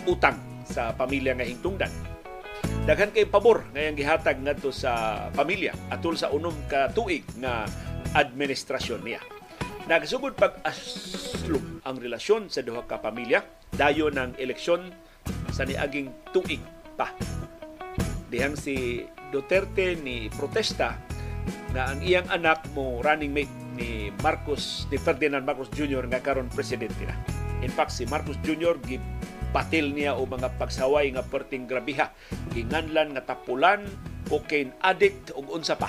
utang 0.09 0.35
sa 0.67 0.91
pamilya 0.97 1.39
nga 1.39 1.47
hingtungdan. 1.47 1.93
Daghan 2.83 3.15
kay 3.15 3.31
pabor 3.31 3.63
ngayang 3.71 3.95
gihatag 3.95 4.43
ngadto 4.43 4.75
sa 4.75 5.25
pamilya 5.31 5.71
atul 5.93 6.19
sa 6.19 6.35
unom 6.35 6.55
ka 6.67 6.91
tuig 6.91 7.23
nga 7.39 7.63
administrasyon 8.19 9.01
niya. 9.07 9.23
Nagsugod 9.87 10.35
pag-aslum 10.35 11.83
ang 11.87 11.97
relasyon 11.99 12.51
sa 12.51 12.63
duha 12.63 12.83
ka 12.87 12.99
pamilya 12.99 13.43
dayo 13.75 14.11
ng 14.11 14.39
eleksyon 14.39 14.91
sa 15.53 15.69
niaging 15.69 16.11
tuig 16.33 16.61
pa. 16.97 17.13
Dihang 18.33 18.57
si 18.57 19.05
Duterte 19.29 19.97
ni 20.01 20.33
protesta 20.33 20.97
na 21.73 21.93
ang 21.93 22.01
iyang 22.05 22.29
anak 22.29 22.65
mo 22.77 23.01
running 23.01 23.33
mate 23.33 23.53
ni 23.77 24.13
Marcos, 24.21 24.85
ni 24.93 25.01
Ferdinand 25.01 25.45
Marcos 25.45 25.73
Jr. 25.73 26.05
nga 26.09 26.21
karon 26.21 26.53
presidente 26.53 27.09
na. 27.09 27.17
In 27.65 27.73
fact, 27.73 27.93
si 27.95 28.05
Marcos 28.05 28.37
Jr. 28.45 28.77
gipatil 28.85 29.97
niya 29.97 30.17
o 30.17 30.29
mga 30.29 30.53
pagsaway 30.61 31.09
nga 31.17 31.25
perting 31.25 31.65
grabiha. 31.65 32.13
Ginganlan 32.53 33.17
nga 33.17 33.25
tapulan, 33.33 33.85
cocaine 34.29 34.77
addict 34.85 35.33
ug 35.33 35.49
unsa 35.49 35.77
pa. 35.81 35.89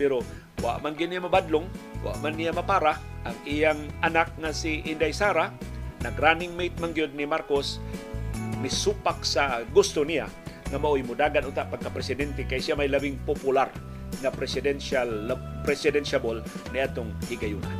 Pero 0.00 0.24
wa 0.64 0.80
man 0.80 0.96
gini 0.96 1.20
mabadlong, 1.20 1.68
wa 2.00 2.16
man 2.24 2.32
niya 2.32 2.56
mapara 2.56 2.96
ang 3.28 3.36
iyang 3.44 3.80
anak 4.00 4.32
nga 4.40 4.56
si 4.56 4.80
Inday 4.88 5.12
Sara, 5.12 5.52
nag-running 6.00 6.56
mate 6.56 6.80
man 6.80 6.96
ni 6.96 7.28
Marcos 7.28 7.82
misupak 8.66 9.22
sa 9.22 9.62
gusto 9.70 10.02
niya 10.02 10.26
nga 10.66 10.78
mao'y 10.82 11.06
mudagan 11.06 11.46
unta 11.46 11.62
pagka-presidente 11.70 12.42
kay 12.50 12.58
siya 12.58 12.74
may 12.74 12.90
labing 12.90 13.22
popular 13.22 13.70
nga 14.18 14.34
presidential 14.34 15.30
presidential 15.62 16.42
ni 16.74 16.82
atong 16.82 17.14
higayuna 17.30 17.70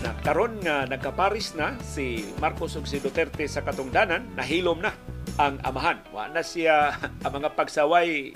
na 0.00 0.16
karon 0.24 0.56
nga 0.64 0.88
nagkaparis 0.88 1.52
na 1.60 1.76
si 1.84 2.24
Marcos 2.40 2.72
ug 2.80 2.88
si 2.88 3.02
Duterte 3.02 3.42
sa 3.50 3.66
katungdanan. 3.66 4.38
Nahilom 4.38 4.78
na 4.78 4.94
ang 5.34 5.58
amahan. 5.66 5.98
Wa 6.14 6.30
na 6.30 6.46
siya 6.46 6.94
ang 7.26 7.32
mga 7.34 7.58
pagsaway 7.58 8.30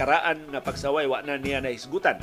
karaan 0.00 0.48
nga 0.48 0.64
pagsaway 0.64 1.04
wa 1.04 1.20
na 1.20 1.36
niya 1.36 1.60
nahisgutan 1.60 2.16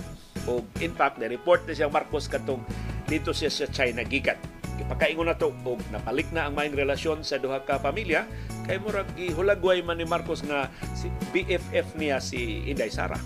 o 0.49 0.65
in 0.81 0.97
fact 0.97 1.21
na 1.21 1.29
report 1.29 1.61
na 1.69 1.77
siya 1.77 1.93
Marcos 1.93 2.25
katong 2.25 2.65
dito 3.05 3.29
siya 3.35 3.53
sa 3.53 3.69
China 3.69 4.01
gikan 4.01 4.56
ipakaingon 4.77 5.27
na 5.29 5.35
to 5.37 5.51
og 5.51 5.81
napalik 5.89 6.29
na 6.31 6.47
ang 6.47 6.53
maing 6.53 6.73
relasyon 6.73 7.25
sa 7.25 7.41
duha 7.41 7.61
ka 7.65 7.81
pamilya. 7.81 8.29
Kay 8.65 8.79
murag 8.81 9.09
gihulagway 9.17 9.81
man 9.81 9.97
ni 9.99 10.05
Marcos 10.05 10.45
nga 10.45 10.71
si 10.93 11.11
BFF 11.33 11.97
niya 11.97 12.21
si 12.21 12.65
Inday 12.69 12.89
Sara. 12.93 13.17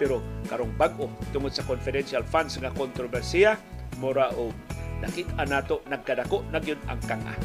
Pero 0.00 0.24
karong 0.48 0.74
bag-o 0.74 1.12
tungod 1.30 1.52
sa 1.52 1.64
confidential 1.64 2.24
funds 2.24 2.56
nga 2.56 2.72
kontrobersiya 2.72 3.60
mura 4.00 4.32
og 4.34 4.56
nakita 5.00 5.44
nato 5.44 5.84
nagkadako 5.88 6.44
na 6.48 6.60
gyud 6.60 6.80
ang 6.88 7.00
kanga. 7.04 7.36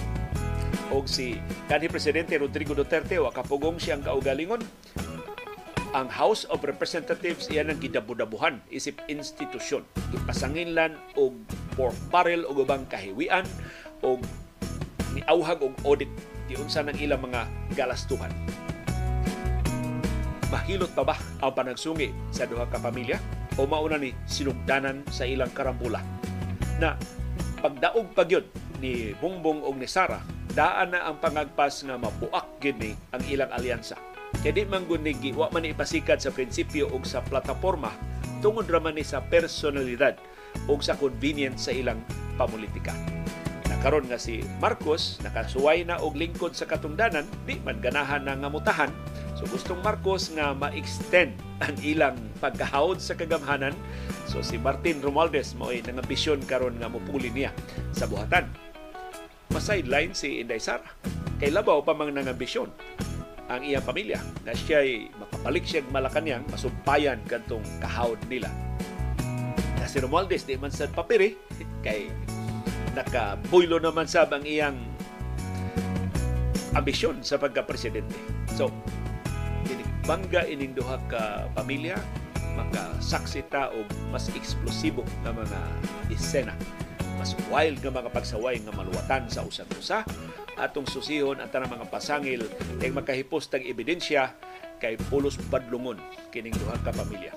Og 0.93 1.09
si 1.09 1.35
kanhi 1.65 1.89
presidente 1.89 2.37
Rodrigo 2.37 2.77
Duterte 2.77 3.17
wa 3.17 3.33
kapugong 3.33 3.81
siyang 3.81 4.05
kaugalingon 4.05 4.61
ang 5.95 6.11
House 6.11 6.43
of 6.51 6.59
Representatives 6.67 7.47
iyan 7.47 7.71
ang 7.71 7.79
gidabudabuhan 7.79 8.59
isip 8.67 8.99
institusyon. 9.07 9.87
Gipasanginlan 10.11 10.99
og 11.15 11.39
pork 11.79 11.95
barrel 12.11 12.43
og 12.43 12.67
ubang 12.67 12.83
kahiwian 12.91 13.47
og 14.03 14.19
niauhag 15.15 15.63
og 15.63 15.71
audit 15.87 16.11
giunsa 16.51 16.83
ng 16.83 16.99
ilang 16.99 17.23
mga 17.23 17.47
galastuhan. 17.79 18.29
Mahilot 20.51 20.91
pa 20.91 21.07
ba 21.07 21.15
ang 21.39 21.55
panagsungi 21.55 22.11
sa 22.35 22.43
duha 22.43 22.67
ka 22.67 22.75
pamilya? 22.75 23.15
O 23.55 23.63
mauna 23.63 23.95
ni 23.95 24.11
sinugdanan 24.27 24.99
sa 25.07 25.23
ilang 25.23 25.49
karambula? 25.55 26.03
Na 26.75 26.99
pagdaog 27.63 28.11
pa 28.11 28.27
gyud 28.27 28.43
ni 28.83 29.15
Bongbong 29.15 29.63
og 29.63 29.79
ni 29.79 29.87
Sara 29.87 30.19
daan 30.51 30.91
na 30.91 31.07
ang 31.07 31.23
pangagpas 31.23 31.87
nga 31.87 31.95
mabuak 31.95 32.59
gyud 32.59 32.83
ni 32.83 32.91
ang 33.15 33.23
ilang 33.31 33.51
alyansa 33.55 33.95
kay 34.45 34.53
di 34.53 34.61
man 34.69 34.85
wa 34.85 35.49
man 35.49 35.65
ipasikat 35.65 36.21
sa 36.21 36.29
prinsipyo 36.29 36.85
og 36.93 37.01
sa 37.01 37.25
plataporma 37.25 37.89
tungod 38.45 38.69
ra 38.69 38.77
man 38.77 38.93
ni 38.93 39.01
sa 39.01 39.17
personalidad 39.17 40.21
og 40.69 40.85
sa 40.85 40.93
convenience 40.93 41.65
sa 41.65 41.73
ilang 41.73 41.97
pamulitika 42.37 42.93
nakaron 43.65 44.05
nga 44.05 44.21
si 44.21 44.45
Marcos 44.61 45.17
nakasuway 45.25 45.81
na 45.81 45.97
og 45.97 46.13
lingkod 46.13 46.53
sa 46.53 46.69
katungdanan 46.69 47.25
di 47.49 47.57
man 47.65 47.81
ganahan 47.81 48.21
na 48.21 48.37
ngamutahan 48.37 48.93
So 49.35 49.43
gustong 49.51 49.83
Marcos 49.83 50.31
nga 50.31 50.55
ma-extend 50.55 51.35
ang 51.59 51.75
ilang 51.83 52.15
pagkahawd 52.39 53.03
sa 53.03 53.19
kagamhanan. 53.19 53.75
So 54.31 54.39
si 54.39 54.55
Martin 54.55 55.03
Romualdez 55.03 55.51
mo 55.59 55.75
ay 55.75 55.83
nangambisyon 55.83 56.39
karon 56.47 56.79
nga 56.79 56.87
mupuli 56.87 57.27
niya 57.35 57.51
sa 57.91 58.07
buhatan. 58.07 58.47
Ma-sideline 59.51 60.15
si 60.15 60.39
Inday 60.39 60.63
Sara. 60.63 60.87
Kay 61.35 61.51
labaw 61.51 61.83
pa 61.83 61.91
mang 61.91 62.15
nangambisyon 62.15 62.71
ang 63.49 63.61
iyang 63.61 63.85
pamilya 63.85 64.19
na 64.41 64.57
siya 64.57 64.81
ay 64.81 65.13
makapalik 65.21 65.65
siya 65.65 65.85
Malacanang 65.93 66.45
masumpayan 66.49 67.21
kantong 67.29 67.63
kahawd 67.77 68.17
nila. 68.25 68.49
Na 69.77 69.85
si 69.85 70.01
Romualdez 70.01 70.47
di 70.49 70.57
man 70.57 70.73
sa 70.73 70.89
papiri 70.89 71.37
kay 71.85 72.09
nakabuylo 72.97 73.77
naman 73.77 74.09
sab 74.09 74.33
ang 74.33 74.41
iyang 74.41 74.77
ambisyon 76.75 77.23
sa 77.23 77.39
pagka-presidente. 77.39 78.17
So, 78.51 78.67
bangga 80.05 80.45
ining 80.45 80.77
duha 80.77 81.01
ka 81.09 81.49
pamilya 81.57 81.97
makasaksi 82.55 83.41
ta 83.49 83.73
og 83.73 83.89
mas 84.13 84.29
eksplosibo 84.31 85.01
nga 85.25 85.33
mga 85.33 85.59
esena 86.13 86.53
mas 87.15 87.33
wild 87.51 87.79
nga 87.81 87.91
mga 87.91 88.11
pagsaway 88.11 88.59
nga 88.61 88.73
maluwatan 88.75 89.25
sa 89.31 89.43
usang 89.43 89.69
usa 89.75 90.03
atong 90.55 90.87
susihon 90.87 91.39
ang 91.41 91.51
tanang 91.51 91.75
mga 91.75 91.89
pasangil 91.91 92.47
kay 92.79 92.91
makahipos 92.91 93.51
tag 93.51 93.65
ebidensya 93.65 94.35
kay 94.79 94.95
pulos 95.11 95.35
badlungon 95.51 95.99
kining 96.31 96.55
duha 96.55 96.79
ka 96.83 96.95
pamilya 96.95 97.31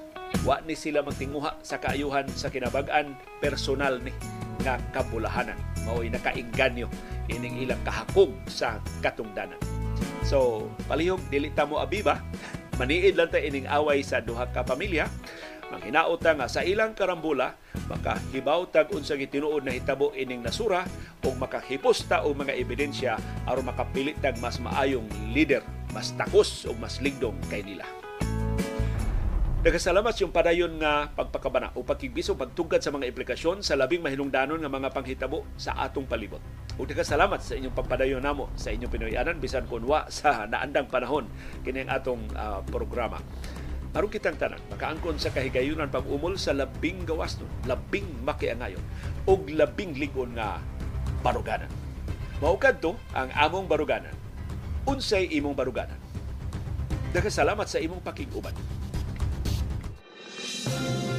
wa 0.44 0.60
ni 0.66 0.76
sila 0.76 1.02
magtinguha 1.02 1.56
sa 1.64 1.80
kaayuhan 1.80 2.28
sa 2.36 2.52
kinabag-an 2.52 3.16
personal 3.40 3.96
ni 3.98 4.12
nga 4.62 4.78
kabulahanan 4.92 5.56
mao'y 5.86 6.10
nakainganyo 6.10 6.90
ining 7.30 7.62
ilang 7.62 7.80
kahakog 7.86 8.34
sa 8.50 8.82
katungdanan 9.00 9.58
So, 10.28 10.68
palihog, 10.84 11.24
dili 11.32 11.48
ta 11.54 11.64
mo 11.64 11.80
abiba. 11.80 12.20
Maniid 12.78 13.16
lang 13.16 13.32
ta 13.32 13.40
ining 13.40 13.64
away 13.64 14.04
sa 14.04 14.20
duha 14.20 14.44
ka 14.52 14.60
pamilya. 14.60 15.08
Manghinaot 15.68 16.24
nga 16.24 16.48
sa 16.48 16.64
ilang 16.64 16.96
karambula, 16.96 17.52
makahibaw 17.92 18.72
tag 18.72 18.88
unsa 18.88 19.20
gitinuod 19.20 19.68
na 19.68 19.76
hitabo 19.76 20.16
ining 20.16 20.40
nasura 20.40 20.88
o 21.20 21.28
makahipos 21.36 22.08
ta 22.08 22.24
og 22.24 22.40
mga 22.40 22.56
ebidensya 22.56 23.20
aron 23.44 23.68
makapilit 23.68 24.16
tag 24.24 24.40
mas 24.40 24.56
maayong 24.56 25.08
leader, 25.36 25.60
mas 25.92 26.16
takos 26.16 26.64
o 26.64 26.72
mas 26.80 27.04
ligdong 27.04 27.36
kay 27.52 27.60
nila. 27.60 27.84
Nagkasalamat 29.58 30.14
yung 30.22 30.32
padayon 30.32 30.80
nga 30.80 31.12
pagpakabana 31.12 31.74
o 31.76 31.84
pagkigbisog 31.84 32.38
pagtugad 32.38 32.80
sa 32.80 32.94
mga 32.94 33.10
implikasyon 33.10 33.60
sa 33.60 33.76
labing 33.76 34.00
mahinungdanon 34.00 34.62
nga 34.62 34.70
mga 34.70 34.88
panghitabo 34.94 35.44
sa 35.60 35.76
atong 35.84 36.08
palibot. 36.08 36.40
O 36.80 36.88
nagkasalamat 36.88 37.42
sa 37.42 37.58
inyong 37.58 37.74
pagpadayon 37.76 38.24
namo 38.24 38.48
sa 38.56 38.72
inyong 38.72 38.88
Pinoyanan 38.88 39.36
bisan 39.36 39.68
kunwa 39.68 40.08
sa 40.08 40.48
naandang 40.48 40.88
panahon 40.88 41.28
kini 41.60 41.84
ang 41.84 41.90
atong 41.90 42.22
uh, 42.32 42.64
programa. 42.70 43.20
Harong 43.98 44.14
kitang 44.14 44.38
tanan, 44.38 44.62
makaangkon 44.70 45.18
sa 45.18 45.34
kahigayunan 45.34 45.90
pag-umol 45.90 46.38
sa 46.38 46.54
labing 46.54 47.02
gawas 47.02 47.34
nun, 47.34 47.50
labing 47.66 48.06
makiangayon, 48.22 48.78
o 49.26 49.34
labing 49.42 49.98
lingon 49.98 50.38
nga 50.38 50.62
baruganan. 51.18 51.66
Maukad 52.38 52.78
to 52.78 52.94
ang 53.10 53.26
among 53.34 53.66
baruganan. 53.66 54.14
Unsay 54.86 55.26
imong 55.34 55.58
baruganan. 55.58 55.98
Dagasalamat 57.10 57.66
sa 57.66 57.82
imong 57.82 57.98
pakiguban. 57.98 58.54
Thank 60.68 61.10
you 61.10 61.17